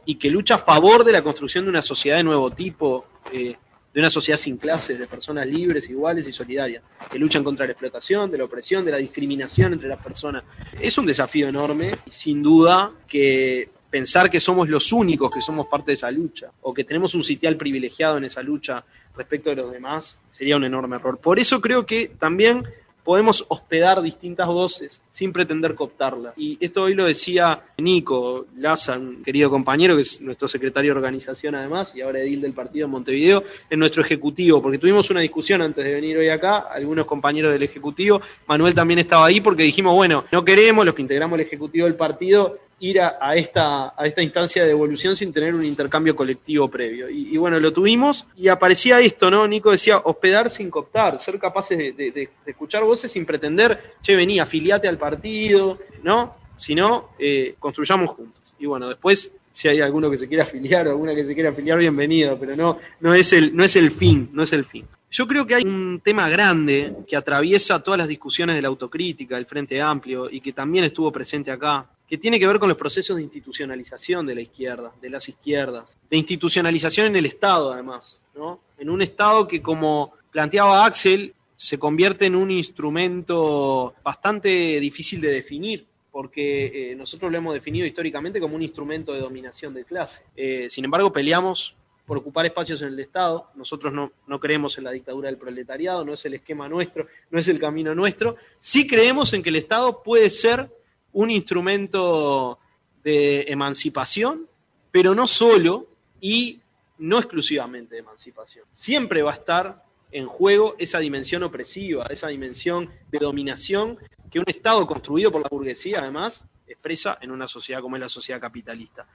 Y 0.05 0.15
que 0.15 0.29
lucha 0.29 0.55
a 0.55 0.59
favor 0.59 1.03
de 1.03 1.11
la 1.11 1.21
construcción 1.21 1.65
de 1.65 1.69
una 1.69 1.81
sociedad 1.81 2.17
de 2.17 2.23
nuevo 2.23 2.51
tipo, 2.51 3.05
eh, 3.33 3.55
de 3.97 4.01
una 4.01 4.11
sociedad 4.11 4.37
sin 4.37 4.57
clases, 4.57 4.99
de 4.99 5.07
personas 5.07 5.47
libres, 5.47 5.89
iguales 5.89 6.27
y 6.27 6.31
solidarias, 6.31 6.83
que 7.09 7.17
luchan 7.17 7.43
contra 7.43 7.65
la 7.65 7.71
explotación, 7.71 8.29
de 8.29 8.37
la 8.37 8.43
opresión, 8.43 8.85
de 8.85 8.91
la 8.91 8.97
discriminación 8.97 9.73
entre 9.73 9.89
las 9.89 9.99
personas. 10.03 10.43
Es 10.79 10.99
un 10.99 11.07
desafío 11.07 11.47
enorme 11.47 11.95
y 12.05 12.11
sin 12.11 12.43
duda 12.43 12.91
que 13.07 13.71
pensar 13.89 14.29
que 14.29 14.39
somos 14.39 14.69
los 14.69 14.91
únicos 14.91 15.31
que 15.31 15.41
somos 15.41 15.65
parte 15.65 15.87
de 15.87 15.93
esa 15.95 16.11
lucha 16.11 16.51
o 16.61 16.75
que 16.75 16.83
tenemos 16.83 17.15
un 17.15 17.23
sitial 17.23 17.57
privilegiado 17.57 18.19
en 18.19 18.25
esa 18.25 18.43
lucha 18.43 18.85
respecto 19.15 19.49
de 19.49 19.55
los 19.55 19.71
demás 19.71 20.19
sería 20.29 20.57
un 20.57 20.63
enorme 20.63 20.97
error. 20.97 21.17
Por 21.17 21.39
eso 21.39 21.59
creo 21.59 21.87
que 21.87 22.11
también 22.19 22.65
podemos 23.07 23.45
hospedar 23.47 24.01
distintas 24.01 24.47
voces 24.47 25.01
sin 25.09 25.31
pretender 25.31 25.75
cooptarlas. 25.75 26.33
Y 26.35 26.57
esto 26.59 26.83
hoy 26.83 26.93
lo 26.93 27.05
decía 27.05 27.61
Nico 27.77 28.47
Laza, 28.57 28.97
un 28.97 29.23
querido 29.23 29.49
compañero, 29.49 29.95
que 29.95 30.01
es 30.01 30.19
nuestro 30.19 30.49
secretario 30.49 30.91
de 30.91 30.97
organización 30.97 31.55
además, 31.55 31.93
y 31.95 32.01
ahora 32.01 32.19
edil 32.19 32.41
del 32.41 32.51
partido 32.51 32.83
en 32.83 32.91
Montevideo, 32.91 33.45
en 33.69 33.79
nuestro 33.79 34.01
ejecutivo, 34.01 34.61
porque 34.61 34.77
tuvimos 34.77 35.09
una 35.09 35.21
discusión 35.21 35.61
antes 35.61 35.85
de 35.85 35.93
venir 35.93 36.17
hoy 36.17 36.27
acá, 36.27 36.67
algunos 36.69 37.05
compañeros 37.05 37.53
del 37.53 37.63
ejecutivo, 37.63 38.21
Manuel 38.45 38.75
también 38.75 38.99
estaba 38.99 39.27
ahí, 39.27 39.39
porque 39.39 39.63
dijimos, 39.63 39.95
bueno, 39.95 40.25
no 40.29 40.43
queremos, 40.43 40.85
los 40.85 40.93
que 40.93 41.01
integramos 41.01 41.39
el 41.39 41.45
ejecutivo 41.45 41.85
del 41.85 41.95
partido, 41.95 42.59
ir 42.79 43.01
a, 43.01 43.35
esta, 43.35 43.93
a 43.99 44.05
esta 44.05 44.21
instancia 44.21 44.61
de 44.61 44.67
devolución 44.69 45.15
sin 45.15 45.33
tener 45.33 45.55
un 45.55 45.65
intercambio 45.65 46.15
colectivo 46.15 46.69
previo. 46.69 47.09
Y, 47.09 47.35
bueno, 47.37 47.59
lo 47.59 47.73
tuvimos 47.73 48.27
y 48.35 48.49
aparecía 48.49 48.99
esto, 48.99 49.31
¿no? 49.31 49.47
Nico 49.47 49.71
decía, 49.71 49.97
hospedar 49.97 50.49
sin 50.49 50.69
cooptar, 50.69 51.19
ser 51.19 51.39
capaces 51.39 51.77
de, 51.77 52.29
escuchar 52.45 52.83
voces 52.83 53.11
sin 53.11 53.25
pretender, 53.25 53.95
che, 54.01 54.15
vení, 54.15 54.39
afiliate 54.39 54.87
al 54.87 54.97
partido, 54.97 55.79
¿no? 56.03 56.35
Sino, 56.57 57.09
eh, 57.17 57.55
construyamos 57.57 58.11
juntos. 58.11 58.43
Y 58.59 58.65
bueno, 58.67 58.89
después, 58.89 59.33
si 59.51 59.67
hay 59.67 59.81
alguno 59.81 60.11
que 60.11 60.17
se 60.17 60.27
quiera 60.27 60.43
afiliar 60.43 60.87
o 60.87 60.91
alguna 60.91 61.15
que 61.15 61.25
se 61.25 61.33
quiera 61.33 61.49
afiliar, 61.49 61.79
bienvenido, 61.79 62.37
pero 62.39 62.55
no, 62.55 62.79
no, 62.99 63.13
es, 63.13 63.33
el, 63.33 63.55
no 63.55 63.63
es 63.63 63.75
el 63.75 63.91
fin, 63.91 64.29
no 64.33 64.43
es 64.43 64.53
el 64.53 64.65
fin. 64.65 64.85
Yo 65.09 65.27
creo 65.27 65.47
que 65.47 65.55
hay 65.55 65.63
un 65.63 66.01
tema 66.03 66.29
grande 66.29 66.93
que 67.07 67.15
atraviesa 67.15 67.81
todas 67.81 67.97
las 67.97 68.07
discusiones 68.07 68.55
de 68.55 68.61
la 68.61 68.67
autocrítica, 68.67 69.35
del 69.35 69.45
Frente 69.45 69.81
Amplio, 69.81 70.29
y 70.29 70.41
que 70.41 70.53
también 70.53 70.83
estuvo 70.83 71.11
presente 71.11 71.49
acá, 71.49 71.89
que 72.07 72.17
tiene 72.17 72.39
que 72.39 72.47
ver 72.47 72.59
con 72.59 72.69
los 72.69 72.77
procesos 72.77 73.17
de 73.17 73.23
institucionalización 73.23 74.25
de 74.25 74.35
la 74.35 74.41
izquierda, 74.41 74.93
de 75.01 75.09
las 75.09 75.27
izquierdas, 75.27 75.97
de 76.09 76.17
institucionalización 76.17 77.07
en 77.07 77.15
el 77.17 77.25
Estado, 77.25 77.73
además, 77.73 78.19
¿no? 78.35 78.61
En 78.77 78.89
un 78.89 79.01
Estado 79.01 79.47
que, 79.47 79.61
como 79.61 80.13
planteaba 80.31 80.85
Axel, 80.85 81.33
se 81.55 81.77
convierte 81.79 82.25
en 82.25 82.35
un 82.35 82.51
instrumento 82.51 83.95
bastante 84.03 84.79
difícil 84.79 85.19
de 85.19 85.31
definir, 85.31 85.85
porque 86.11 86.91
eh, 86.91 86.95
nosotros 86.95 87.31
lo 87.31 87.37
hemos 87.37 87.53
definido 87.53 87.85
históricamente 87.85 88.39
como 88.39 88.55
un 88.55 88.61
instrumento 88.61 89.13
de 89.13 89.19
dominación 89.19 89.73
de 89.73 89.83
clase. 89.83 90.21
Eh, 90.35 90.67
sin 90.69 90.85
embargo, 90.85 91.11
peleamos 91.11 91.75
por 92.05 92.19
ocupar 92.19 92.45
espacios 92.45 92.81
en 92.83 92.89
el 92.89 92.99
Estado. 92.99 93.49
Nosotros 93.55 93.91
no, 93.91 94.13
no, 94.27 94.39
creemos 94.39 94.77
en 94.77 94.85
la 94.85 94.91
dictadura 94.91 95.27
del 95.27 95.37
proletariado, 95.37 96.05
no 96.05 96.13
es 96.13 96.23
el 96.25 96.35
esquema 96.35 96.69
nuestro, 96.69 97.07
no 97.31 97.39
es 97.39 97.47
el 97.49 97.59
camino 97.59 97.93
nuestro. 97.93 98.37
Sí 98.59 98.87
creemos 98.87 99.33
en 99.33 99.43
que 99.43 99.49
el 99.49 99.57
Estado 99.57 100.03
puede 100.03 100.29
ser 100.29 100.69
un 101.13 101.31
instrumento 101.31 102.59
de 103.03 103.45
emancipación, 103.47 104.47
pero 104.91 105.15
no 105.15 105.27
solo 105.27 105.87
y 106.19 106.59
no 106.99 107.19
exclusivamente 107.19 107.95
de 107.95 108.01
emancipación. 108.01 108.65
Siempre 108.73 109.21
va 109.21 109.31
a 109.31 109.35
estar 109.35 109.83
en 110.11 110.25
juego 110.25 110.75
esa 110.79 110.99
dimensión 110.99 111.43
opresiva, 111.43 112.07
esa 112.07 112.27
dimensión 112.27 112.89
de 113.11 113.19
dominación 113.19 113.97
que 114.31 114.39
un 114.39 114.45
Estado 114.47 114.85
construido 114.87 115.31
por 115.31 115.41
la 115.41 115.49
burguesía, 115.49 115.99
además, 115.99 116.45
expresa 116.67 117.17
en 117.21 117.31
una 117.31 117.47
sociedad 117.47 117.81
como 117.81 117.95
es 117.95 118.01
la 118.01 118.09
sociedad 118.09 118.41
capitalista. 118.41 119.05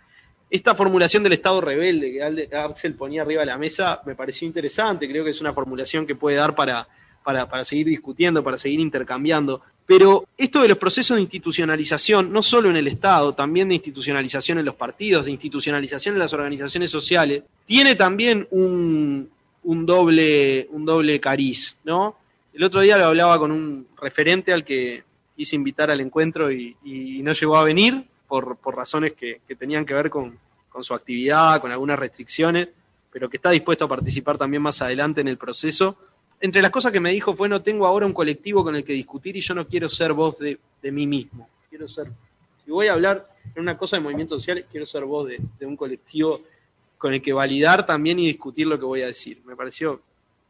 Esta 0.50 0.74
formulación 0.74 1.22
del 1.22 1.32
Estado 1.32 1.60
rebelde 1.60 2.12
que 2.12 2.56
Axel 2.56 2.94
ponía 2.94 3.22
arriba 3.22 3.40
de 3.40 3.46
la 3.46 3.58
mesa 3.58 4.02
me 4.04 4.14
pareció 4.14 4.46
interesante, 4.46 5.08
creo 5.08 5.24
que 5.24 5.30
es 5.30 5.40
una 5.40 5.54
formulación 5.54 6.06
que 6.06 6.14
puede 6.14 6.36
dar 6.36 6.54
para, 6.54 6.86
para, 7.24 7.48
para 7.48 7.64
seguir 7.64 7.86
discutiendo, 7.86 8.44
para 8.44 8.58
seguir 8.58 8.80
intercambiando. 8.80 9.62
Pero 9.86 10.26
esto 10.38 10.62
de 10.62 10.68
los 10.68 10.78
procesos 10.78 11.16
de 11.16 11.22
institucionalización, 11.22 12.32
no 12.32 12.42
solo 12.42 12.70
en 12.70 12.76
el 12.76 12.86
Estado, 12.86 13.34
también 13.34 13.68
de 13.68 13.74
institucionalización 13.74 14.58
en 14.58 14.64
los 14.64 14.74
partidos, 14.74 15.24
de 15.24 15.32
institucionalización 15.32 16.14
en 16.14 16.20
las 16.20 16.32
organizaciones 16.32 16.90
sociales, 16.90 17.42
tiene 17.66 17.96
también 17.96 18.46
un, 18.50 19.30
doble, 19.62 20.68
un 20.70 20.84
doble 20.84 21.20
cariz, 21.20 21.78
¿no? 21.84 22.16
El 22.54 22.64
otro 22.64 22.80
día 22.80 22.98
lo 22.98 23.06
hablaba 23.06 23.38
con 23.38 23.50
un 23.50 23.88
referente 24.00 24.52
al 24.52 24.64
que 24.64 25.02
quise 25.34 25.56
invitar 25.56 25.90
al 25.90 26.00
encuentro 26.00 26.52
y, 26.52 26.76
no 27.22 27.32
llegó 27.32 27.56
a 27.56 27.64
venir 27.64 28.04
por, 28.28 28.58
razones 28.74 29.14
que, 29.14 29.40
que, 29.46 29.56
tenían 29.56 29.84
que 29.84 29.94
ver 29.94 30.10
con, 30.10 30.38
con 30.68 30.84
su 30.84 30.94
actividad, 30.94 31.60
con 31.60 31.72
algunas 31.72 31.98
restricciones, 31.98 32.68
pero 33.10 33.28
que 33.28 33.36
está 33.36 33.50
dispuesto 33.50 33.84
a 33.84 33.88
participar 33.88 34.38
también 34.38 34.62
más 34.62 34.80
adelante 34.80 35.20
en 35.20 35.28
el 35.28 35.38
proceso 35.38 35.96
entre 36.42 36.60
las 36.60 36.72
cosas 36.72 36.90
que 36.90 36.98
me 36.98 37.12
dijo 37.12 37.36
fue, 37.36 37.48
no 37.48 37.62
tengo 37.62 37.86
ahora 37.86 38.04
un 38.04 38.12
colectivo 38.12 38.64
con 38.64 38.74
el 38.74 38.84
que 38.84 38.92
discutir 38.92 39.36
y 39.36 39.40
yo 39.40 39.54
no 39.54 39.66
quiero 39.66 39.88
ser 39.88 40.12
voz 40.12 40.38
de, 40.38 40.58
mí 40.82 41.06
mismo. 41.06 41.48
Quiero 41.70 41.88
ser, 41.88 42.08
si 42.64 42.70
voy 42.72 42.88
a 42.88 42.94
hablar 42.94 43.28
en 43.54 43.62
una 43.62 43.78
cosa 43.78 43.96
de 43.96 44.02
movimientos 44.02 44.42
sociales, 44.42 44.66
quiero 44.68 44.84
ser 44.84 45.04
voz 45.04 45.28
de, 45.28 45.66
un 45.66 45.76
colectivo 45.76 46.42
con 46.98 47.14
el 47.14 47.22
que 47.22 47.32
validar 47.32 47.86
también 47.86 48.18
y 48.18 48.26
discutir 48.26 48.66
lo 48.66 48.76
que 48.76 48.84
voy 48.84 49.02
a 49.02 49.06
decir. 49.06 49.40
Me 49.44 49.54
pareció 49.54 50.02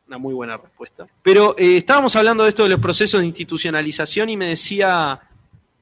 una 0.09 0.17
muy 0.17 0.33
buena 0.33 0.57
respuesta. 0.57 1.07
Pero 1.23 1.55
eh, 1.59 1.77
estábamos 1.77 2.17
hablando 2.17 2.45
de 2.45 2.49
esto 2.49 2.63
de 2.63 2.71
los 2.71 2.81
procesos 2.81 3.21
de 3.21 3.27
institucionalización 3.27 4.31
y 4.31 4.37
me 4.39 4.47
decía, 4.47 5.21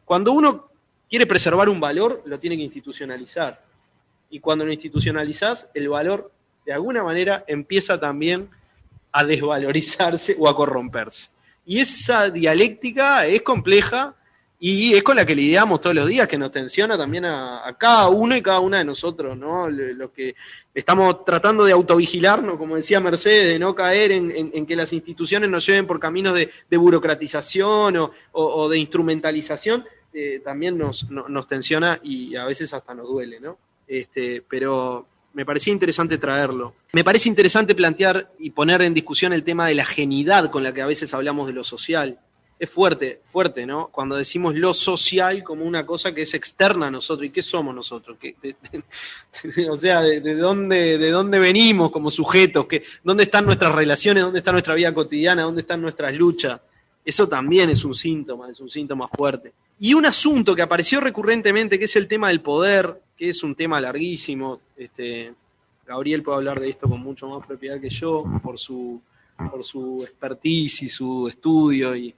cuando 0.05 0.33
uno 0.33 0.71
quiere 1.09 1.25
preservar 1.25 1.69
un 1.69 1.79
valor, 1.79 2.21
lo 2.25 2.37
tiene 2.41 2.57
que 2.57 2.65
institucionalizar. 2.65 3.65
Y 4.29 4.41
cuando 4.41 4.65
lo 4.65 4.73
institucionalizás, 4.73 5.71
el 5.73 5.89
valor 5.89 6.33
de 6.67 6.73
alguna 6.73 7.05
manera 7.05 7.45
empieza 7.47 7.99
también 8.01 8.51
a 9.13 9.25
desvalorizarse 9.25 10.37
o 10.39 10.49
a 10.49 10.55
corromperse. 10.55 11.29
Y 11.67 11.81
esa 11.81 12.31
dialéctica 12.31 13.27
es 13.27 13.43
compleja 13.43 14.15
y 14.63 14.93
es 14.93 15.03
con 15.03 15.17
la 15.17 15.25
que 15.25 15.35
lidiamos 15.35 15.81
todos 15.81 15.97
los 15.97 16.07
días, 16.07 16.29
que 16.29 16.37
nos 16.37 16.53
tensiona 16.53 16.99
también 16.99 17.25
a, 17.25 17.75
cada 17.79 18.09
uno 18.09 18.37
y 18.37 18.43
cada 18.43 18.61
una 18.61 18.79
de 18.79 18.85
nosotros, 18.85 19.35
¿no? 19.35 19.71
Lo, 19.71 20.13
que 20.13 20.37
estamos 20.75 21.25
tratando 21.25 21.65
de 21.65 21.73
autovigilarnos, 21.73 22.59
como 22.59 22.77
decía 22.77 23.01
Mercedes, 23.01 23.49
de 23.49 23.59
no 23.59 23.75
caer 23.75 24.13
en, 24.13 24.67
que 24.67 24.77
las 24.77 24.93
instituciones 24.93 25.49
nos 25.49 25.65
lleven 25.65 25.87
por 25.87 25.99
caminos 25.99 26.35
de, 26.35 26.77
burocratización 26.77 28.11
o, 28.33 28.69
de 28.69 28.79
instrumentalización, 28.79 29.87
eh, 30.13 30.43
también 30.45 30.77
nos, 30.77 31.09
nos, 31.11 31.47
tensiona 31.47 31.99
y 32.03 32.37
a 32.37 32.45
veces 32.45 32.75
hasta 32.75 32.93
nos 32.95 33.09
duele, 33.09 33.41
¿no? 33.41 33.57
Este, 33.89 34.43
pero 34.47 35.07
me 35.33 35.45
parecía 35.45 35.73
interesante 35.73 36.19
traerlo. 36.19 36.75
Me 36.93 37.05
parece 37.05 37.29
interesante 37.29 37.75
plantear 37.75 38.33
y 38.39 38.51
poner 38.51 38.83
en 38.83 38.95
discusión 38.95 39.33
el 39.33 39.45
tema 39.45 39.67
de 39.67 39.75
la 39.75 39.85
genidad 39.85 40.51
con 40.51 40.63
la 40.63 40.75
que 40.75 40.83
a 40.83 40.87
veces 40.87 41.15
hablamos 41.15 41.47
de 41.47 41.53
lo 41.53 41.65
social. 41.65 42.19
Es 42.59 42.69
fuerte, 42.69 43.23
fuerte, 43.33 43.65
¿no? 43.65 43.89
Cuando 43.89 44.17
decimos 44.17 44.55
lo 44.55 44.75
social 44.75 45.43
como 45.43 45.65
una 45.65 45.87
cosa 45.87 46.13
que 46.13 46.23
es 46.23 46.35
externa 46.35 46.89
a 46.89 46.91
nosotros. 46.91 47.27
¿Y 47.27 47.31
qué 47.31 47.41
somos 47.41 47.75
nosotros? 47.75 48.19
o 49.71 49.77
sea, 49.77 50.03
de, 50.03 50.35
dónde, 50.35 50.99
¿de 50.99 51.11
dónde 51.11 51.39
venimos 51.39 51.91
como 51.91 52.11
sujetos? 52.11 52.67
¿Qué, 52.67 52.83
¿Dónde 53.03 53.23
están 53.23 53.47
nuestras 53.47 53.75
relaciones? 53.75 54.25
¿Dónde 54.25 54.41
está 54.41 54.53
nuestra 54.53 54.75
vida 54.75 54.93
cotidiana? 54.93 55.43
¿Dónde 55.43 55.63
están 55.63 55.81
nuestras 55.81 56.13
luchas? 56.15 56.61
Eso 57.03 57.27
también 57.29 57.71
es 57.71 57.83
un 57.85 57.95
síntoma, 57.95 58.51
es 58.51 58.61
un 58.61 58.69
síntoma 58.69 59.09
fuerte. 59.09 59.55
Y 59.79 59.95
un 59.95 60.05
asunto 60.05 60.55
que 60.55 60.61
apareció 60.61 61.01
recurrentemente, 61.01 61.79
que 61.79 61.87
es 61.87 61.97
el 61.97 62.09
tema 62.09 62.29
del 62.29 62.43
poder, 62.43 63.01
que 63.21 63.29
es 63.29 63.43
un 63.43 63.55
tema 63.55 63.79
larguísimo. 63.83 64.63
Este, 64.75 65.35
Gabriel 65.87 66.23
puede 66.23 66.39
hablar 66.39 66.59
de 66.59 66.71
esto 66.71 66.89
con 66.89 67.03
mucho 67.03 67.29
más 67.29 67.47
propiedad 67.47 67.79
que 67.79 67.91
yo, 67.91 68.25
por 68.43 68.59
su, 68.59 68.99
por 69.51 69.63
su 69.63 70.03
expertise 70.05 70.85
y 70.85 70.89
su 70.89 71.29
estudio 71.29 71.95
y, 71.95 72.15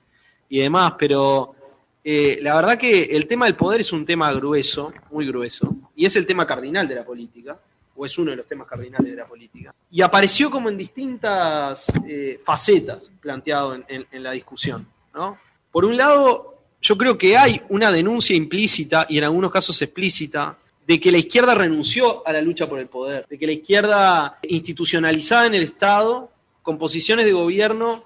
demás, 0.48 0.94
pero 0.96 1.56
eh, 2.04 2.38
la 2.40 2.54
verdad 2.54 2.78
que 2.78 3.02
el 3.02 3.26
tema 3.26 3.46
del 3.46 3.56
poder 3.56 3.80
es 3.80 3.92
un 3.92 4.06
tema 4.06 4.32
grueso, 4.32 4.92
muy 5.10 5.26
grueso, 5.26 5.74
y 5.96 6.06
es 6.06 6.14
el 6.14 6.24
tema 6.24 6.46
cardinal 6.46 6.86
de 6.86 6.94
la 6.94 7.04
política, 7.04 7.58
o 7.96 8.06
es 8.06 8.16
uno 8.16 8.30
de 8.30 8.36
los 8.36 8.46
temas 8.46 8.68
cardinales 8.68 9.10
de 9.10 9.16
la 9.16 9.26
política. 9.26 9.74
Y 9.90 10.02
apareció 10.02 10.52
como 10.52 10.68
en 10.68 10.78
distintas 10.78 11.86
eh, 12.06 12.40
facetas 12.44 13.10
planteado 13.20 13.74
en, 13.74 14.06
en 14.08 14.22
la 14.22 14.30
discusión. 14.30 14.86
¿no? 15.12 15.36
Por 15.72 15.84
un 15.84 15.96
lado, 15.96 16.60
yo 16.80 16.96
creo 16.96 17.18
que 17.18 17.36
hay 17.36 17.60
una 17.70 17.90
denuncia 17.90 18.36
implícita 18.36 19.04
y 19.08 19.18
en 19.18 19.24
algunos 19.24 19.50
casos 19.50 19.82
explícita 19.82 20.58
de 20.86 21.00
que 21.00 21.12
la 21.12 21.18
izquierda 21.18 21.54
renunció 21.54 22.26
a 22.26 22.32
la 22.32 22.40
lucha 22.40 22.68
por 22.68 22.78
el 22.78 22.88
poder, 22.88 23.26
de 23.28 23.38
que 23.38 23.46
la 23.46 23.52
izquierda 23.52 24.38
institucionalizada 24.42 25.46
en 25.46 25.54
el 25.54 25.62
Estado, 25.62 26.30
con 26.62 26.78
posiciones 26.78 27.24
de 27.24 27.32
gobierno, 27.32 28.02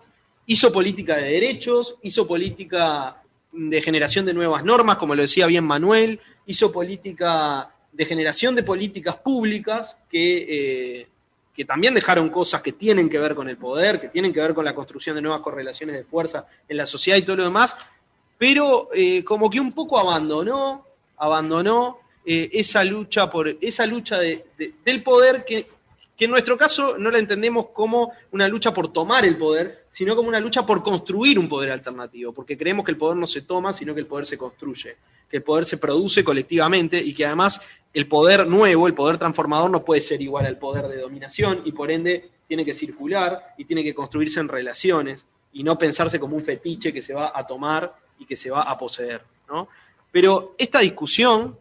hizo 0.47 0.73
política 0.73 1.17
de 1.17 1.31
derechos, 1.31 1.97
hizo 2.03 2.27
política 2.27 3.23
de 3.53 3.83
generación 3.83 4.27
de 4.27 4.35
nuevas 4.35 4.65
normas, 4.65 4.97
como 4.97 5.15
lo 5.15 5.23
decía 5.23 5.47
bien 5.47 5.65
Manuel, 5.65 6.21
hizo 6.47 6.71
política 6.71 7.71
de 7.93 8.05
generación 8.05 8.55
de 8.55 8.63
políticas 8.63 9.17
públicas 9.17 9.97
que, 10.11 10.47
eh, 10.49 11.09
que 11.55 11.65
también 11.65 11.95
dejaron 11.95 12.29
cosas 12.29 12.61
que 12.61 12.73
tienen 12.73 13.09
que 13.09 13.19
ver 13.19 13.35
con 13.35 13.49
el 13.49 13.57
poder, 13.57 13.99
que 13.99 14.09
tienen 14.09 14.33
que 14.33 14.41
ver 14.41 14.53
con 14.53 14.67
la 14.67 14.75
construcción 14.75 15.17
de 15.17 15.23
nuevas 15.23 15.41
correlaciones 15.41 15.97
de 15.97 16.05
fuerza 16.05 16.47
en 16.69 16.77
la 16.77 16.85
sociedad 16.85 17.17
y 17.17 17.23
todo 17.23 17.37
lo 17.37 17.45
demás, 17.45 17.75
pero 18.37 18.91
eh, 18.95 19.25
como 19.25 19.49
que 19.49 19.59
un 19.59 19.73
poco 19.73 19.99
abandonó, 19.99 20.85
abandonó 21.17 22.01
eh, 22.29 22.51
esa 22.55 22.83
lucha 22.83 23.31
por 23.31 23.57
esa 23.61 23.87
lucha 23.87 24.19
del 24.19 25.03
poder 25.05 25.45
que, 25.45 25.69
en 26.19 26.31
nuestro 26.31 26.59
caso 26.59 26.99
no 26.99 27.09
la 27.09 27.21
entendemos 27.21 27.69
como 27.69 28.15
una 28.33 28.49
lucha 28.49 28.75
por 28.75 28.93
tomar 28.93 29.25
el 29.25 29.37
poder, 29.37 29.85
sino 29.89 30.17
como 30.17 30.29
una 30.29 30.41
lucha 30.41 30.67
por 30.67 30.83
construir 30.83 31.39
un 31.39 31.49
poder 31.49 31.71
alternativo, 31.71 32.33
porque 32.33 32.59
creemos 32.59 32.85
que 32.85 32.91
el 32.91 32.99
poder 32.99 33.17
no 33.17 33.29
se 33.29 33.43
toma, 33.43 33.73
sino 33.73 33.95
que 33.95 34.01
el 34.01 34.07
poder 34.07 34.27
se 34.27 34.37
construye, 34.37 34.97
que 35.31 35.37
el 35.37 35.45
poder 35.45 35.67
se 35.67 35.79
produce 35.79 36.25
colectivamente 36.25 37.01
y 37.01 37.15
que 37.15 37.27
además 37.27 37.61
el 37.95 38.09
poder 38.09 38.49
nuevo, 38.49 38.89
el 38.89 38.95
poder 38.95 39.19
transformador 39.19 39.71
no 39.71 39.85
puede 39.85 40.01
ser 40.01 40.21
igual 40.21 40.47
al 40.47 40.59
poder 40.59 40.89
de 40.89 40.97
dominación 40.97 41.63
y 41.65 41.71
por 41.71 41.93
ende 41.93 42.29
tiene 42.49 42.65
que 42.65 42.75
circular 42.75 43.55
y 43.57 43.67
tiene 43.67 43.85
que 43.85 43.95
construirse 43.95 44.41
en 44.41 44.49
relaciones 44.49 45.25
y 45.53 45.63
no 45.63 45.79
pensarse 45.79 46.19
como 46.19 46.35
un 46.35 46.43
fetiche 46.43 46.93
que 46.93 47.03
se 47.03 47.15
va 47.15 47.31
a 47.33 47.47
tomar 47.47 47.95
y 48.19 48.27
que 48.27 48.35
se 48.35 48.51
va 48.51 48.63
a 48.63 48.77
poseer. 48.77 49.23
¿no? 49.49 49.69
Pero 50.11 50.57
esta 50.59 50.81
discusión 50.81 51.57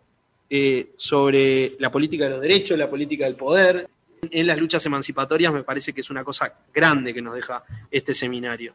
eh, 0.49 0.91
sobre 0.97 1.75
la 1.79 1.91
política 1.91 2.25
de 2.25 2.29
los 2.31 2.41
derechos, 2.41 2.77
la 2.77 2.89
política 2.89 3.25
del 3.25 3.35
poder, 3.35 3.89
en 4.21 4.47
las 4.47 4.57
luchas 4.57 4.85
emancipatorias 4.85 5.53
me 5.53 5.63
parece 5.63 5.93
que 5.93 6.01
es 6.01 6.09
una 6.09 6.23
cosa 6.23 6.53
grande 6.73 7.13
que 7.13 7.21
nos 7.21 7.35
deja 7.35 7.63
este 7.91 8.13
seminario. 8.13 8.73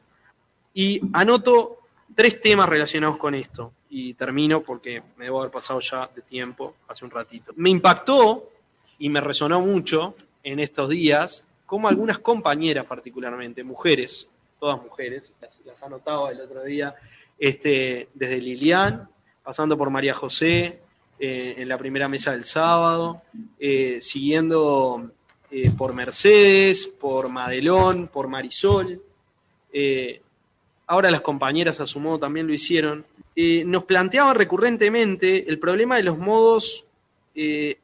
Y 0.75 1.01
anoto 1.13 1.79
tres 2.15 2.41
temas 2.41 2.69
relacionados 2.69 3.17
con 3.17 3.35
esto, 3.35 3.73
y 3.89 4.15
termino 4.15 4.63
porque 4.63 5.03
me 5.17 5.25
debo 5.25 5.41
haber 5.41 5.51
pasado 5.51 5.81
ya 5.81 6.09
de 6.15 6.23
tiempo, 6.23 6.77
hace 6.89 7.05
un 7.05 7.11
ratito. 7.11 7.53
Me 7.57 7.71
impactó 7.71 8.51
y 8.99 9.09
me 9.09 9.21
resonó 9.21 9.61
mucho 9.61 10.15
en 10.43 10.61
estos 10.61 10.89
días 10.89 11.45
como 11.67 11.89
algunas 11.89 12.19
compañeras 12.19 12.85
particularmente, 12.85 13.63
mujeres, 13.63 14.29
todas 14.59 14.81
mujeres, 14.83 15.35
las, 15.41 15.57
las 15.65 15.83
anotaba 15.83 16.31
el 16.31 16.41
otro 16.41 16.63
día 16.65 16.95
este, 17.39 18.09
desde 18.15 18.41
Lilian, 18.41 19.09
pasando 19.43 19.77
por 19.79 19.91
María 19.91 20.15
José, 20.15 20.81
eh, 21.23 21.57
en 21.59 21.69
la 21.69 21.77
primera 21.77 22.09
mesa 22.09 22.33
del 22.33 22.45
sábado, 22.45 23.21
eh, 23.59 23.99
siguiendo 24.01 25.11
eh, 25.51 25.71
por 25.77 25.93
Mercedes, 25.93 26.87
por 26.87 27.29
Madelón, 27.29 28.09
por 28.09 28.27
Marisol. 28.27 29.03
Ahora 30.87 31.11
las 31.11 31.21
compañeras 31.21 31.79
a 31.79 31.87
su 31.87 32.01
modo 32.01 32.21
también 32.21 32.47
lo 32.47 32.55
hicieron. 32.55 33.05
Nos 33.37 33.85
planteaban 33.85 34.35
recurrentemente 34.35 35.49
el 35.49 35.59
problema 35.59 35.97
de 35.97 36.05
los 36.05 36.17
modos 36.17 36.87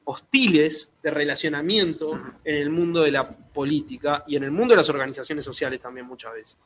hostiles 0.04 0.90
de 1.02 1.10
relacionamiento 1.10 2.18
en 2.42 2.54
el 2.56 2.70
mundo 2.70 3.02
de 3.02 3.10
la 3.10 3.36
política 3.56 4.22
y 4.28 4.36
en 4.36 4.44
el 4.44 4.50
mundo 4.50 4.74
de 4.74 4.76
las 4.76 4.88
organizaciones 4.90 5.44
sociales 5.44 5.80
también 5.80 6.06
muchas 6.06 6.34
veces. 6.34 6.58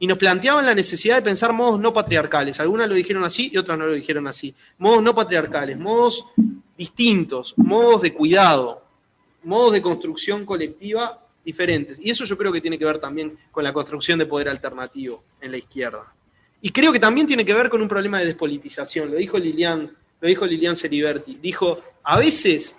Y 0.00 0.08
nos 0.08 0.18
planteaban 0.18 0.66
la 0.66 0.74
necesidad 0.74 1.14
de 1.14 1.22
pensar 1.22 1.52
modos 1.52 1.78
no 1.78 1.92
patriarcales. 1.92 2.58
Algunas 2.58 2.88
lo 2.88 2.96
dijeron 2.96 3.22
así 3.22 3.50
y 3.52 3.56
otras 3.56 3.78
no 3.78 3.86
lo 3.86 3.92
dijeron 3.92 4.26
así. 4.26 4.52
Modos 4.78 5.00
no 5.00 5.14
patriarcales, 5.14 5.78
modos 5.78 6.26
distintos, 6.76 7.54
modos 7.56 8.02
de 8.02 8.12
cuidado, 8.12 8.82
modos 9.44 9.74
de 9.74 9.82
construcción 9.82 10.44
colectiva 10.44 11.20
diferentes. 11.44 12.00
Y 12.00 12.10
eso 12.10 12.24
yo 12.24 12.36
creo 12.36 12.50
que 12.50 12.60
tiene 12.60 12.78
que 12.78 12.84
ver 12.84 12.98
también 12.98 13.38
con 13.52 13.62
la 13.62 13.72
construcción 13.72 14.18
de 14.18 14.26
poder 14.26 14.48
alternativo 14.48 15.22
en 15.40 15.52
la 15.52 15.58
izquierda. 15.58 16.12
Y 16.60 16.70
creo 16.70 16.92
que 16.92 16.98
también 16.98 17.26
tiene 17.26 17.44
que 17.44 17.54
ver 17.54 17.68
con 17.70 17.80
un 17.80 17.88
problema 17.88 18.18
de 18.18 18.26
despolitización. 18.26 19.10
Lo 19.12 19.16
dijo 19.18 19.38
Lilian, 19.38 19.94
lo 20.20 20.28
dijo 20.28 20.46
Lilian. 20.46 20.74
Dijo, 21.40 21.80
a 22.02 22.18
veces 22.18 22.74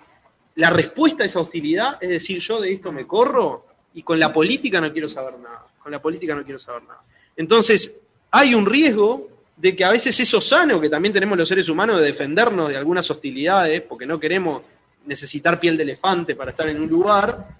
la 0.56 0.70
respuesta 0.70 1.22
a 1.22 1.26
esa 1.26 1.40
hostilidad 1.40 1.98
es 2.00 2.10
decir, 2.10 2.40
yo 2.40 2.60
de 2.60 2.72
esto 2.72 2.92
me 2.92 3.06
corro 3.06 3.66
y 3.94 4.02
con 4.02 4.18
la 4.18 4.32
política 4.32 4.80
no 4.80 4.92
quiero 4.92 5.08
saber 5.08 5.38
nada 5.38 5.66
con 5.86 5.92
la 5.92 6.02
política 6.02 6.34
no 6.34 6.42
quiero 6.42 6.58
saber 6.58 6.82
nada. 6.82 7.00
Entonces, 7.36 8.00
hay 8.32 8.56
un 8.56 8.66
riesgo 8.66 9.28
de 9.56 9.76
que 9.76 9.84
a 9.84 9.92
veces 9.92 10.18
eso 10.18 10.40
sano 10.40 10.80
que 10.80 10.88
también 10.88 11.12
tenemos 11.12 11.38
los 11.38 11.48
seres 11.48 11.68
humanos 11.68 12.00
de 12.00 12.06
defendernos 12.06 12.70
de 12.70 12.76
algunas 12.76 13.08
hostilidades, 13.08 13.82
porque 13.82 14.04
no 14.04 14.18
queremos 14.18 14.62
necesitar 15.04 15.60
piel 15.60 15.76
de 15.76 15.84
elefante 15.84 16.34
para 16.34 16.50
estar 16.50 16.68
en 16.68 16.80
un 16.80 16.88
lugar, 16.88 17.56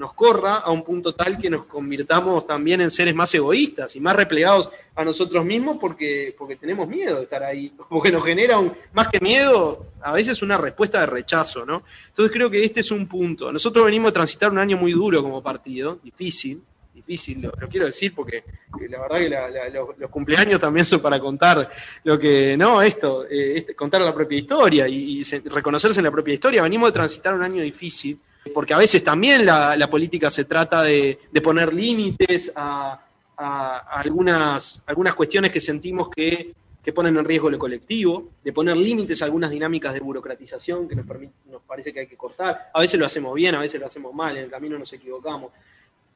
nos 0.00 0.14
corra 0.14 0.56
a 0.56 0.70
un 0.70 0.82
punto 0.82 1.14
tal 1.14 1.36
que 1.36 1.50
nos 1.50 1.66
convirtamos 1.66 2.46
también 2.46 2.80
en 2.80 2.90
seres 2.90 3.14
más 3.14 3.34
egoístas 3.34 3.94
y 3.96 4.00
más 4.00 4.16
replegados 4.16 4.70
a 4.94 5.04
nosotros 5.04 5.44
mismos 5.44 5.76
porque, 5.78 6.34
porque 6.38 6.56
tenemos 6.56 6.88
miedo 6.88 7.18
de 7.18 7.24
estar 7.24 7.42
ahí. 7.42 7.70
Como 7.76 8.02
que 8.02 8.10
nos 8.10 8.24
genera 8.24 8.58
un, 8.58 8.72
más 8.94 9.08
que 9.08 9.20
miedo, 9.20 9.92
a 10.00 10.12
veces 10.12 10.40
una 10.40 10.56
respuesta 10.56 11.00
de 11.00 11.06
rechazo, 11.06 11.66
¿no? 11.66 11.84
Entonces 12.08 12.32
creo 12.32 12.48
que 12.48 12.64
este 12.64 12.80
es 12.80 12.90
un 12.90 13.06
punto. 13.06 13.52
Nosotros 13.52 13.84
venimos 13.84 14.08
a 14.08 14.14
transitar 14.14 14.50
un 14.50 14.56
año 14.56 14.78
muy 14.78 14.92
duro 14.92 15.22
como 15.22 15.42
partido, 15.42 15.98
difícil, 16.02 16.62
difícil, 16.94 17.42
lo, 17.42 17.52
quiero 17.68 17.84
decir 17.84 18.14
porque 18.14 18.42
la 18.88 19.00
verdad 19.02 19.18
que 19.18 19.98
los, 19.98 20.10
cumpleaños 20.10 20.58
también 20.58 20.86
son 20.86 21.00
para 21.00 21.20
contar 21.20 21.70
lo 22.04 22.18
que, 22.18 22.56
no, 22.56 22.80
esto, 22.80 23.26
eh, 23.26 23.58
este, 23.58 23.74
contar 23.74 24.00
la 24.00 24.14
propia 24.14 24.38
historia 24.38 24.88
y, 24.88 25.22
reconocerse 25.44 26.00
en 26.00 26.04
la 26.04 26.10
propia 26.10 26.32
historia. 26.32 26.62
Venimos 26.62 26.88
de 26.88 26.92
transitar 26.94 27.34
un 27.34 27.42
año 27.42 27.62
difícil, 27.62 28.18
porque 28.54 28.74
a 28.74 28.78
veces 28.78 29.04
también 29.04 29.44
la, 29.44 29.88
política 29.90 30.30
se 30.30 30.44
trata 30.44 30.82
de, 30.82 31.18
poner 31.42 31.72
límites 31.72 32.52
a, 32.54 33.04
algunas, 33.36 34.82
cuestiones 35.16 35.50
que 35.50 35.60
sentimos 35.60 36.08
que, 36.08 36.54
ponen 36.94 37.16
en 37.16 37.24
riesgo 37.24 37.48
lo 37.48 37.58
colectivo, 37.58 38.30
de 38.42 38.52
poner 38.52 38.76
límites 38.76 39.22
a 39.22 39.26
algunas 39.26 39.52
dinámicas 39.52 39.94
de 39.94 40.00
burocratización 40.00 40.88
que 40.88 40.96
nos, 40.96 41.06
nos 41.48 41.62
parece 41.62 41.92
que 41.92 42.00
hay 42.00 42.06
que 42.08 42.16
cortar. 42.16 42.70
A 42.74 42.80
veces 42.80 42.98
lo 42.98 43.06
hacemos 43.06 43.32
bien, 43.34 43.54
a 43.54 43.60
veces 43.60 43.80
lo 43.80 43.86
hacemos 43.86 44.12
mal, 44.12 44.36
en 44.36 44.44
el 44.44 44.50
camino 44.50 44.76
nos 44.76 44.92
equivocamos. 44.92 45.52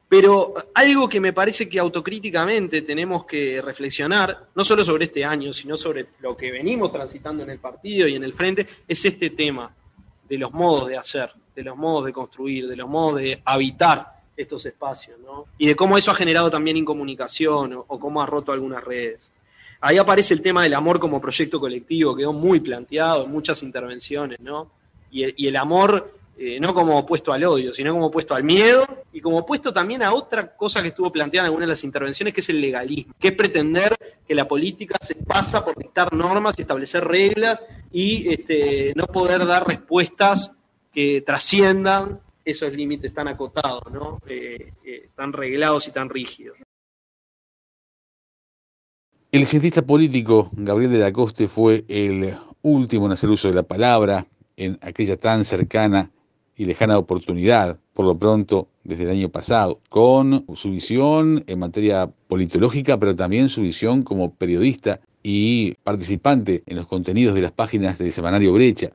Pero 0.07 0.53
algo 0.73 1.09
que 1.09 1.19
me 1.19 1.33
parece 1.33 1.67
que 1.67 1.79
autocríticamente 1.79 2.81
tenemos 2.81 3.25
que 3.25 3.61
reflexionar, 3.61 4.47
no 4.53 4.63
solo 4.63 4.85
sobre 4.85 5.05
este 5.05 5.25
año, 5.25 5.51
sino 5.51 5.77
sobre 5.77 6.07
lo 6.19 6.37
que 6.37 6.51
venimos 6.51 6.91
transitando 6.91 7.43
en 7.43 7.49
el 7.49 7.59
partido 7.59 8.07
y 8.07 8.15
en 8.15 8.23
el 8.23 8.33
frente, 8.33 8.67
es 8.87 9.03
este 9.03 9.31
tema 9.31 9.73
de 10.27 10.37
los 10.37 10.51
modos 10.51 10.89
de 10.89 10.97
hacer, 10.97 11.31
de 11.55 11.63
los 11.63 11.77
modos 11.77 12.05
de 12.05 12.13
construir, 12.13 12.67
de 12.67 12.75
los 12.75 12.89
modos 12.89 13.21
de 13.21 13.41
habitar 13.45 14.13
estos 14.35 14.65
espacios, 14.65 15.17
¿no? 15.19 15.45
Y 15.57 15.67
de 15.67 15.75
cómo 15.75 15.97
eso 15.97 16.11
ha 16.11 16.15
generado 16.15 16.49
también 16.49 16.77
incomunicación 16.77 17.73
o, 17.73 17.99
cómo 17.99 18.21
ha 18.21 18.25
roto 18.25 18.51
algunas 18.51 18.83
redes. 18.83 19.31
Ahí 19.79 19.97
aparece 19.97 20.33
el 20.33 20.41
tema 20.41 20.63
del 20.63 20.73
amor 20.73 20.99
como 20.99 21.21
proyecto 21.21 21.59
colectivo, 21.59 22.15
quedó 22.15 22.33
muy 22.33 22.59
planteado 22.59 23.25
en 23.25 23.31
muchas 23.31 23.63
intervenciones, 23.63 24.39
¿no? 24.39 24.71
Y 25.11 25.47
el 25.47 25.55
amor 25.55 26.11
eh, 26.37 26.59
no 26.59 26.73
como 26.73 26.99
opuesto 26.99 27.31
al 27.31 27.45
odio, 27.45 27.73
sino 27.73 27.93
como 27.93 28.07
opuesto 28.07 28.35
al 28.35 28.43
miedo 28.43 28.85
y 29.13 29.21
como 29.21 29.37
opuesto 29.37 29.71
también 29.71 30.03
a 30.03 30.13
otra 30.13 30.53
cosa 30.53 30.81
que 30.81 30.89
estuvo 30.89 31.09
planteada 31.09 31.45
en 31.45 31.51
algunas 31.51 31.67
de 31.67 31.71
las 31.71 31.83
intervenciones, 31.85 32.33
que 32.33 32.41
es 32.41 32.49
el 32.49 32.59
legalismo, 32.59 33.13
que 33.17 33.29
es 33.29 33.33
pretender 33.33 33.95
que 34.27 34.35
la 34.35 34.45
política 34.45 34.97
se 34.99 35.15
pasa 35.15 35.63
por 35.63 35.77
dictar 35.77 36.11
normas 36.11 36.55
y 36.57 36.63
establecer 36.63 37.05
reglas 37.05 37.61
y 37.89 38.27
este, 38.33 38.91
no 38.97 39.07
poder 39.07 39.45
dar 39.45 39.65
respuestas 39.65 40.51
que 40.95 41.21
trasciendan 41.21 42.21
esos 42.45 42.71
límites 42.71 43.13
tan 43.13 43.27
acotados, 43.27 43.83
¿no? 43.91 44.19
Eh, 44.25 44.71
eh, 44.85 45.09
tan 45.13 45.33
reglados 45.33 45.87
y 45.89 45.91
tan 45.91 46.09
rígidos. 46.09 46.57
El 49.31 49.45
cientista 49.45 49.81
político 49.81 50.49
Gabriel 50.53 50.93
de 50.93 50.99
la 50.99 51.11
Coste 51.11 51.49
fue 51.49 51.83
el 51.89 52.33
último 52.61 53.07
en 53.07 53.11
hacer 53.11 53.29
uso 53.29 53.49
de 53.49 53.53
la 53.53 53.63
palabra 53.63 54.25
en 54.55 54.79
aquella 54.81 55.17
tan 55.17 55.43
cercana 55.43 56.09
y 56.55 56.63
lejana 56.63 56.97
oportunidad, 56.97 57.77
por 57.93 58.05
lo 58.05 58.17
pronto 58.17 58.69
desde 58.85 59.03
el 59.03 59.09
año 59.09 59.27
pasado, 59.27 59.81
con 59.89 60.45
su 60.55 60.71
visión 60.71 61.43
en 61.47 61.59
materia 61.59 62.09
politológica, 62.27 62.97
pero 62.97 63.13
también 63.13 63.49
su 63.49 63.61
visión 63.61 64.03
como 64.03 64.33
periodista 64.33 65.01
y 65.21 65.73
participante 65.83 66.63
en 66.65 66.77
los 66.77 66.87
contenidos 66.87 67.35
de 67.35 67.41
las 67.41 67.51
páginas 67.51 67.99
del 67.99 68.13
semanario 68.13 68.53
Brecha. 68.53 68.91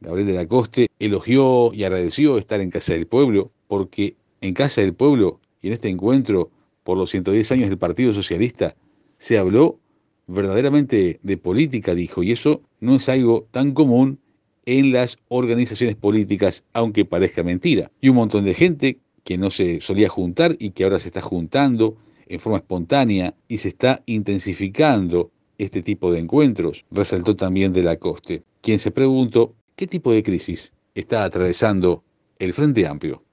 Gabriel 0.00 0.26
de 0.26 0.32
la 0.34 0.88
elogió 0.98 1.72
y 1.74 1.84
agradeció 1.84 2.38
estar 2.38 2.60
en 2.60 2.70
Casa 2.70 2.94
del 2.94 3.06
Pueblo, 3.06 3.50
porque 3.68 4.16
en 4.40 4.54
Casa 4.54 4.80
del 4.80 4.94
Pueblo 4.94 5.40
y 5.60 5.68
en 5.68 5.74
este 5.74 5.88
encuentro 5.88 6.50
por 6.84 6.96
los 6.96 7.10
110 7.10 7.52
años 7.52 7.68
del 7.68 7.78
Partido 7.78 8.12
Socialista 8.12 8.74
se 9.18 9.36
habló 9.36 9.78
verdaderamente 10.26 11.20
de 11.22 11.36
política, 11.36 11.94
dijo, 11.94 12.22
y 12.22 12.32
eso 12.32 12.62
no 12.80 12.96
es 12.96 13.08
algo 13.08 13.46
tan 13.50 13.72
común 13.72 14.18
en 14.64 14.92
las 14.92 15.18
organizaciones 15.28 15.96
políticas, 15.96 16.64
aunque 16.72 17.04
parezca 17.04 17.42
mentira. 17.42 17.90
Y 18.00 18.08
un 18.08 18.16
montón 18.16 18.44
de 18.44 18.54
gente 18.54 18.98
que 19.24 19.36
no 19.36 19.50
se 19.50 19.80
solía 19.80 20.08
juntar 20.08 20.56
y 20.58 20.70
que 20.70 20.84
ahora 20.84 20.98
se 20.98 21.08
está 21.08 21.20
juntando 21.20 21.96
en 22.26 22.40
forma 22.40 22.58
espontánea 22.58 23.34
y 23.48 23.58
se 23.58 23.68
está 23.68 24.02
intensificando 24.06 25.30
este 25.58 25.82
tipo 25.82 26.10
de 26.10 26.20
encuentros, 26.20 26.86
resaltó 26.90 27.36
también 27.36 27.72
de 27.72 27.82
la 27.82 27.96
Coste, 27.96 28.44
quien 28.62 28.78
se 28.78 28.90
preguntó 28.90 29.54
qué 29.80 29.86
tipo 29.86 30.12
de 30.12 30.22
crisis 30.22 30.74
está 30.94 31.24
atravesando 31.24 32.04
el 32.38 32.52
Frente 32.52 32.86
Amplio. 32.86 33.24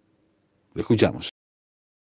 Lo 0.74 0.80
escuchamos. 0.80 1.30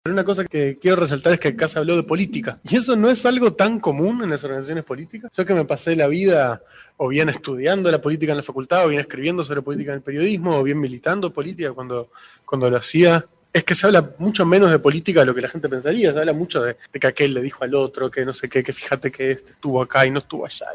Una 0.04 0.24
cosa 0.24 0.44
que 0.44 0.78
quiero 0.78 0.98
resaltar 0.98 1.32
es 1.32 1.40
que 1.40 1.48
acá 1.48 1.66
se 1.66 1.78
habló 1.78 1.96
de 1.96 2.02
política. 2.02 2.60
Y 2.68 2.76
eso 2.76 2.96
no 2.96 3.08
es 3.08 3.24
algo 3.24 3.54
tan 3.54 3.80
común 3.80 4.22
en 4.22 4.28
las 4.28 4.44
organizaciones 4.44 4.84
políticas. 4.84 5.32
Yo 5.34 5.46
que 5.46 5.54
me 5.54 5.64
pasé 5.64 5.96
la 5.96 6.06
vida 6.06 6.60
o 6.98 7.08
bien 7.08 7.30
estudiando 7.30 7.90
la 7.90 8.02
política 8.02 8.32
en 8.32 8.36
la 8.36 8.42
facultad, 8.42 8.84
o 8.84 8.88
bien 8.88 9.00
escribiendo 9.00 9.42
sobre 9.42 9.62
política 9.62 9.92
en 9.92 9.96
el 9.96 10.02
periodismo, 10.02 10.58
o 10.58 10.62
bien 10.62 10.80
militando 10.80 11.32
política 11.32 11.72
cuando, 11.72 12.10
cuando 12.44 12.68
lo 12.68 12.76
hacía, 12.76 13.24
es 13.56 13.64
que 13.64 13.74
se 13.74 13.86
habla 13.86 14.10
mucho 14.18 14.44
menos 14.44 14.70
de 14.70 14.78
política 14.78 15.20
de 15.20 15.26
lo 15.26 15.34
que 15.34 15.40
la 15.40 15.48
gente 15.48 15.66
pensaría. 15.66 16.12
Se 16.12 16.18
habla 16.18 16.34
mucho 16.34 16.62
de, 16.62 16.76
que 16.92 17.06
aquel 17.06 17.32
le 17.32 17.40
dijo 17.40 17.64
al 17.64 17.74
otro, 17.74 18.10
que 18.10 18.22
no 18.22 18.34
sé 18.34 18.50
qué, 18.50 18.62
que 18.62 18.74
fíjate 18.74 19.10
que 19.10 19.30
este 19.30 19.52
estuvo 19.52 19.80
acá 19.80 20.04
y 20.04 20.10
no 20.10 20.18
estuvo 20.18 20.44
allá 20.44 20.66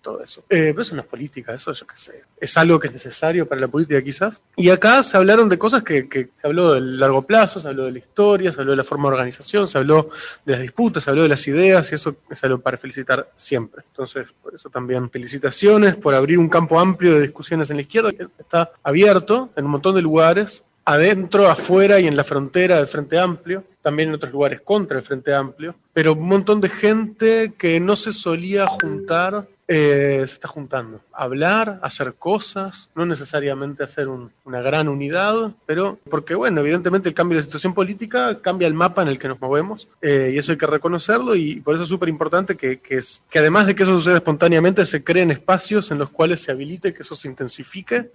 todo 0.00 0.22
eso. 0.22 0.42
Eh, 0.48 0.70
pero 0.70 0.82
eso 0.82 0.94
no 0.94 1.02
es 1.02 1.06
política, 1.06 1.54
eso 1.54 1.72
yo 1.72 1.86
qué 1.86 1.96
sé. 1.96 2.24
Es 2.40 2.56
algo 2.56 2.78
que 2.78 2.88
es 2.88 2.92
necesario 2.92 3.46
para 3.46 3.60
la 3.60 3.68
política 3.68 4.02
quizás. 4.02 4.40
Y 4.56 4.70
acá 4.70 5.02
se 5.02 5.16
hablaron 5.16 5.48
de 5.48 5.58
cosas 5.58 5.82
que, 5.82 6.08
se 6.10 6.46
habló 6.46 6.74
del 6.74 6.98
largo 6.98 7.22
plazo, 7.22 7.60
se 7.60 7.68
habló 7.68 7.84
de 7.84 7.92
la 7.92 7.98
historia, 7.98 8.50
se 8.52 8.60
habló 8.60 8.72
de 8.72 8.76
la 8.76 8.84
forma 8.84 9.08
de 9.08 9.14
organización, 9.14 9.68
se 9.68 9.78
habló 9.78 10.10
de 10.44 10.52
las 10.52 10.62
disputas, 10.62 11.04
se 11.04 11.10
habló 11.10 11.22
de 11.22 11.28
las 11.28 11.46
ideas 11.46 11.90
y 11.92 11.94
eso 11.94 12.16
es 12.30 12.44
algo 12.44 12.58
para 12.58 12.78
felicitar 12.78 13.30
siempre. 13.36 13.82
Entonces, 13.88 14.34
por 14.42 14.54
eso 14.54 14.70
también 14.70 15.10
felicitaciones 15.10 15.96
por 15.96 16.14
abrir 16.14 16.38
un 16.38 16.48
campo 16.48 16.80
amplio 16.80 17.14
de 17.14 17.22
discusiones 17.22 17.70
en 17.70 17.76
la 17.76 17.82
izquierda 17.82 18.12
que 18.12 18.26
está 18.38 18.72
abierto 18.82 19.50
en 19.56 19.66
un 19.66 19.72
montón 19.72 19.94
de 19.94 20.02
lugares 20.02 20.62
adentro, 20.84 21.48
afuera 21.48 22.00
y 22.00 22.06
en 22.06 22.16
la 22.16 22.24
frontera 22.24 22.76
del 22.76 22.86
Frente 22.86 23.18
Amplio, 23.18 23.64
también 23.82 24.08
en 24.08 24.16
otros 24.16 24.32
lugares 24.32 24.60
contra 24.60 24.98
el 24.98 25.04
Frente 25.04 25.34
Amplio, 25.34 25.74
pero 25.92 26.12
un 26.12 26.28
montón 26.28 26.60
de 26.60 26.68
gente 26.68 27.52
que 27.56 27.80
no 27.80 27.96
se 27.96 28.12
solía 28.12 28.66
juntar 28.66 29.46
eh, 29.72 30.24
se 30.26 30.34
está 30.34 30.48
juntando. 30.48 31.00
Hablar, 31.12 31.78
hacer 31.82 32.14
cosas, 32.14 32.88
no 32.96 33.06
necesariamente 33.06 33.84
hacer 33.84 34.08
una 34.08 34.60
gran 34.60 34.88
unidad, 34.88 35.52
pero 35.64 35.96
porque, 36.10 36.34
bueno, 36.34 36.60
evidentemente 36.60 37.08
el 37.08 37.14
cambio 37.14 37.38
de 37.38 37.44
situación 37.44 37.72
política 37.72 38.40
cambia 38.42 38.66
el 38.66 38.74
mapa 38.74 39.02
en 39.02 39.06
el 39.06 39.20
que 39.20 39.28
nos 39.28 39.40
movemos 39.40 39.86
eh, 40.02 40.32
y 40.34 40.38
eso 40.38 40.50
hay 40.50 40.58
que 40.58 40.66
reconocerlo 40.66 41.36
y 41.36 41.60
por 41.60 41.76
eso 41.76 41.84
es 41.84 41.88
súper 41.88 42.08
importante 42.08 42.56
que, 42.56 42.80
que, 42.80 43.00
además 43.38 43.66
de 43.66 43.76
que 43.76 43.84
eso 43.84 43.92
suceda 43.92 44.16
espontáneamente, 44.16 44.84
se 44.84 45.04
creen 45.04 45.30
espacios 45.30 45.92
en 45.92 45.98
los 45.98 46.10
cuales 46.10 46.42
se 46.42 46.50
habilite, 46.50 46.92
que 46.92 47.02
eso 47.02 47.14
se 47.14 47.28
intensifique 47.28 48.10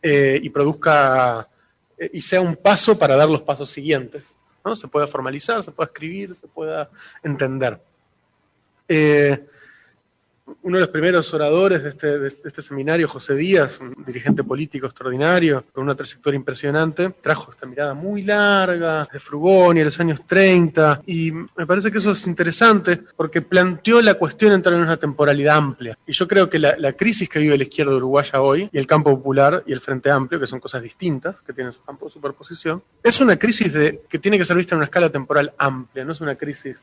eh, 0.00 0.38
y 0.40 0.50
produzca 0.50 1.48
y 2.12 2.22
sea 2.22 2.40
un 2.40 2.56
paso 2.56 2.98
para 2.98 3.16
dar 3.16 3.28
los 3.28 3.42
pasos 3.42 3.70
siguientes. 3.70 4.36
¿no? 4.64 4.74
Se 4.76 4.88
pueda 4.88 5.06
formalizar, 5.06 5.62
se 5.62 5.72
pueda 5.72 5.86
escribir, 5.86 6.34
se 6.34 6.48
pueda 6.48 6.90
entender. 7.22 7.80
Uno 10.62 10.76
de 10.76 10.80
los 10.80 10.90
primeros 10.90 11.32
oradores 11.34 11.82
de 11.82 11.90
este, 11.90 12.18
de 12.18 12.28
este, 12.28 12.62
seminario, 12.62 13.08
José 13.08 13.34
Díaz, 13.34 13.80
un 13.80 13.94
dirigente 14.04 14.44
político 14.44 14.86
extraordinario, 14.86 15.64
con 15.72 15.84
una 15.84 15.94
trayectoria 15.94 16.36
impresionante, 16.36 17.10
trajo 17.20 17.52
esta 17.52 17.66
mirada 17.66 17.94
muy 17.94 18.22
larga 18.22 19.08
de 19.12 19.18
Frugoni 19.18 19.80
a 19.80 19.84
los 19.84 19.98
años 20.00 20.20
30, 20.26 21.02
y 21.06 21.32
me 21.32 21.66
parece 21.66 21.90
que 21.90 21.98
eso 21.98 22.12
es 22.12 22.26
interesante 22.26 23.00
porque 23.16 23.42
planteó 23.42 24.00
la 24.00 24.14
cuestión 24.14 24.52
en 24.52 24.62
términos 24.62 24.86
de 24.86 24.92
una 24.92 25.00
temporalidad 25.00 25.56
amplia. 25.56 25.98
Y 26.06 26.12
yo 26.12 26.28
creo 26.28 26.48
que 26.48 26.58
la, 26.58 26.76
la 26.78 26.92
crisis 26.92 27.28
que 27.28 27.38
vive 27.38 27.56
la 27.56 27.64
izquierda 27.64 27.94
uruguaya 27.94 28.40
hoy, 28.40 28.68
y 28.72 28.78
el 28.78 28.86
campo 28.86 29.14
popular 29.16 29.64
y 29.66 29.72
el 29.72 29.80
Frente 29.80 30.10
Amplio, 30.10 30.40
que 30.40 30.46
son 30.46 30.60
cosas 30.60 30.82
distintas, 30.82 31.42
que 31.42 31.52
tienen 31.52 31.72
su 31.72 31.82
campo 31.82 32.06
de 32.06 32.12
superposición, 32.12 32.82
es 33.02 33.20
una 33.20 33.36
crisis 33.36 33.72
de, 33.72 34.02
que 34.08 34.18
tiene 34.18 34.38
que 34.38 34.44
ser 34.44 34.56
vista 34.56 34.74
en 34.74 34.78
una 34.78 34.86
escala 34.86 35.10
temporal 35.10 35.52
amplia, 35.58 36.04
no 36.04 36.12
es 36.12 36.20
una 36.20 36.36
crisis 36.36 36.76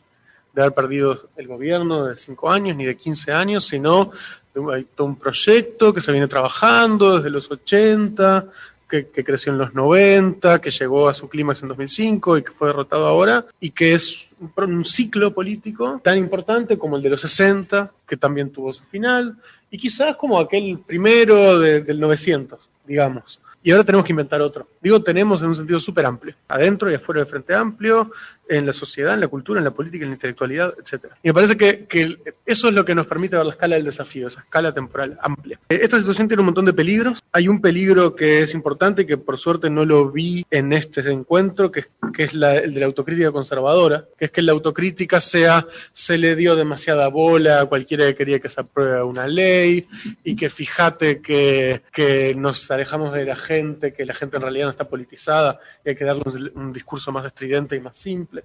de 0.54 0.62
haber 0.62 0.74
perdido 0.74 1.30
el 1.36 1.48
gobierno 1.48 2.06
de 2.06 2.18
cinco 2.18 2.50
años 2.50 2.78
ni 2.78 2.86
de 2.86 2.96
15 2.96 3.32
años, 3.32 3.66
sino 3.66 4.12
de 4.54 4.86
un 5.00 5.16
proyecto 5.16 5.94
que 5.94 6.02
se 6.02 6.12
viene 6.12 6.28
trabajando 6.28 7.18
desde 7.18 7.32
los 7.32 7.50
80, 7.50 8.46
que, 8.88 9.24
creció 9.24 9.52
en 9.52 9.58
los 9.58 9.74
90, 9.74 10.62
que 10.62 10.70
llegó 10.70 11.10
a 11.10 11.16
su 11.16 11.28
clímax 11.28 11.64
en 11.64 11.70
2005 11.70 12.38
y 12.38 12.44
que 12.44 12.52
fue 12.52 12.68
derrotado 12.68 13.08
ahora, 13.08 13.44
y 13.60 13.72
que 13.72 13.94
es 13.94 14.28
un, 14.58 14.86
ciclo 14.86 15.34
político 15.34 16.00
tan 16.04 16.20
importante 16.20 16.78
como 16.78 16.98
el 16.98 17.02
de 17.02 17.10
los 17.10 17.22
60, 17.22 17.92
que 18.08 18.18
también 18.18 18.52
tuvo 18.52 18.72
su 18.72 18.84
final, 18.84 19.36
y 19.72 19.80
quizás 19.80 20.16
como 20.16 20.40
aquel 20.40 20.78
primero 20.86 21.60
del 21.60 22.00
900, 22.00 22.60
digamos 22.86 23.40
y 23.64 23.72
ahora 23.72 23.84
tenemos 23.84 24.06
que 24.06 24.12
inventar 24.12 24.42
otro. 24.42 24.68
Digo, 24.82 25.02
tenemos 25.02 25.42
en 25.42 25.48
un 25.48 25.56
sentido 25.56 25.80
súper 25.80 26.06
amplio, 26.06 26.36
adentro 26.48 26.92
y 26.92 26.96
afuera 26.96 27.20
del 27.20 27.30
Frente 27.30 27.56
Amplio, 27.56 28.12
en 28.48 28.66
la 28.66 28.74
sociedad, 28.74 29.14
en 29.14 29.22
la 29.22 29.28
cultura, 29.28 29.60
en 29.60 29.64
la 29.64 29.72
política, 29.72 30.04
en 30.04 30.12
la 30.12 30.16
intelectualidad, 30.16 30.74
etc. 30.78 31.06
Y 31.24 31.30
me 31.30 31.34
parece 31.34 31.58
que, 31.58 32.18
eso 32.46 32.68
es 32.68 32.74
lo 32.74 32.84
que 32.84 32.94
nos 32.94 33.08
permite 33.08 33.38
ver 33.38 33.46
la 33.46 33.54
escala 33.54 33.76
del 33.76 33.86
desafío, 33.86 34.28
esa 34.28 34.42
escala 34.42 34.74
temporal 34.74 35.18
amplia. 35.22 35.60
Esta 35.70 35.98
situación 35.98 36.28
tiene 36.28 36.42
un 36.42 36.48
montón 36.48 36.66
de 36.66 36.74
peligros. 36.74 37.24
Hay 37.32 37.48
un 37.48 37.62
peligro 37.62 38.16
que 38.16 38.42
es 38.42 38.54
importante, 38.54 39.06
que 39.06 39.18
por 39.18 39.38
suerte 39.38 39.70
no 39.70 39.86
lo 39.86 40.12
vi 40.12 40.46
en 40.52 40.74
este 40.74 41.02
encuentro, 41.10 41.72
que, 41.72 41.86
que 42.14 42.24
es 42.24 42.34
el 42.34 42.74
de 42.74 42.80
la 42.80 42.86
autocrítica 42.86 43.32
conservadora, 43.32 44.06
que 44.18 44.26
es 44.26 44.32
que 44.32 44.42
la 44.42 44.52
autocrítica 44.52 45.22
sea, 45.22 45.66
se 45.94 46.18
le 46.18 46.36
dio 46.36 46.56
demasiada 46.56 47.08
bola 47.08 47.62
a 47.62 47.66
cualquiera 47.66 48.06
que 48.08 48.16
quería 48.16 48.40
que 48.40 48.50
se 48.50 48.62
apruebe 48.62 49.02
una 49.04 49.26
ley, 49.26 49.88
y 50.24 50.36
que 50.36 50.50
fíjate 50.50 51.22
que, 51.22 51.82
que 51.94 52.36
nos 52.36 52.70
alejamos 52.70 53.14
de 53.14 53.26
la 53.26 53.36
gente, 53.36 53.53
que 53.96 54.06
la 54.06 54.14
gente 54.14 54.38
en 54.38 54.44
realidad 54.44 54.66
no 54.66 54.72
está 54.72 54.88
politizada, 54.88 55.60
y 55.86 55.90
hay 55.90 55.96
que 55.96 56.06
darle 56.06 56.24
un, 56.26 56.52
un 56.56 56.74
discurso 56.74 57.12
más 57.12 57.26
estridente 57.26 57.76
y 57.76 57.80
más 57.80 57.98
simple. 57.98 58.44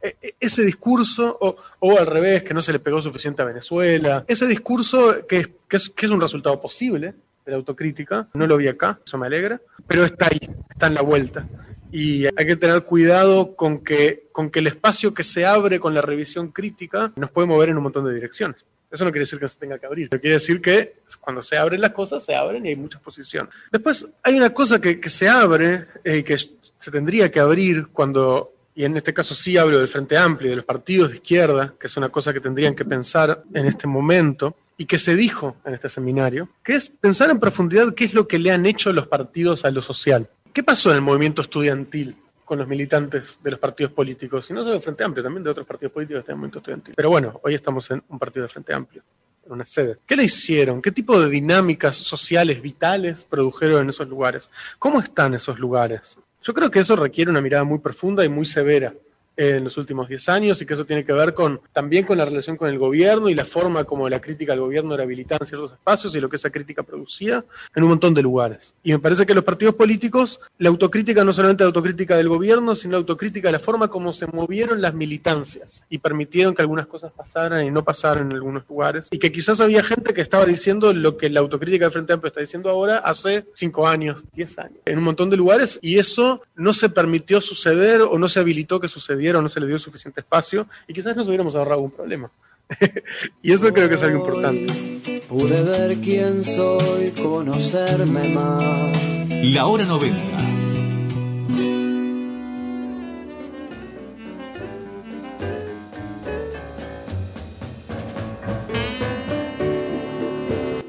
E, 0.00 0.16
e, 0.20 0.34
ese 0.40 0.64
discurso, 0.64 1.36
o, 1.40 1.98
al 1.98 2.06
revés, 2.06 2.42
que 2.42 2.54
no 2.54 2.62
se 2.62 2.72
le 2.72 2.78
pegó 2.78 3.00
suficiente 3.00 3.42
a 3.42 3.44
Venezuela, 3.44 4.24
ese 4.26 4.46
discurso 4.46 5.26
que, 5.26 5.48
es, 5.68 5.90
que 5.90 6.06
es 6.06 6.12
un 6.12 6.20
resultado 6.20 6.60
posible 6.60 7.14
de 7.44 7.52
la 7.52 7.56
autocrítica, 7.56 8.28
no 8.34 8.46
lo 8.46 8.56
vi 8.56 8.68
acá, 8.68 9.00
eso 9.04 9.18
me 9.18 9.26
alegra, 9.26 9.60
pero 9.86 10.04
está 10.04 10.26
ahí, 10.26 10.40
está 10.70 10.86
en 10.86 10.94
la 10.94 11.02
vuelta. 11.02 11.46
Y 11.90 12.24
hay 12.24 12.46
que 12.46 12.56
tener 12.56 12.84
cuidado 12.84 13.54
con 13.54 13.84
que, 13.84 14.28
con 14.32 14.50
que 14.50 14.60
el 14.60 14.68
espacio 14.68 15.12
que 15.12 15.24
se 15.24 15.44
abre 15.44 15.78
con 15.78 15.92
la 15.92 16.00
revisión 16.00 16.48
crítica 16.48 17.12
nos 17.16 17.30
puede 17.30 17.48
mover 17.48 17.68
en 17.68 17.76
un 17.76 17.82
montón 17.82 18.06
de 18.06 18.14
direcciones. 18.14 18.64
Eso 18.92 19.04
no 19.04 19.10
quiere 19.10 19.22
decir 19.22 19.38
que 19.38 19.48
se 19.48 19.56
tenga 19.58 19.78
que 19.78 19.86
abrir, 19.86 20.08
pero 20.10 20.20
quiere 20.20 20.34
decir 20.34 20.60
que 20.60 20.96
cuando 21.20 21.40
se 21.40 21.56
abren 21.56 21.80
las 21.80 21.92
cosas, 21.92 22.22
se 22.24 22.34
abren 22.34 22.64
y 22.66 22.68
hay 22.68 22.76
muchas 22.76 23.00
posiciones. 23.00 23.52
Después 23.70 24.06
hay 24.22 24.36
una 24.36 24.52
cosa 24.52 24.80
que, 24.80 25.00
se 25.08 25.28
abre 25.28 25.86
y 26.04 26.10
eh, 26.10 26.24
que 26.24 26.36
se 26.36 26.90
tendría 26.90 27.30
que 27.30 27.40
abrir 27.40 27.88
cuando 27.88 28.52
y 28.74 28.84
en 28.84 28.96
este 28.96 29.12
caso 29.12 29.34
sí 29.34 29.58
hablo 29.58 29.78
del 29.78 29.88
Frente 29.88 30.16
Amplio, 30.16 30.50
de 30.50 30.56
los 30.56 30.64
partidos 30.64 31.10
de 31.10 31.16
izquierda, 31.16 31.74
que 31.78 31.88
es 31.88 31.96
una 31.96 32.08
cosa 32.08 32.32
que 32.32 32.40
tendrían 32.40 32.74
que 32.74 32.86
pensar 32.86 33.42
en 33.52 33.66
este 33.66 33.86
momento, 33.86 34.56
y 34.78 34.86
que 34.86 34.98
se 34.98 35.14
dijo 35.14 35.56
en 35.64 35.74
este 35.74 35.88
seminario, 35.88 36.48
que 36.64 36.74
es 36.74 36.90
pensar 36.90 37.30
en 37.30 37.38
profundidad 37.38 37.94
qué 37.94 38.04
es 38.04 38.14
lo 38.14 38.26
que 38.26 38.38
le 38.38 38.50
han 38.50 38.66
hecho 38.66 38.92
los 38.92 39.06
partidos 39.06 39.64
a 39.64 39.70
lo 39.70 39.82
social. 39.82 40.28
¿Qué 40.52 40.62
pasó 40.62 40.90
en 40.90 40.96
el 40.96 41.02
movimiento 41.02 41.42
estudiantil 41.42 42.16
con 42.44 42.58
los 42.58 42.68
militantes 42.68 43.40
de 43.42 43.50
los 43.50 43.60
partidos 43.60 43.92
políticos? 43.92 44.48
Y 44.50 44.52
no 44.52 44.60
solo 44.60 44.72
del 44.72 44.80
Frente 44.80 45.04
Amplio, 45.04 45.22
también 45.22 45.44
de 45.44 45.50
otros 45.50 45.66
partidos 45.66 45.92
políticos 45.92 46.18
de 46.18 46.20
este 46.20 46.32
movimiento 46.32 46.58
estudiantil. 46.58 46.94
Pero 46.96 47.10
bueno, 47.10 47.40
hoy 47.42 47.54
estamos 47.54 47.90
en 47.90 48.02
un 48.08 48.18
partido 48.18 48.44
de 48.44 48.48
Frente 48.48 48.74
Amplio, 48.74 49.02
en 49.46 49.52
una 49.52 49.66
sede. 49.66 49.98
¿Qué 50.06 50.16
le 50.16 50.24
hicieron? 50.24 50.82
¿Qué 50.82 50.92
tipo 50.92 51.20
de 51.20 51.28
dinámicas 51.30 51.96
sociales 51.96 52.60
vitales 52.60 53.24
produjeron 53.24 53.82
en 53.82 53.88
esos 53.90 54.08
lugares? 54.08 54.50
¿Cómo 54.78 55.00
están 55.00 55.34
esos 55.34 55.58
lugares? 55.58 56.18
Yo 56.42 56.52
creo 56.52 56.70
que 56.70 56.80
eso 56.80 56.96
requiere 56.96 57.30
una 57.30 57.40
mirada 57.40 57.64
muy 57.64 57.78
profunda 57.78 58.24
y 58.24 58.28
muy 58.28 58.46
severa 58.46 58.92
en 59.36 59.64
los 59.64 59.76
últimos 59.76 60.08
10 60.08 60.28
años 60.28 60.60
y 60.60 60.66
que 60.66 60.74
eso 60.74 60.84
tiene 60.84 61.04
que 61.04 61.12
ver 61.12 61.34
con 61.34 61.60
también 61.72 62.04
con 62.04 62.18
la 62.18 62.24
relación 62.24 62.56
con 62.56 62.68
el 62.68 62.78
gobierno 62.78 63.28
y 63.28 63.34
la 63.34 63.44
forma 63.44 63.84
como 63.84 64.08
la 64.08 64.20
crítica 64.20 64.52
al 64.52 64.60
gobierno 64.60 64.94
era 64.94 65.04
habilitada 65.04 65.38
en 65.42 65.46
ciertos 65.46 65.72
espacios 65.72 66.14
y 66.14 66.20
lo 66.20 66.28
que 66.28 66.36
esa 66.36 66.50
crítica 66.50 66.82
producía 66.82 67.44
en 67.74 67.82
un 67.82 67.90
montón 67.90 68.14
de 68.14 68.22
lugares. 68.22 68.74
Y 68.82 68.92
me 68.92 68.98
parece 68.98 69.24
que 69.26 69.34
los 69.34 69.44
partidos 69.44 69.74
políticos, 69.74 70.40
la 70.58 70.68
autocrítica 70.68 71.24
no 71.24 71.32
solamente 71.32 71.64
la 71.64 71.68
autocrítica 71.68 72.16
del 72.16 72.28
gobierno, 72.28 72.74
sino 72.74 72.92
la 72.92 72.98
autocrítica 72.98 73.48
de 73.48 73.52
la 73.52 73.58
forma 73.58 73.88
como 73.88 74.12
se 74.12 74.26
movieron 74.26 74.82
las 74.82 74.94
militancias 74.94 75.84
y 75.88 75.98
permitieron 75.98 76.54
que 76.54 76.62
algunas 76.62 76.86
cosas 76.86 77.12
pasaran 77.12 77.64
y 77.64 77.70
no 77.70 77.84
pasaran 77.84 78.26
en 78.26 78.32
algunos 78.32 78.64
lugares. 78.68 79.08
Y 79.10 79.18
que 79.18 79.32
quizás 79.32 79.60
había 79.60 79.82
gente 79.82 80.12
que 80.12 80.20
estaba 80.20 80.44
diciendo 80.44 80.92
lo 80.92 81.16
que 81.16 81.30
la 81.30 81.40
autocrítica 81.40 81.86
del 81.86 81.92
Frente 81.92 82.12
Amplio 82.12 82.28
está 82.28 82.40
diciendo 82.40 82.68
ahora 82.68 82.98
hace 82.98 83.46
5 83.54 83.88
años, 83.88 84.22
10 84.34 84.58
años, 84.58 84.78
en 84.84 84.98
un 84.98 85.04
montón 85.04 85.30
de 85.30 85.36
lugares 85.36 85.78
y 85.82 85.98
eso 85.98 86.42
no 86.54 86.74
se 86.74 86.88
permitió 86.88 87.40
suceder 87.40 88.02
o 88.02 88.18
no 88.18 88.28
se 88.28 88.40
habilitó 88.40 88.80
que 88.80 88.88
sucediera 88.88 89.21
no 89.30 89.48
se 89.48 89.60
le 89.60 89.66
dio 89.66 89.78
suficiente 89.78 90.20
espacio 90.20 90.66
y 90.88 90.94
quizás 90.94 91.14
nos 91.14 91.28
hubiéramos 91.28 91.54
ahorrado 91.54 91.80
un 91.80 91.90
problema. 91.90 92.30
y 93.42 93.52
eso 93.52 93.72
creo 93.72 93.88
que 93.88 93.94
es 93.94 94.02
algo 94.02 94.18
importante. 94.18 95.22
Pude 95.28 95.62
ver 95.62 95.98
quién 95.98 96.42
soy, 96.42 97.12
conocerme 97.12 98.28
más. 98.28 98.96
La 99.42 99.66
hora 99.66 99.84
90 99.84 100.61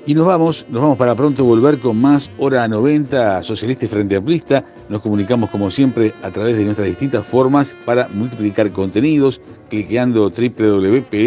Y 0.05 0.15
nos 0.15 0.25
vamos, 0.25 0.65
nos 0.69 0.81
vamos 0.81 0.97
para 0.97 1.15
pronto 1.15 1.45
volver 1.45 1.77
con 1.77 2.01
más 2.01 2.29
Hora 2.37 2.67
90 2.67 3.41
Socialista 3.41 3.85
y 3.85 3.87
Frente 3.87 4.17
Amplista. 4.17 4.65
Nos 4.89 5.01
comunicamos 5.01 5.49
como 5.49 5.71
siempre 5.71 6.11
a 6.21 6.29
través 6.29 6.57
de 6.57 6.65
nuestras 6.65 6.89
distintas 6.89 7.25
formas 7.25 7.73
para 7.85 8.09
multiplicar 8.09 8.69
contenidos, 8.71 9.39
cliqueando 9.69 10.29
www.ps.org.uy 10.29 11.23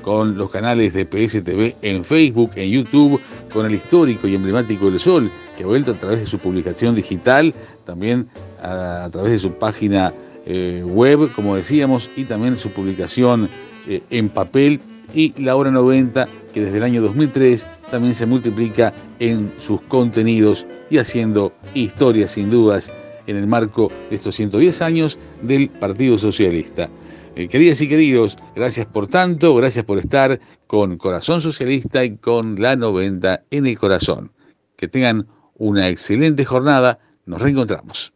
con 0.00 0.38
los 0.38 0.48
canales 0.48 0.94
de 0.94 1.06
PSTV 1.06 1.74
en 1.82 2.04
Facebook, 2.04 2.52
en 2.54 2.70
YouTube, 2.70 3.20
con 3.52 3.66
el 3.66 3.74
histórico 3.74 4.28
y 4.28 4.36
emblemático 4.36 4.86
El 4.86 5.00
Sol, 5.00 5.28
que 5.56 5.64
ha 5.64 5.66
vuelto 5.66 5.90
a 5.90 5.94
través 5.94 6.20
de 6.20 6.26
su 6.26 6.38
publicación 6.38 6.94
digital, 6.94 7.52
también 7.84 8.28
a, 8.62 9.08
través 9.10 9.32
de 9.32 9.40
su 9.40 9.54
página 9.54 10.14
eh, 10.46 10.84
web, 10.86 11.32
como 11.34 11.56
decíamos, 11.56 12.08
y 12.16 12.22
también 12.26 12.56
su 12.56 12.70
publicación 12.70 13.48
eh, 13.88 14.02
en 14.10 14.28
papel 14.28 14.80
y 15.16 15.32
la 15.42 15.56
hora 15.56 15.70
90 15.70 16.28
que 16.52 16.60
desde 16.60 16.76
el 16.76 16.84
año 16.84 17.02
2003 17.02 17.66
también 17.90 18.14
se 18.14 18.26
multiplica 18.26 18.92
en 19.18 19.50
sus 19.58 19.80
contenidos 19.80 20.66
y 20.90 20.98
haciendo 20.98 21.52
historia 21.74 22.28
sin 22.28 22.50
dudas 22.50 22.92
en 23.26 23.36
el 23.36 23.46
marco 23.46 23.90
de 24.10 24.16
estos 24.16 24.36
110 24.36 24.82
años 24.82 25.18
del 25.42 25.68
Partido 25.68 26.18
Socialista. 26.18 26.88
Eh, 27.34 27.48
queridas 27.48 27.80
y 27.80 27.88
queridos, 27.88 28.36
gracias 28.54 28.86
por 28.86 29.06
tanto, 29.06 29.54
gracias 29.54 29.84
por 29.84 29.98
estar 29.98 30.38
con 30.66 30.96
Corazón 30.98 31.40
Socialista 31.40 32.04
y 32.04 32.16
con 32.16 32.60
la 32.60 32.76
90 32.76 33.42
en 33.50 33.66
el 33.66 33.78
corazón. 33.78 34.32
Que 34.76 34.86
tengan 34.86 35.26
una 35.54 35.88
excelente 35.88 36.44
jornada, 36.44 36.98
nos 37.24 37.40
reencontramos. 37.40 38.15